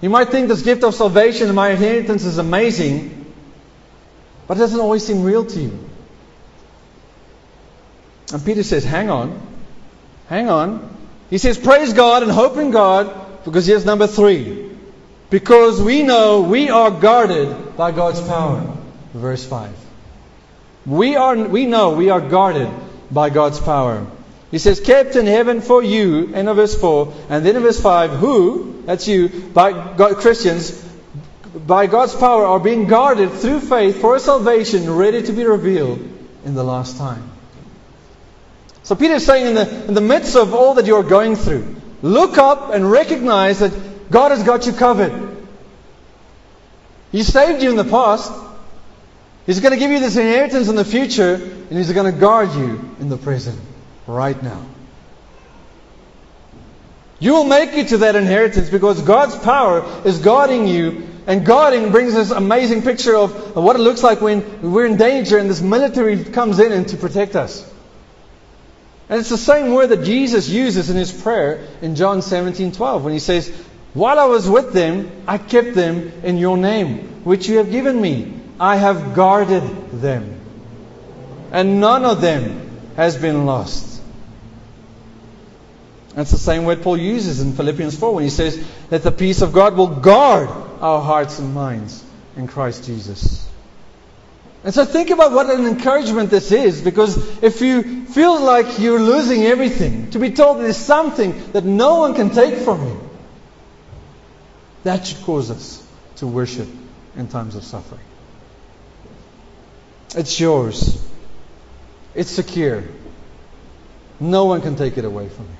You 0.00 0.10
might 0.10 0.28
think 0.28 0.48
this 0.48 0.62
gift 0.62 0.84
of 0.84 0.94
salvation 0.94 1.48
and 1.48 1.56
my 1.56 1.70
inheritance 1.70 2.24
is 2.24 2.38
amazing, 2.38 3.32
but 4.46 4.56
it 4.56 4.60
doesn't 4.60 4.80
always 4.80 5.04
seem 5.04 5.22
real 5.22 5.44
to 5.44 5.60
you. 5.60 5.88
And 8.32 8.44
Peter 8.44 8.62
says, 8.62 8.84
hang 8.84 9.10
on. 9.10 9.40
Hang 10.28 10.48
on. 10.48 10.96
He 11.30 11.38
says, 11.38 11.58
praise 11.58 11.92
God 11.92 12.22
and 12.22 12.30
hope 12.30 12.56
in 12.56 12.70
God, 12.70 13.44
because 13.44 13.66
here's 13.66 13.84
number 13.84 14.06
three. 14.06 14.70
Because 15.30 15.80
we 15.82 16.02
know 16.02 16.42
we 16.42 16.70
are 16.70 16.90
guarded 16.90 17.76
by 17.76 17.92
God's 17.92 18.20
power. 18.20 18.76
Verse 19.12 19.44
5. 19.44 19.74
We, 20.86 21.16
are, 21.16 21.36
we 21.36 21.66
know 21.66 21.90
we 21.90 22.08
are 22.10 22.20
guarded 22.20 22.70
by 23.10 23.30
God's 23.30 23.60
power. 23.60 24.06
He 24.50 24.58
says, 24.58 24.80
kept 24.80 25.14
in 25.14 25.26
heaven 25.26 25.60
for 25.60 25.82
you, 25.82 26.32
end 26.34 26.48
of 26.48 26.56
verse 26.56 26.78
4. 26.78 27.12
And 27.28 27.44
then 27.44 27.56
in 27.56 27.62
verse 27.62 27.80
5, 27.80 28.12
who, 28.12 28.82
that's 28.86 29.06
you, 29.06 29.28
by 29.28 29.72
God, 29.94 30.16
Christians, 30.16 30.72
by 31.66 31.86
God's 31.86 32.14
power 32.14 32.46
are 32.46 32.60
being 32.60 32.86
guarded 32.86 33.30
through 33.32 33.60
faith 33.60 34.00
for 34.00 34.16
a 34.16 34.20
salvation 34.20 34.90
ready 34.90 35.22
to 35.22 35.32
be 35.32 35.44
revealed 35.44 35.98
in 36.46 36.54
the 36.54 36.64
last 36.64 36.96
time. 36.96 37.30
So 38.84 38.94
Peter 38.94 39.14
is 39.14 39.26
saying 39.26 39.48
in 39.48 39.54
the, 39.54 39.84
in 39.88 39.92
the 39.92 40.00
midst 40.00 40.34
of 40.34 40.54
all 40.54 40.74
that 40.74 40.86
you're 40.86 41.02
going 41.02 41.36
through, 41.36 41.76
look 42.00 42.38
up 42.38 42.72
and 42.72 42.90
recognize 42.90 43.58
that 43.58 44.10
God 44.10 44.30
has 44.30 44.42
got 44.42 44.64
you 44.64 44.72
covered. 44.72 45.36
He 47.12 47.22
saved 47.22 47.62
you 47.62 47.68
in 47.68 47.76
the 47.76 47.84
past. 47.84 48.32
He's 49.44 49.60
going 49.60 49.72
to 49.72 49.78
give 49.78 49.90
you 49.90 50.00
this 50.00 50.16
inheritance 50.16 50.68
in 50.68 50.76
the 50.76 50.84
future, 50.86 51.34
and 51.34 51.72
He's 51.72 51.92
going 51.92 52.10
to 52.10 52.18
guard 52.18 52.54
you 52.54 52.96
in 52.98 53.10
the 53.10 53.18
present 53.18 53.58
right 54.08 54.40
now. 54.42 54.64
You 57.20 57.34
will 57.34 57.44
make 57.44 57.74
it 57.74 57.88
to 57.88 57.98
that 57.98 58.16
inheritance 58.16 58.70
because 58.70 59.02
God's 59.02 59.36
power 59.36 59.84
is 60.04 60.18
guarding 60.18 60.66
you. 60.66 61.06
And 61.26 61.44
guarding 61.44 61.90
brings 61.90 62.14
this 62.14 62.30
amazing 62.30 62.82
picture 62.82 63.14
of 63.14 63.54
what 63.54 63.76
it 63.76 63.80
looks 63.80 64.02
like 64.02 64.22
when 64.22 64.72
we're 64.72 64.86
in 64.86 64.96
danger 64.96 65.36
and 65.36 65.50
this 65.50 65.60
military 65.60 66.24
comes 66.24 66.58
in 66.58 66.72
and 66.72 66.88
to 66.88 66.96
protect 66.96 67.36
us. 67.36 67.70
And 69.10 69.20
it's 69.20 69.28
the 69.28 69.36
same 69.36 69.74
word 69.74 69.88
that 69.88 70.04
Jesus 70.04 70.48
uses 70.48 70.88
in 70.88 70.96
his 70.96 71.12
prayer 71.12 71.66
in 71.82 71.96
John 71.96 72.22
17:12 72.22 73.04
when 73.04 73.12
he 73.12 73.18
says, 73.18 73.50
"While 73.92 74.18
I 74.18 74.24
was 74.24 74.48
with 74.48 74.72
them, 74.72 75.10
I 75.26 75.36
kept 75.36 75.74
them 75.74 76.12
in 76.22 76.38
your 76.38 76.56
name, 76.56 77.20
which 77.24 77.46
you 77.46 77.58
have 77.58 77.70
given 77.70 78.00
me. 78.00 78.32
I 78.58 78.76
have 78.76 79.14
guarded 79.14 79.62
them, 79.92 80.34
and 81.52 81.78
none 81.78 82.06
of 82.06 82.22
them 82.22 82.60
has 82.96 83.16
been 83.16 83.44
lost." 83.44 83.97
That's 86.18 86.32
the 86.32 86.36
same 86.36 86.64
word 86.64 86.82
Paul 86.82 86.96
uses 86.96 87.40
in 87.40 87.52
Philippians 87.52 87.96
4 87.96 88.14
when 88.14 88.24
he 88.24 88.30
says 88.30 88.60
that 88.90 89.04
the 89.04 89.12
peace 89.12 89.40
of 89.40 89.52
God 89.52 89.76
will 89.76 89.86
guard 89.86 90.48
our 90.80 91.00
hearts 91.00 91.38
and 91.38 91.54
minds 91.54 92.04
in 92.36 92.48
Christ 92.48 92.84
Jesus. 92.84 93.48
And 94.64 94.74
so 94.74 94.84
think 94.84 95.10
about 95.10 95.30
what 95.30 95.48
an 95.48 95.64
encouragement 95.64 96.30
this 96.30 96.50
is 96.50 96.82
because 96.82 97.16
if 97.40 97.60
you 97.60 98.04
feel 98.06 98.40
like 98.40 98.80
you're 98.80 98.98
losing 98.98 99.44
everything, 99.44 100.10
to 100.10 100.18
be 100.18 100.32
told 100.32 100.58
there's 100.58 100.76
something 100.76 101.52
that 101.52 101.64
no 101.64 102.00
one 102.00 102.14
can 102.14 102.30
take 102.30 102.64
from 102.64 102.84
you, 102.84 103.10
that 104.82 105.06
should 105.06 105.22
cause 105.22 105.52
us 105.52 105.86
to 106.16 106.26
worship 106.26 106.66
in 107.14 107.28
times 107.28 107.54
of 107.54 107.62
suffering. 107.62 108.00
It's 110.16 110.40
yours. 110.40 111.00
It's 112.16 112.30
secure. 112.32 112.82
No 114.18 114.46
one 114.46 114.62
can 114.62 114.74
take 114.74 114.98
it 114.98 115.04
away 115.04 115.28
from 115.28 115.44
you. 115.44 115.57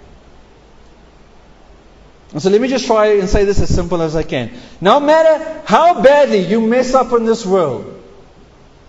And 2.33 2.43
so 2.43 2.51
let 2.51 2.61
me 2.61 2.69
just 2.69 2.87
try 2.87 3.19
and 3.19 3.29
say 3.29 3.45
this 3.45 3.61
as 3.61 3.75
simple 3.75 4.03
as 4.03 4.15
I 4.15 4.23
can. 4.23 4.51
No 4.81 5.01
matter 5.01 5.63
how 5.65 6.03
badly 6.03 6.41
you 6.41 6.61
mess 6.61 6.95
up 6.95 7.13
in 7.13 7.25
this 7.25 7.47
world, 7.47 7.95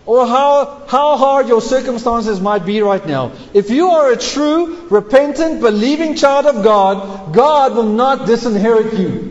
or 0.06 0.26
how, 0.26 0.82
how 0.88 1.18
hard 1.18 1.48
your 1.48 1.62
circumstances 1.62 2.42
might 2.42 2.66
be 2.66 2.82
right 2.82 3.06
now, 3.06 3.32
if 3.54 3.70
you 3.70 3.90
are 3.90 4.12
a 4.12 4.18
true, 4.18 4.88
repentant, 4.90 5.62
believing 5.62 6.16
child 6.16 6.48
of 6.48 6.64
God, 6.64 7.34
God 7.34 7.76
will 7.76 7.84
not 7.84 8.26
disinherit 8.26 8.94
you. 8.98 9.30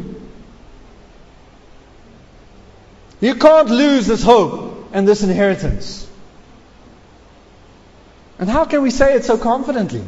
You 3.21 3.35
can't 3.35 3.69
lose 3.69 4.07
this 4.07 4.23
hope 4.23 4.91
and 4.93 5.07
this 5.07 5.23
inheritance. 5.23 6.09
And 8.39 8.49
how 8.49 8.65
can 8.65 8.83
we 8.83 8.91
say 8.91 9.15
it 9.15 9.25
so 9.25 9.37
confidently? 9.37 10.05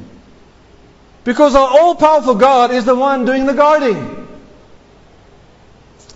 Because 1.25 1.55
our 1.55 1.69
all 1.69 1.95
powerful 1.95 2.35
God 2.35 2.71
is 2.71 2.85
the 2.85 2.95
one 2.95 3.25
doing 3.25 3.47
the 3.47 3.53
guarding. 3.53 4.29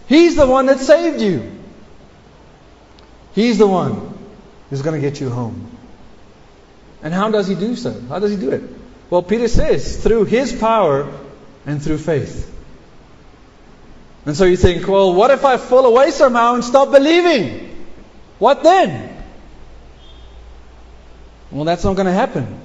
He's 0.06 0.36
the 0.36 0.46
one 0.46 0.66
that 0.66 0.80
saved 0.80 1.20
you. 1.20 1.50
He's 3.34 3.58
the 3.58 3.66
one 3.66 4.16
who's 4.70 4.82
going 4.82 5.00
to 5.00 5.06
get 5.06 5.20
you 5.20 5.28
home. 5.28 5.70
And 7.02 7.12
how 7.12 7.30
does 7.30 7.48
he 7.48 7.54
do 7.54 7.76
so? 7.76 8.00
How 8.08 8.18
does 8.18 8.30
he 8.30 8.36
do 8.36 8.50
it? 8.50 8.62
Well, 9.10 9.22
Peter 9.22 9.48
says, 9.48 10.02
through 10.02 10.24
his 10.24 10.52
power 10.52 11.12
and 11.66 11.82
through 11.82 11.98
faith. 11.98 12.50
And 14.26 14.34
so 14.36 14.44
you 14.44 14.56
think, 14.56 14.88
well, 14.88 15.12
what 15.12 15.30
if 15.30 15.44
I 15.44 15.58
fall 15.58 15.84
away 15.84 16.10
somehow 16.10 16.54
and 16.54 16.64
stop 16.64 16.90
believing? 16.90 17.86
What 18.38 18.62
then? 18.62 19.22
Well, 21.50 21.64
that's 21.64 21.84
not 21.84 21.94
going 21.94 22.06
to 22.06 22.12
happen. 22.12 22.60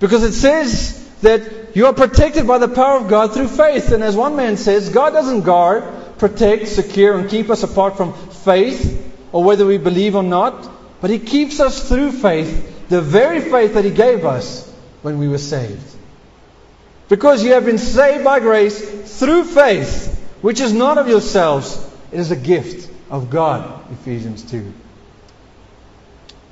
Because 0.00 0.22
it 0.22 0.32
says 0.32 1.05
that 1.22 1.76
you 1.76 1.86
are 1.86 1.92
protected 1.92 2.46
by 2.46 2.58
the 2.58 2.68
power 2.68 2.98
of 2.98 3.08
God 3.08 3.32
through 3.32 3.48
faith. 3.48 3.92
And 3.92 4.02
as 4.02 4.16
one 4.16 4.36
man 4.36 4.56
says, 4.56 4.88
God 4.88 5.10
doesn't 5.10 5.42
guard, 5.42 5.84
protect, 6.18 6.68
secure, 6.68 7.18
and 7.18 7.28
keep 7.28 7.50
us 7.50 7.62
apart 7.62 7.96
from 7.96 8.12
faith, 8.12 9.02
or 9.32 9.44
whether 9.44 9.66
we 9.66 9.78
believe 9.78 10.14
or 10.14 10.22
not, 10.22 10.70
but 11.00 11.10
He 11.10 11.18
keeps 11.18 11.60
us 11.60 11.88
through 11.88 12.12
faith, 12.12 12.88
the 12.88 13.02
very 13.02 13.40
faith 13.40 13.74
that 13.74 13.84
He 13.84 13.90
gave 13.90 14.24
us 14.24 14.70
when 15.02 15.18
we 15.18 15.28
were 15.28 15.38
saved. 15.38 15.94
Because 17.08 17.44
you 17.44 17.52
have 17.52 17.64
been 17.64 17.78
saved 17.78 18.24
by 18.24 18.40
grace 18.40 19.18
through 19.18 19.44
faith, 19.44 20.12
which 20.42 20.60
is 20.60 20.72
not 20.72 20.98
of 20.98 21.08
yourselves, 21.08 21.76
it 22.10 22.18
is 22.18 22.30
a 22.30 22.36
gift 22.36 22.90
of 23.10 23.30
God. 23.30 23.84
Ephesians 23.92 24.42
2. 24.50 24.72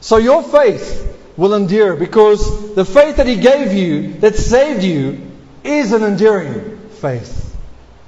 So 0.01 0.19
your 0.19 0.43
faith 0.43 1.24
will 1.37 1.55
endure 1.55 1.97
because 1.97 2.75
the 2.75 2.85
faith 2.85 3.17
that 3.17 3.27
He 3.27 3.37
gave 3.37 3.73
you, 3.73 4.15
that 4.21 4.37
saved 4.37 4.83
you, 4.83 5.31
is 5.63 5.93
an 5.93 6.03
enduring 6.03 6.79
faith. 6.91 7.57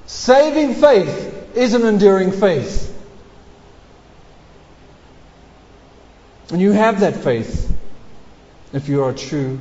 Saving 0.07 0.75
faith 0.75 1.57
is 1.57 1.75
an 1.75 1.85
enduring 1.85 2.33
faith. 2.33 2.93
And 6.51 6.61
you 6.61 6.73
have 6.73 7.01
that 7.01 7.17
faith 7.17 7.73
if 8.73 8.89
you 8.89 9.03
are 9.03 9.11
a 9.11 9.15
true 9.15 9.61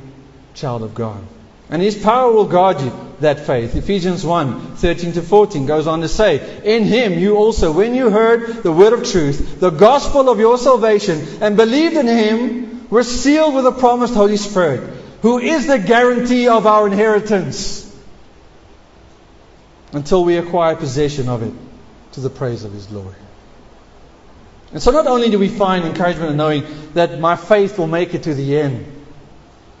child 0.54 0.82
of 0.82 0.94
God. 0.94 1.20
And 1.68 1.82
His 1.82 1.96
power 1.96 2.30
will 2.30 2.46
guard 2.46 2.80
you, 2.80 2.92
that 3.20 3.40
faith. 3.40 3.74
Ephesians 3.74 4.24
1 4.24 4.76
13 4.76 5.12
to 5.12 5.22
14 5.22 5.66
goes 5.66 5.86
on 5.86 6.02
to 6.02 6.08
say, 6.08 6.60
In 6.62 6.84
Him 6.84 7.18
you 7.18 7.36
also, 7.36 7.72
when 7.72 7.94
you 7.94 8.10
heard 8.10 8.62
the 8.62 8.70
word 8.70 8.92
of 8.92 9.04
truth, 9.04 9.58
the 9.58 9.70
gospel 9.70 10.28
of 10.28 10.38
your 10.38 10.58
salvation, 10.58 11.26
and 11.40 11.56
believed 11.56 11.96
in 11.96 12.06
Him, 12.06 12.75
we're 12.90 13.02
sealed 13.02 13.54
with 13.54 13.64
the 13.64 13.72
promised 13.72 14.14
Holy 14.14 14.36
Spirit, 14.36 14.80
who 15.22 15.38
is 15.38 15.66
the 15.66 15.78
guarantee 15.78 16.48
of 16.48 16.66
our 16.66 16.86
inheritance 16.86 17.82
until 19.92 20.24
we 20.24 20.36
acquire 20.36 20.76
possession 20.76 21.28
of 21.28 21.42
it 21.42 21.52
to 22.12 22.20
the 22.20 22.30
praise 22.30 22.64
of 22.64 22.72
His 22.72 22.86
glory. 22.86 23.14
And 24.72 24.82
so 24.82 24.90
not 24.90 25.06
only 25.06 25.30
do 25.30 25.38
we 25.38 25.48
find 25.48 25.84
encouragement 25.84 26.32
in 26.32 26.36
knowing 26.36 26.64
that 26.94 27.18
my 27.20 27.36
faith 27.36 27.78
will 27.78 27.86
make 27.86 28.14
it 28.14 28.24
to 28.24 28.34
the 28.34 28.58
end, 28.58 28.92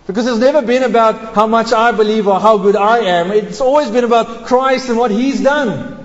because 0.06 0.26
it's 0.26 0.38
never 0.38 0.62
been 0.62 0.84
about 0.84 1.34
how 1.34 1.46
much 1.46 1.72
I 1.72 1.90
believe 1.90 2.28
or 2.28 2.38
how 2.38 2.58
good 2.58 2.76
I 2.76 2.98
am. 2.98 3.32
It's 3.32 3.60
always 3.60 3.90
been 3.90 4.04
about 4.04 4.46
Christ 4.46 4.88
and 4.88 4.96
what 4.96 5.10
He's 5.10 5.40
done. 5.40 6.04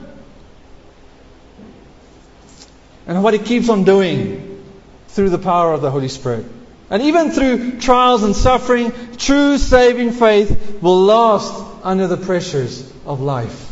And 3.06 3.24
what 3.24 3.34
He 3.34 3.40
keeps 3.40 3.70
on 3.70 3.84
doing 3.84 4.64
through 5.10 5.30
the 5.30 5.38
power 5.38 5.74
of 5.74 5.82
the 5.82 5.92
Holy 5.92 6.08
Spirit. 6.08 6.46
And 6.92 7.04
even 7.04 7.32
through 7.32 7.80
trials 7.80 8.22
and 8.24 8.36
suffering, 8.36 8.92
true 9.16 9.58
saving 9.58 10.12
faith 10.12 10.82
will 10.82 11.04
last 11.04 11.54
under 11.84 12.06
the 12.06 12.18
pressures 12.18 12.92
of 13.06 13.22
life. 13.22 13.72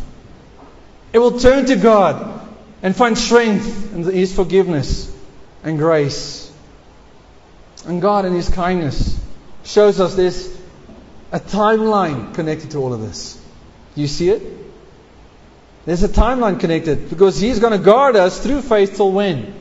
It 1.12 1.20
will 1.20 1.38
turn 1.38 1.66
to 1.66 1.76
God 1.76 2.48
and 2.82 2.96
find 2.96 3.18
strength 3.18 3.94
in 3.94 4.04
His 4.04 4.34
forgiveness 4.34 5.14
and 5.64 5.78
grace. 5.78 6.50
And 7.86 8.02
God, 8.02 8.24
in 8.24 8.34
His 8.34 8.48
kindness, 8.48 9.20
shows 9.66 10.00
us 10.00 10.16
this 10.16 10.58
a 11.34 11.42
timeline 11.42 12.34
connected 12.34 12.72
to 12.72 12.78
all 12.78 12.94
of 12.94 13.02
this. 13.02 13.38
You 13.96 14.08
see 14.08 14.30
it? 14.30 14.42
There's 15.86 16.04
a 16.04 16.10
timeline 16.10 16.58
connected 16.58 17.10
because 17.10 17.38
He's 17.38 17.60
going 17.60 17.78
to 17.78 17.84
guard 17.84 18.16
us 18.16 18.42
through 18.42 18.62
faith 18.62 18.96
till 18.96 19.12
when? 19.12 19.54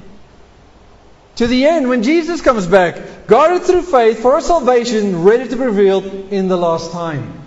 To 1.38 1.46
the 1.46 1.66
end, 1.66 1.88
when 1.88 2.02
Jesus 2.02 2.42
comes 2.42 2.66
back, 2.66 3.28
guarded 3.28 3.62
through 3.62 3.82
faith 3.82 4.22
for 4.22 4.34
our 4.34 4.40
salvation, 4.40 5.22
ready 5.22 5.48
to 5.48 5.54
be 5.54 5.62
revealed 5.62 6.04
in 6.32 6.48
the 6.48 6.56
last 6.56 6.90
time. 6.90 7.44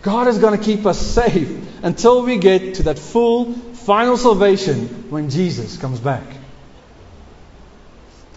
God 0.00 0.26
is 0.26 0.38
going 0.38 0.58
to 0.58 0.64
keep 0.64 0.86
us 0.86 0.98
safe 0.98 1.84
until 1.84 2.22
we 2.22 2.38
get 2.38 2.76
to 2.76 2.84
that 2.84 2.98
full, 2.98 3.52
final 3.52 4.16
salvation 4.16 5.10
when 5.10 5.28
Jesus 5.28 5.76
comes 5.76 6.00
back. 6.00 6.24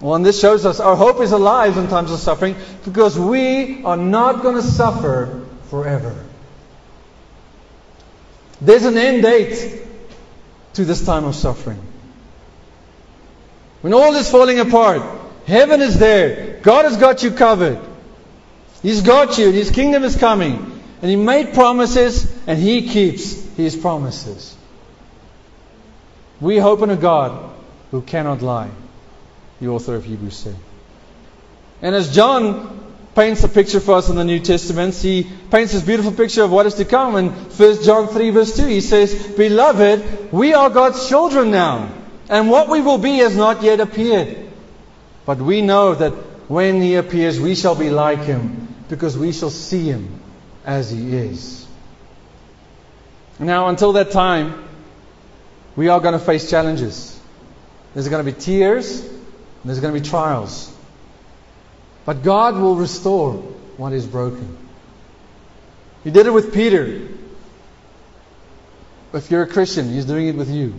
Well, 0.01 0.15
and 0.15 0.25
this 0.25 0.41
shows 0.41 0.65
us 0.65 0.81
our 0.81 0.97
hope 0.97 1.21
is 1.21 1.31
alive 1.31 1.77
in 1.77 1.87
times 1.87 2.11
of 2.11 2.19
suffering 2.19 2.57
because 2.83 3.17
we 3.17 3.81
are 3.85 3.95
not 3.95 4.41
going 4.41 4.55
to 4.55 4.61
suffer 4.61 5.47
forever. 5.69 6.13
There's 8.59 8.83
an 8.83 8.97
end 8.97 9.23
date 9.23 9.87
to 10.73 10.83
this 10.83 11.05
time 11.05 11.23
of 11.23 11.33
suffering. 11.33 11.92
When 13.83 13.93
all 13.93 14.15
is 14.15 14.31
falling 14.31 14.59
apart, 14.59 15.01
heaven 15.45 15.81
is 15.81 15.99
there. 15.99 16.57
God 16.61 16.85
has 16.85 16.95
got 16.95 17.21
you 17.21 17.31
covered. 17.31 17.79
He's 18.81 19.01
got 19.01 19.37
you. 19.37 19.51
His 19.51 19.71
kingdom 19.71 20.05
is 20.05 20.15
coming. 20.15 20.53
And 21.01 21.09
He 21.11 21.17
made 21.17 21.53
promises 21.53 22.33
and 22.47 22.57
He 22.57 22.87
keeps 22.87 23.33
His 23.57 23.75
promises. 23.75 24.55
We 26.39 26.59
hope 26.59 26.81
in 26.81 26.91
a 26.91 26.95
God 26.95 27.53
who 27.91 28.01
cannot 28.01 28.41
lie, 28.41 28.69
the 29.59 29.67
author 29.67 29.95
of 29.95 30.05
Hebrews 30.05 30.37
said. 30.37 30.55
And 31.81 31.93
as 31.93 32.15
John 32.15 32.95
paints 33.15 33.43
a 33.43 33.49
picture 33.49 33.81
for 33.81 33.95
us 33.95 34.07
in 34.07 34.15
the 34.15 34.23
New 34.23 34.39
Testament, 34.39 34.95
he 34.95 35.29
paints 35.51 35.73
this 35.73 35.83
beautiful 35.83 36.13
picture 36.13 36.43
of 36.43 36.51
what 36.51 36.67
is 36.67 36.75
to 36.75 36.85
come. 36.85 37.17
In 37.17 37.31
1 37.31 37.83
John 37.83 38.07
3 38.07 38.29
verse 38.29 38.55
2, 38.55 38.65
he 38.65 38.79
says, 38.79 39.13
Beloved, 39.35 40.31
we 40.31 40.53
are 40.53 40.69
God's 40.69 41.09
children 41.09 41.51
now. 41.51 41.89
And 42.29 42.49
what 42.49 42.69
we 42.69 42.81
will 42.81 42.97
be 42.97 43.17
has 43.17 43.35
not 43.35 43.61
yet 43.63 43.79
appeared. 43.79 44.49
But 45.25 45.39
we 45.39 45.61
know 45.61 45.95
that 45.95 46.11
when 46.49 46.81
He 46.81 46.95
appears, 46.95 47.39
we 47.39 47.55
shall 47.55 47.75
be 47.75 47.89
like 47.89 48.19
Him, 48.19 48.75
because 48.89 49.17
we 49.17 49.31
shall 49.31 49.49
see 49.49 49.85
Him 49.85 50.19
as 50.65 50.91
He 50.91 51.15
is. 51.15 51.65
Now, 53.39 53.67
until 53.69 53.93
that 53.93 54.11
time, 54.11 54.67
we 55.75 55.87
are 55.87 55.99
going 55.99 56.13
to 56.13 56.19
face 56.19 56.49
challenges. 56.49 57.19
There's 57.93 58.07
going 58.09 58.25
to 58.25 58.31
be 58.31 58.37
tears, 58.37 59.07
there's 59.65 59.79
going 59.79 59.93
to 59.93 59.99
be 59.99 60.07
trials. 60.07 60.71
But 62.05 62.23
God 62.23 62.57
will 62.57 62.75
restore 62.75 63.33
what 63.77 63.93
is 63.93 64.05
broken. 64.05 64.57
He 66.03 66.11
did 66.11 66.27
it 66.27 66.31
with 66.31 66.53
Peter. 66.53 67.07
If 69.13 69.31
you're 69.31 69.43
a 69.43 69.47
Christian, 69.47 69.89
He's 69.89 70.05
doing 70.05 70.27
it 70.27 70.35
with 70.35 70.49
you. 70.49 70.73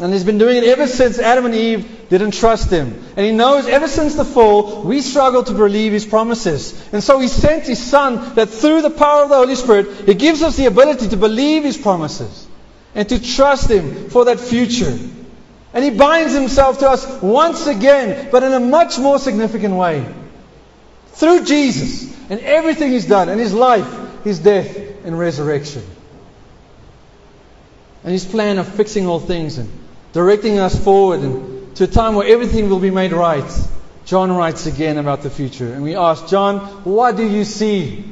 And 0.00 0.12
he's 0.12 0.24
been 0.24 0.38
doing 0.38 0.56
it 0.56 0.64
ever 0.64 0.86
since 0.86 1.18
Adam 1.18 1.44
and 1.44 1.54
Eve 1.54 2.08
didn't 2.08 2.32
trust 2.32 2.70
him. 2.70 3.02
And 3.16 3.26
he 3.26 3.32
knows 3.32 3.66
ever 3.66 3.86
since 3.86 4.14
the 4.14 4.24
fall, 4.24 4.82
we 4.82 5.02
struggle 5.02 5.42
to 5.44 5.52
believe 5.52 5.92
his 5.92 6.06
promises. 6.06 6.88
And 6.92 7.02
so 7.02 7.18
he 7.18 7.28
sent 7.28 7.66
his 7.66 7.82
son 7.82 8.34
that 8.34 8.48
through 8.48 8.82
the 8.82 8.90
power 8.90 9.24
of 9.24 9.28
the 9.28 9.36
Holy 9.36 9.56
Spirit, 9.56 10.06
he 10.06 10.14
gives 10.14 10.42
us 10.42 10.56
the 10.56 10.66
ability 10.66 11.08
to 11.08 11.16
believe 11.16 11.64
his 11.64 11.76
promises 11.76 12.46
and 12.94 13.08
to 13.08 13.22
trust 13.22 13.70
him 13.70 14.08
for 14.08 14.24
that 14.24 14.40
future. 14.40 14.98
And 15.72 15.84
he 15.84 15.90
binds 15.90 16.32
himself 16.32 16.78
to 16.78 16.88
us 16.88 17.22
once 17.22 17.66
again, 17.66 18.30
but 18.32 18.42
in 18.42 18.52
a 18.52 18.60
much 18.60 18.98
more 18.98 19.18
significant 19.18 19.74
way. 19.74 20.06
Through 21.12 21.44
Jesus 21.44 22.10
and 22.30 22.40
everything 22.40 22.90
he's 22.90 23.06
done, 23.06 23.28
and 23.28 23.40
his 23.40 23.52
life, 23.52 24.24
his 24.24 24.38
death, 24.38 24.76
and 25.04 25.18
resurrection. 25.18 25.82
And 28.02 28.12
his 28.12 28.24
plan 28.24 28.58
of 28.58 28.66
fixing 28.66 29.06
all 29.06 29.20
things 29.20 29.58
and 29.58 29.68
directing 30.12 30.58
us 30.58 30.78
forward 30.82 31.20
and 31.20 31.76
to 31.76 31.84
a 31.84 31.86
time 31.86 32.14
where 32.14 32.26
everything 32.26 32.68
will 32.68 32.78
be 32.78 32.90
made 32.90 33.12
right. 33.12 33.68
John 34.04 34.32
writes 34.32 34.66
again 34.66 34.98
about 34.98 35.22
the 35.22 35.30
future. 35.30 35.72
And 35.72 35.82
we 35.82 35.96
ask, 35.96 36.26
John, 36.28 36.58
what 36.84 37.16
do 37.16 37.26
you 37.26 37.44
see? 37.44 38.04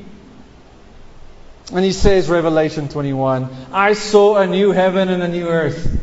And 1.72 1.84
he 1.84 1.92
says, 1.92 2.28
Revelation 2.28 2.88
21, 2.88 3.48
I 3.72 3.92
saw 3.92 4.38
a 4.38 4.46
new 4.46 4.70
heaven 4.70 5.08
and 5.08 5.22
a 5.22 5.28
new 5.28 5.48
earth. 5.48 6.00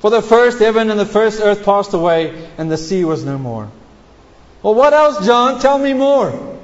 For 0.00 0.10
the 0.10 0.22
first 0.22 0.58
heaven 0.58 0.90
and 0.90 0.98
the 0.98 1.06
first 1.06 1.40
earth 1.40 1.64
passed 1.64 1.92
away, 1.92 2.48
and 2.56 2.70
the 2.70 2.76
sea 2.76 3.04
was 3.04 3.24
no 3.24 3.38
more. 3.38 3.70
Well, 4.62 4.74
what 4.74 4.92
else, 4.92 5.24
John? 5.24 5.60
Tell 5.60 5.78
me 5.78 5.92
more. 5.92 6.57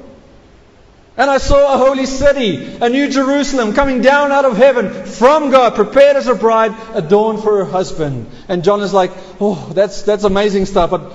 And 1.17 1.31
I 1.31 1.39
saw 1.39 1.75
a 1.75 1.79
holy 1.79 2.07
city, 2.07 2.77
a 2.81 2.89
new 2.89 3.09
Jerusalem, 3.09 3.73
coming 3.73 4.01
down 4.01 4.33
out 4.33 4.45
of 4.45 4.57
heaven 4.57 5.05
from 5.05 5.51
God, 5.51 5.77
prepared 5.77 6.17
as 6.17 6.27
a 6.27 6.35
bride, 6.35 6.75
adorned 6.93 7.41
for 7.41 7.59
her 7.59 7.71
husband. 7.71 8.29
And 8.49 8.65
John 8.65 8.81
is 8.81 8.93
like, 8.93 9.13
oh, 9.41 9.71
that's, 9.75 10.03
that's 10.03 10.25
amazing 10.25 10.67
stuff, 10.67 10.91
but 10.91 11.13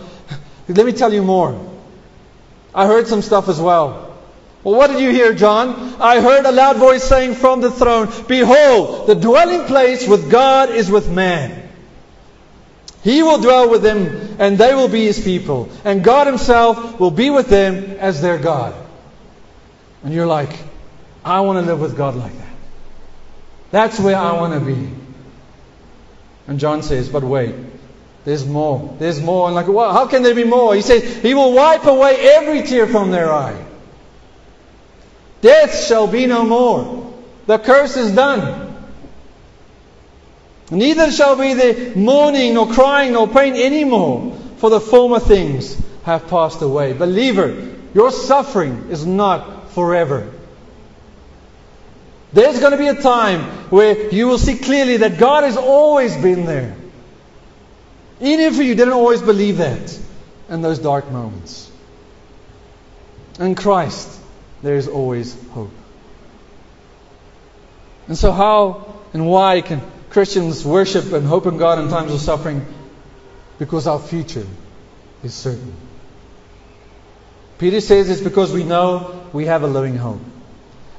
let 0.69 0.85
me 0.85 0.93
tell 0.93 1.13
you 1.13 1.21
more. 1.21 1.59
I 2.73 2.87
heard 2.87 3.07
some 3.07 3.21
stuff 3.21 3.49
as 3.49 3.59
well. 3.59 4.15
Well, 4.63 4.75
what 4.75 4.87
did 4.87 5.01
you 5.01 5.09
hear, 5.11 5.33
John? 5.33 5.95
I 5.99 6.21
heard 6.21 6.45
a 6.45 6.51
loud 6.51 6.77
voice 6.77 7.03
saying 7.03 7.33
from 7.33 7.59
the 7.59 7.71
throne, 7.71 8.09
Behold, 8.27 9.07
the 9.07 9.15
dwelling 9.15 9.65
place 9.65 10.07
with 10.07 10.31
God 10.31 10.69
is 10.69 10.89
with 10.89 11.09
man. 11.09 11.69
He 13.03 13.23
will 13.23 13.39
dwell 13.39 13.69
with 13.69 13.81
them, 13.81 14.35
and 14.39 14.57
they 14.57 14.73
will 14.75 14.89
be 14.89 15.05
his 15.05 15.21
people. 15.21 15.69
And 15.83 16.03
God 16.03 16.27
himself 16.27 16.99
will 16.99 17.11
be 17.11 17.29
with 17.29 17.47
them 17.47 17.97
as 17.99 18.21
their 18.21 18.37
God. 18.37 18.75
And 20.03 20.13
you're 20.13 20.27
like, 20.27 20.57
I 21.23 21.41
want 21.41 21.63
to 21.63 21.65
live 21.65 21.79
with 21.79 21.97
God 21.97 22.15
like 22.15 22.35
that. 22.37 22.55
That's 23.71 23.99
where 23.99 24.15
I 24.15 24.33
want 24.33 24.53
to 24.53 24.59
be. 24.59 24.89
And 26.47 26.59
John 26.59 26.81
says, 26.81 27.09
but 27.09 27.23
wait, 27.23 27.53
there's 28.25 28.45
more. 28.45 28.95
There's 28.99 29.21
more. 29.21 29.47
And 29.47 29.55
like, 29.55 29.67
well, 29.67 29.93
how 29.93 30.07
can 30.07 30.23
there 30.23 30.35
be 30.35 30.43
more? 30.43 30.75
He 30.75 30.81
says, 30.81 31.21
He 31.21 31.33
will 31.33 31.53
wipe 31.53 31.85
away 31.85 32.15
every 32.35 32.63
tear 32.63 32.87
from 32.87 33.11
their 33.11 33.31
eye. 33.31 33.65
Death 35.41 35.85
shall 35.85 36.07
be 36.07 36.25
no 36.25 36.43
more. 36.43 37.13
The 37.45 37.57
curse 37.57 37.95
is 37.97 38.13
done. 38.13 38.67
Neither 40.69 41.11
shall 41.11 41.35
be 41.37 41.53
the 41.53 41.93
mourning, 41.95 42.53
nor 42.53 42.67
crying, 42.67 43.13
nor 43.13 43.27
pain 43.27 43.55
anymore, 43.55 44.37
for 44.57 44.69
the 44.69 44.79
former 44.79 45.19
things 45.19 45.81
have 46.03 46.27
passed 46.27 46.61
away. 46.61 46.93
Believer, 46.93 47.75
your 47.93 48.11
suffering 48.11 48.89
is 48.91 49.05
not 49.05 49.58
forever. 49.79 50.29
There's 52.33 52.59
going 52.59 52.73
to 52.73 52.77
be 52.77 52.87
a 52.87 53.01
time 53.01 53.43
where 53.69 54.09
you 54.13 54.27
will 54.27 54.37
see 54.37 54.57
clearly 54.57 54.97
that 54.97 55.17
God 55.17 55.45
has 55.45 55.55
always 55.55 56.15
been 56.17 56.45
there. 56.45 56.75
Even 58.19 58.41
if 58.41 58.57
you 58.57 58.75
didn't 58.75 58.93
always 58.93 59.21
believe 59.21 59.57
that 59.59 59.97
in 60.49 60.61
those 60.61 60.79
dark 60.79 61.09
moments. 61.09 61.71
In 63.39 63.55
Christ, 63.55 64.19
there 64.61 64.75
is 64.75 64.89
always 64.89 65.33
hope. 65.51 65.71
And 68.09 68.17
so, 68.17 68.33
how 68.33 69.01
and 69.13 69.25
why 69.27 69.61
can 69.61 69.81
Christians 70.09 70.65
worship 70.65 71.13
and 71.13 71.25
hope 71.25 71.45
in 71.45 71.57
God 71.57 71.79
in 71.79 71.87
times 71.87 72.11
of 72.11 72.19
suffering? 72.19 72.65
Because 73.59 73.87
our 73.87 73.99
future 73.99 74.47
is 75.23 75.33
certain. 75.33 75.88
Peter 77.59 77.81
says 77.81 78.09
it's 78.09 78.21
because 78.21 78.53
we 78.53 78.63
know 78.63 79.21
we 79.33 79.45
have 79.45 79.63
a 79.63 79.67
living 79.67 79.97
hope. 79.97 80.21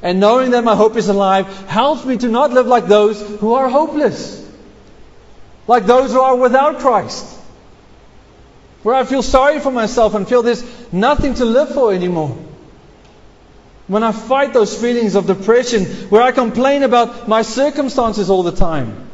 And 0.03 0.21
knowing 0.21 0.53
that 0.53 0.63
my 0.63 0.77
hope 0.77 0.97
is 0.97 1.09
alive 1.09 1.47
helps 1.67 2.05
me 2.05 2.19
to 2.19 2.29
not 2.29 2.53
live 2.53 2.67
like 2.67 2.87
those 2.87 3.21
who 3.41 3.55
are 3.55 3.69
hopeless. 3.69 4.37
Like 5.67 5.87
those 5.87 6.13
who 6.13 6.21
are 6.21 6.37
without 6.37 6.79
Christ. 6.79 7.39
Where 8.83 8.95
I 8.95 9.05
feel 9.05 9.23
sorry 9.23 9.59
for 9.59 9.71
myself 9.71 10.15
and 10.15 10.29
feel 10.29 10.43
there's 10.43 10.65
nothing 10.93 11.35
to 11.35 11.45
live 11.45 11.73
for 11.75 11.93
anymore. 11.93 12.37
When 13.87 14.03
I 14.03 14.13
fight 14.13 14.53
those 14.53 14.79
feelings 14.79 15.15
of 15.17 15.27
depression, 15.27 15.85
where 16.11 16.23
I 16.23 16.33
complain 16.33 16.83
about 16.83 17.27
my 17.27 17.43
circumstances 17.43 18.31
all 18.31 18.43
the 18.43 18.53
time. 18.53 19.09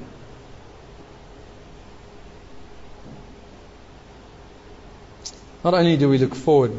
Not 5.64 5.74
only 5.74 5.96
do 5.96 6.08
we 6.08 6.18
look 6.18 6.34
forward, 6.34 6.72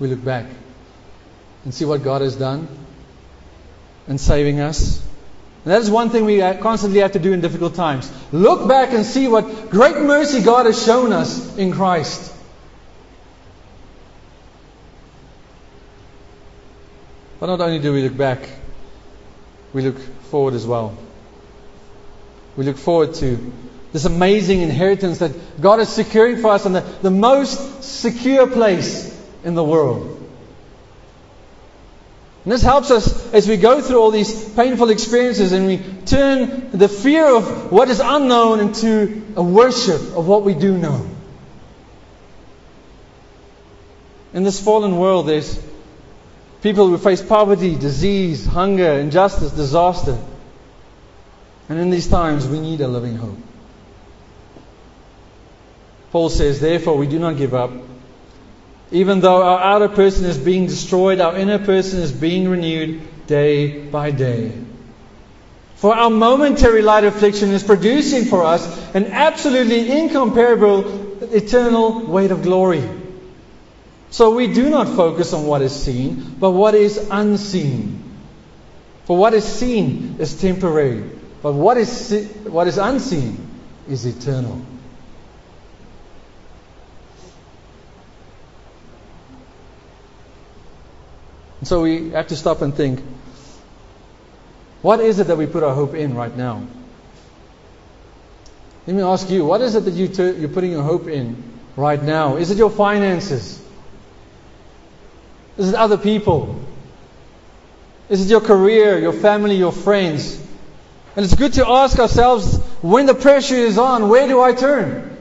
we 0.00 0.08
look 0.08 0.24
back 0.24 0.46
and 1.64 1.72
see 1.72 1.84
what 1.84 2.02
God 2.02 2.20
has 2.20 2.36
done 2.36 2.68
in 4.08 4.18
saving 4.18 4.60
us. 4.60 5.02
And 5.64 5.72
that 5.72 5.80
is 5.80 5.90
one 5.90 6.10
thing 6.10 6.24
we 6.24 6.40
constantly 6.40 7.00
have 7.00 7.12
to 7.12 7.18
do 7.18 7.32
in 7.32 7.40
difficult 7.40 7.74
times. 7.74 8.10
Look 8.32 8.68
back 8.68 8.92
and 8.92 9.04
see 9.04 9.28
what 9.28 9.70
great 9.70 9.96
mercy 9.96 10.42
God 10.42 10.66
has 10.66 10.84
shown 10.84 11.12
us 11.12 11.56
in 11.56 11.72
Christ. 11.72 12.32
But 17.40 17.46
not 17.46 17.60
only 17.60 17.78
do 17.78 17.92
we 17.92 18.02
look 18.02 18.16
back, 18.16 18.48
we 19.72 19.82
look 19.82 19.98
forward 20.24 20.54
as 20.54 20.66
well. 20.66 20.96
We 22.56 22.64
look 22.64 22.76
forward 22.76 23.14
to 23.14 23.52
this 23.92 24.04
amazing 24.04 24.60
inheritance 24.60 25.18
that 25.18 25.60
God 25.60 25.80
is 25.80 25.88
securing 25.88 26.38
for 26.38 26.48
us 26.48 26.66
in 26.66 26.72
the, 26.72 26.80
the 26.80 27.10
most 27.10 27.82
secure 27.82 28.46
place 28.46 29.13
in 29.44 29.54
the 29.54 29.64
world. 29.64 30.24
And 32.44 32.52
this 32.52 32.62
helps 32.62 32.90
us 32.90 33.32
as 33.32 33.48
we 33.48 33.56
go 33.56 33.80
through 33.80 33.98
all 33.98 34.10
these 34.10 34.50
painful 34.50 34.90
experiences 34.90 35.52
and 35.52 35.66
we 35.66 35.78
turn 36.04 36.70
the 36.72 36.88
fear 36.88 37.34
of 37.34 37.72
what 37.72 37.88
is 37.88 38.00
unknown 38.00 38.60
into 38.60 39.22
a 39.34 39.42
worship 39.42 40.00
of 40.16 40.26
what 40.26 40.42
we 40.42 40.52
do 40.52 40.76
know. 40.76 41.08
In 44.34 44.42
this 44.42 44.62
fallen 44.62 44.98
world, 44.98 45.26
there's 45.26 45.58
people 46.60 46.88
who 46.88 46.98
face 46.98 47.22
poverty, 47.22 47.76
disease, 47.76 48.44
hunger, 48.44 48.92
injustice, 48.92 49.52
disaster. 49.52 50.18
And 51.68 51.78
in 51.78 51.88
these 51.88 52.08
times, 52.08 52.46
we 52.46 52.60
need 52.60 52.80
a 52.82 52.88
living 52.88 53.16
hope. 53.16 53.38
Paul 56.10 56.28
says, 56.28 56.60
Therefore, 56.60 56.98
we 56.98 57.06
do 57.06 57.18
not 57.18 57.38
give 57.38 57.54
up. 57.54 57.70
Even 58.94 59.18
though 59.18 59.42
our 59.42 59.58
outer 59.58 59.88
person 59.88 60.24
is 60.24 60.38
being 60.38 60.66
destroyed, 60.66 61.18
our 61.18 61.36
inner 61.36 61.58
person 61.58 61.98
is 61.98 62.12
being 62.12 62.48
renewed 62.48 63.02
day 63.26 63.80
by 63.80 64.12
day. 64.12 64.52
For 65.74 65.92
our 65.92 66.10
momentary 66.10 66.80
light 66.80 67.02
affliction 67.02 67.50
is 67.50 67.64
producing 67.64 68.26
for 68.26 68.44
us 68.44 68.64
an 68.94 69.06
absolutely 69.06 69.90
incomparable 69.90 71.24
eternal 71.34 72.06
weight 72.06 72.30
of 72.30 72.44
glory. 72.44 72.88
So 74.10 74.32
we 74.36 74.54
do 74.54 74.70
not 74.70 74.86
focus 74.86 75.32
on 75.32 75.44
what 75.44 75.60
is 75.60 75.74
seen, 75.74 76.36
but 76.38 76.52
what 76.52 76.76
is 76.76 77.08
unseen. 77.10 78.00
For 79.06 79.16
what 79.16 79.34
is 79.34 79.42
seen 79.44 80.18
is 80.20 80.40
temporary, 80.40 81.02
but 81.42 81.54
what 81.54 81.78
is, 81.78 82.30
what 82.44 82.68
is 82.68 82.78
unseen 82.78 83.44
is 83.88 84.06
eternal. 84.06 84.64
And 91.64 91.68
so 91.70 91.80
we 91.80 92.10
have 92.10 92.26
to 92.26 92.36
stop 92.36 92.60
and 92.60 92.74
think 92.74 93.00
what 94.82 95.00
is 95.00 95.18
it 95.18 95.28
that 95.28 95.38
we 95.38 95.46
put 95.46 95.62
our 95.62 95.74
hope 95.74 95.94
in 95.94 96.14
right 96.14 96.36
now? 96.36 96.62
Let 98.86 98.94
me 98.94 99.02
ask 99.02 99.30
you, 99.30 99.46
what 99.46 99.62
is 99.62 99.74
it 99.74 99.86
that 99.86 99.94
you 99.94 100.08
t- 100.08 100.40
you're 100.40 100.50
putting 100.50 100.72
your 100.72 100.82
hope 100.82 101.08
in 101.08 101.42
right 101.74 102.02
now? 102.02 102.36
Is 102.36 102.50
it 102.50 102.58
your 102.58 102.68
finances? 102.68 103.64
Is 105.56 105.70
it 105.70 105.74
other 105.74 105.96
people? 105.96 106.62
Is 108.10 108.26
it 108.26 108.28
your 108.28 108.42
career, 108.42 108.98
your 108.98 109.14
family, 109.14 109.56
your 109.56 109.72
friends? 109.72 110.38
And 111.16 111.24
it's 111.24 111.34
good 111.34 111.54
to 111.54 111.66
ask 111.66 111.98
ourselves 111.98 112.58
when 112.82 113.06
the 113.06 113.14
pressure 113.14 113.54
is 113.54 113.78
on, 113.78 114.10
where 114.10 114.28
do 114.28 114.38
I 114.38 114.52
turn? 114.52 115.16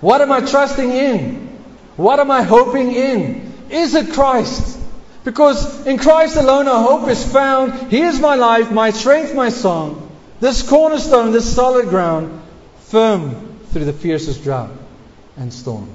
What 0.00 0.20
am 0.20 0.30
I 0.30 0.42
trusting 0.42 0.92
in? 0.92 1.48
What 1.96 2.20
am 2.20 2.30
I 2.30 2.42
hoping 2.42 2.92
in? 2.92 3.43
Is 3.70 3.94
it 3.94 4.12
Christ? 4.12 4.78
Because 5.24 5.86
in 5.86 5.98
Christ 5.98 6.36
alone 6.36 6.68
our 6.68 6.82
hope 6.82 7.08
is 7.08 7.24
found. 7.24 7.90
He 7.90 8.00
is 8.00 8.20
my 8.20 8.34
life, 8.34 8.70
my 8.70 8.90
strength, 8.90 9.34
my 9.34 9.48
song. 9.48 10.10
This 10.40 10.62
cornerstone, 10.68 11.32
this 11.32 11.54
solid 11.54 11.88
ground, 11.88 12.42
firm 12.86 13.58
through 13.70 13.86
the 13.86 13.92
fiercest 13.92 14.44
drought 14.44 14.70
and 15.36 15.52
storm. 15.52 15.88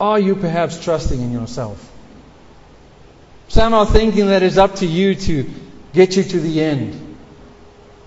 Are 0.00 0.18
you 0.18 0.34
perhaps 0.34 0.82
trusting 0.82 1.20
in 1.20 1.32
yourself? 1.32 1.92
Somehow 3.48 3.84
thinking 3.84 4.26
that 4.26 4.42
it's 4.42 4.58
up 4.58 4.76
to 4.76 4.86
you 4.86 5.14
to 5.14 5.50
get 5.92 6.16
you 6.16 6.22
to 6.22 6.40
the 6.40 6.62
end. 6.62 7.16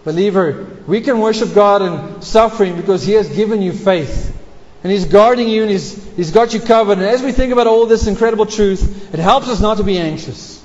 Believer, 0.04 0.68
we 0.88 1.02
can 1.02 1.20
worship 1.20 1.54
God 1.54 1.82
in 1.82 2.22
suffering 2.22 2.76
because 2.76 3.04
He 3.04 3.14
has 3.14 3.30
given 3.30 3.62
you 3.62 3.72
faith. 3.72 4.38
And 4.84 4.92
He's 4.92 5.06
guarding 5.06 5.48
you 5.48 5.62
and 5.62 5.72
he's, 5.72 6.04
he's 6.16 6.32
got 6.32 6.54
you 6.54 6.60
covered. 6.60 6.98
And 6.98 7.08
as 7.08 7.22
we 7.22 7.32
think 7.32 7.54
about 7.54 7.68
all 7.68 7.86
this 7.86 8.08
incredible 8.08 8.48
truth, 8.48 9.14
it 9.14 9.20
helps 9.20 9.48
us 9.48 9.60
not 9.60 9.78
to 9.78 9.84
be 9.84 9.98
anxious. 9.98 10.64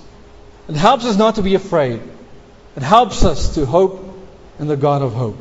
It 0.69 0.75
helps 0.75 1.05
us 1.05 1.17
not 1.17 1.35
to 1.35 1.43
be 1.43 1.55
afraid. 1.55 2.01
It 2.77 2.83
helps 2.83 3.25
us 3.25 3.55
to 3.55 3.67
hope 3.67 4.03
in 4.59 4.69
the 4.69 4.77
God 4.77 5.03
of 5.03 5.13
hope. 5.13 5.39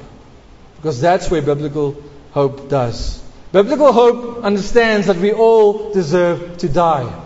Because 0.77 0.99
that's 0.99 1.31
where 1.31 1.41
biblical 1.41 1.95
hope 2.31 2.69
does. 2.69 3.23
Biblical 3.51 3.93
hope 3.93 4.43
understands 4.43 5.07
that 5.07 5.17
we 5.17 5.31
all 5.31 5.93
deserve 5.93 6.57
to 6.57 6.69
die. 6.69 7.23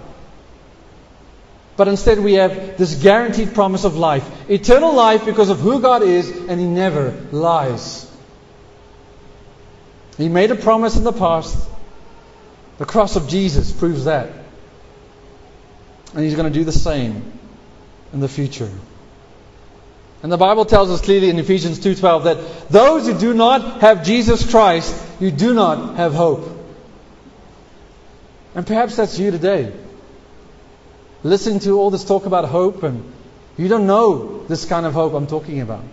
But 1.75 1.87
instead, 1.87 2.19
we 2.19 2.33
have 2.33 2.77
this 2.77 3.01
guaranteed 3.01 3.55
promise 3.55 3.85
of 3.85 3.95
life 3.95 4.29
eternal 4.49 4.93
life 4.93 5.25
because 5.25 5.49
of 5.49 5.59
who 5.59 5.81
God 5.81 6.03
is, 6.03 6.29
and 6.29 6.59
He 6.59 6.67
never 6.67 7.11
lies. 7.31 8.05
He 10.19 10.27
made 10.27 10.51
a 10.51 10.55
promise 10.55 10.97
in 10.97 11.05
the 11.05 11.13
past. 11.13 11.57
The 12.77 12.85
cross 12.85 13.15
of 13.15 13.29
Jesus 13.29 13.71
proves 13.71 14.03
that. 14.03 14.29
And 16.13 16.23
He's 16.23 16.35
going 16.35 16.51
to 16.51 16.59
do 16.59 16.65
the 16.65 16.73
same 16.73 17.31
in 18.11 18.19
the 18.19 18.27
future. 18.27 18.69
And 20.21 20.29
the 20.29 20.37
Bible 20.37 20.65
tells 20.65 20.91
us 20.91 20.99
clearly 20.99 21.29
in 21.29 21.39
Ephesians 21.39 21.79
2:12 21.79 22.25
that 22.25 22.69
those 22.69 23.07
who 23.07 23.17
do 23.17 23.33
not 23.33 23.79
have 23.79 24.03
Jesus 24.03 24.49
Christ, 24.49 24.93
you 25.21 25.31
do 25.31 25.53
not 25.53 25.95
have 25.95 26.13
hope. 26.13 26.45
And 28.55 28.67
perhaps 28.67 28.97
that's 28.97 29.17
you 29.17 29.31
today. 29.31 29.71
Listening 31.23 31.59
to 31.61 31.79
all 31.79 31.91
this 31.91 32.03
talk 32.03 32.25
about 32.25 32.43
hope 32.43 32.83
and 32.83 33.09
you 33.57 33.69
don't 33.69 33.87
know 33.87 34.43
this 34.47 34.65
kind 34.65 34.85
of 34.85 34.93
hope 34.93 35.13
I'm 35.13 35.27
talking 35.27 35.61
about. 35.61 35.83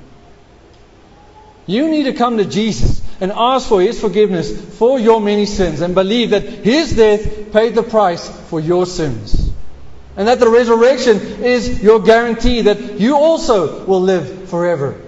You 1.66 1.88
need 1.88 2.04
to 2.04 2.12
come 2.12 2.38
to 2.38 2.44
Jesus 2.44 3.05
and 3.20 3.32
ask 3.32 3.68
for 3.68 3.80
His 3.80 4.00
forgiveness 4.00 4.78
for 4.78 4.98
your 4.98 5.20
many 5.20 5.46
sins 5.46 5.80
and 5.80 5.94
believe 5.94 6.30
that 6.30 6.42
His 6.42 6.94
death 6.96 7.52
paid 7.52 7.74
the 7.74 7.82
price 7.82 8.28
for 8.48 8.60
your 8.60 8.86
sins. 8.86 9.50
And 10.16 10.28
that 10.28 10.40
the 10.40 10.48
resurrection 10.48 11.20
is 11.44 11.82
your 11.82 12.00
guarantee 12.00 12.62
that 12.62 12.98
you 12.98 13.16
also 13.16 13.84
will 13.84 14.00
live 14.00 14.48
forever. 14.48 15.00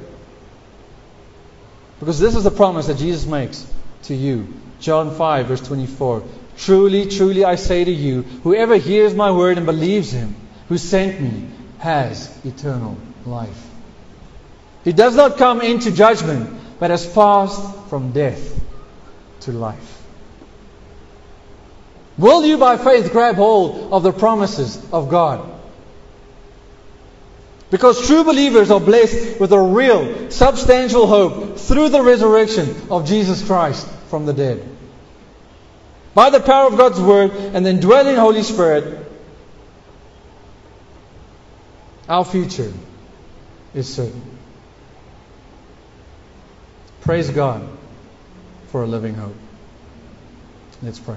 Because 1.98 2.20
this 2.20 2.36
is 2.36 2.44
the 2.44 2.50
promise 2.50 2.86
that 2.86 2.98
Jesus 2.98 3.26
makes 3.26 3.66
to 4.04 4.14
you. 4.14 4.52
John 4.80 5.14
5, 5.14 5.46
verse 5.46 5.66
24. 5.66 6.22
Truly, 6.58 7.06
truly, 7.06 7.44
I 7.44 7.54
say 7.54 7.84
to 7.84 7.90
you, 7.90 8.22
whoever 8.42 8.76
hears 8.76 9.14
my 9.14 9.30
word 9.30 9.56
and 9.56 9.66
believes 9.66 10.12
him 10.12 10.36
who 10.68 10.76
sent 10.76 11.20
me 11.20 11.48
has 11.78 12.36
eternal 12.44 12.96
life. 13.24 13.66
He 14.84 14.92
does 14.92 15.16
not 15.16 15.38
come 15.38 15.60
into 15.60 15.90
judgment, 15.90 16.58
but 16.78 16.90
has 16.90 17.06
passed 17.06 17.88
from 17.88 18.12
death 18.12 18.60
to 19.40 19.52
life. 19.52 20.02
Will 22.16 22.44
you 22.44 22.58
by 22.58 22.76
faith 22.76 23.12
grab 23.12 23.36
hold 23.36 23.92
of 23.92 24.02
the 24.02 24.12
promises 24.12 24.84
of 24.92 25.08
God? 25.08 25.58
Because 27.70 28.06
true 28.06 28.24
believers 28.24 28.70
are 28.70 28.80
blessed 28.80 29.38
with 29.38 29.52
a 29.52 29.60
real, 29.60 30.30
substantial 30.30 31.06
hope 31.06 31.58
through 31.58 31.90
the 31.90 32.02
resurrection 32.02 32.74
of 32.90 33.06
Jesus 33.06 33.44
Christ 33.46 33.86
from 34.08 34.26
the 34.26 34.32
dead. 34.32 34.66
By 36.14 36.30
the 36.30 36.40
power 36.40 36.66
of 36.66 36.78
God's 36.78 37.00
Word 37.00 37.30
and 37.30 37.64
the 37.64 37.70
indwelling 37.70 38.16
Holy 38.16 38.42
Spirit, 38.42 39.06
our 42.08 42.24
future 42.24 42.72
is 43.74 43.94
certain. 43.94 44.37
Praise 47.08 47.30
God 47.30 47.66
for 48.66 48.82
a 48.82 48.86
living 48.86 49.14
hope. 49.14 49.34
Let's 50.82 50.98
pray. 50.98 51.16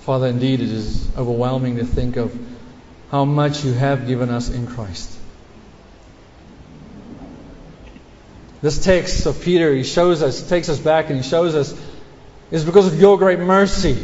Father, 0.00 0.28
indeed, 0.28 0.62
it 0.62 0.70
is 0.70 1.14
overwhelming 1.14 1.76
to 1.76 1.84
think 1.84 2.16
of 2.16 2.34
how 3.10 3.26
much 3.26 3.66
you 3.66 3.74
have 3.74 4.06
given 4.06 4.30
us 4.30 4.48
in 4.48 4.66
Christ. 4.66 5.14
This 8.62 8.82
text 8.82 9.26
of 9.26 9.42
Peter, 9.42 9.74
he 9.74 9.84
shows 9.84 10.22
us, 10.22 10.48
takes 10.48 10.70
us 10.70 10.78
back 10.78 11.10
and 11.10 11.22
he 11.22 11.22
shows 11.22 11.54
us, 11.54 11.78
is 12.50 12.64
because 12.64 12.86
of 12.86 12.98
your 12.98 13.18
great 13.18 13.40
mercy 13.40 14.02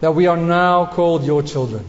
that 0.00 0.14
we 0.14 0.28
are 0.28 0.38
now 0.38 0.86
called 0.86 1.26
your 1.26 1.42
children. 1.42 1.86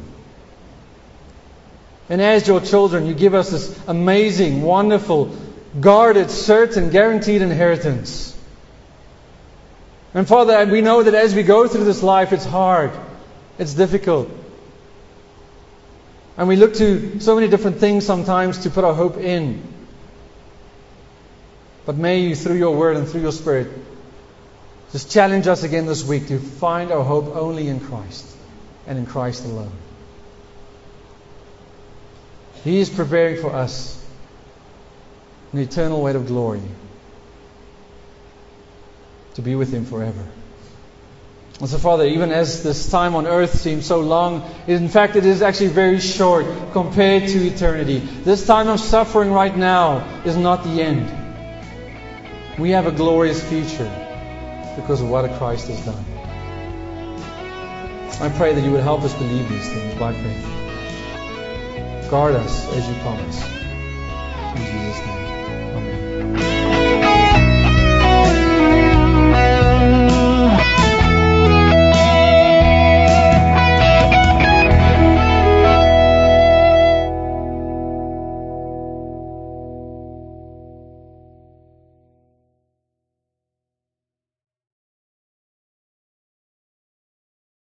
And 2.09 2.21
as 2.21 2.47
your 2.47 2.61
children, 2.61 3.05
you 3.05 3.13
give 3.13 3.33
us 3.33 3.51
this 3.51 3.79
amazing, 3.87 4.61
wonderful, 4.61 5.35
guarded, 5.79 6.31
certain, 6.31 6.89
guaranteed 6.89 7.41
inheritance. 7.41 8.37
And 10.13 10.27
Father, 10.27 10.65
we 10.65 10.81
know 10.81 11.03
that 11.03 11.13
as 11.13 11.35
we 11.35 11.43
go 11.43 11.67
through 11.67 11.83
this 11.83 12.01
life, 12.01 12.31
it's 12.31 12.45
hard, 12.45 12.91
it's 13.59 13.73
difficult. 13.73 14.29
And 16.37 16.47
we 16.47 16.55
look 16.55 16.75
to 16.75 17.19
so 17.19 17.35
many 17.35 17.47
different 17.47 17.77
things 17.77 18.05
sometimes 18.05 18.59
to 18.59 18.69
put 18.69 18.83
our 18.83 18.93
hope 18.93 19.17
in. 19.17 19.61
But 21.85 21.97
may 21.97 22.19
you, 22.19 22.35
through 22.35 22.57
your 22.57 22.75
word 22.75 22.97
and 22.97 23.07
through 23.07 23.21
your 23.21 23.31
spirit, 23.31 23.67
just 24.91 25.11
challenge 25.11 25.47
us 25.47 25.63
again 25.63 25.85
this 25.85 26.05
week 26.05 26.27
to 26.27 26.39
find 26.39 26.91
our 26.91 27.03
hope 27.03 27.35
only 27.35 27.67
in 27.67 27.79
Christ 27.79 28.25
and 28.85 28.97
in 28.97 29.05
Christ 29.05 29.45
alone. 29.45 29.71
He 32.63 32.79
is 32.79 32.89
preparing 32.89 33.41
for 33.41 33.53
us 33.53 34.03
an 35.53 35.59
eternal 35.59 36.01
weight 36.01 36.15
of 36.15 36.27
glory 36.27 36.61
to 39.35 39.41
be 39.41 39.55
with 39.55 39.71
Him 39.73 39.85
forever. 39.85 40.25
And 41.59 41.67
so, 41.67 41.79
Father, 41.79 42.05
even 42.05 42.31
as 42.31 42.61
this 42.61 42.91
time 42.91 43.15
on 43.15 43.25
earth 43.25 43.55
seems 43.55 43.87
so 43.87 43.99
long, 43.99 44.47
in 44.67 44.89
fact, 44.89 45.15
it 45.15 45.25
is 45.25 45.41
actually 45.41 45.69
very 45.69 45.99
short 45.99 46.45
compared 46.71 47.27
to 47.29 47.47
eternity. 47.47 47.97
This 47.97 48.45
time 48.45 48.67
of 48.67 48.79
suffering 48.79 49.31
right 49.31 49.55
now 49.55 50.21
is 50.23 50.37
not 50.37 50.63
the 50.63 50.81
end. 50.81 51.09
We 52.59 52.71
have 52.71 52.85
a 52.85 52.91
glorious 52.91 53.43
future 53.43 53.91
because 54.75 55.01
of 55.01 55.09
what 55.09 55.31
Christ 55.39 55.67
has 55.69 55.83
done. 55.83 56.05
I 58.19 58.29
pray 58.35 58.53
that 58.53 58.63
you 58.63 58.71
would 58.71 58.83
help 58.83 59.01
us 59.01 59.13
believe 59.13 59.49
these 59.49 59.67
things 59.69 59.99
by 59.99 60.13
faith. 60.13 60.56
Guard 62.09 62.35
us 62.35 62.65
as 62.73 62.87
you 62.87 62.95
promise. 63.01 63.43
In 64.55 64.61
Jesus' 64.61 65.05
name. 65.05 65.36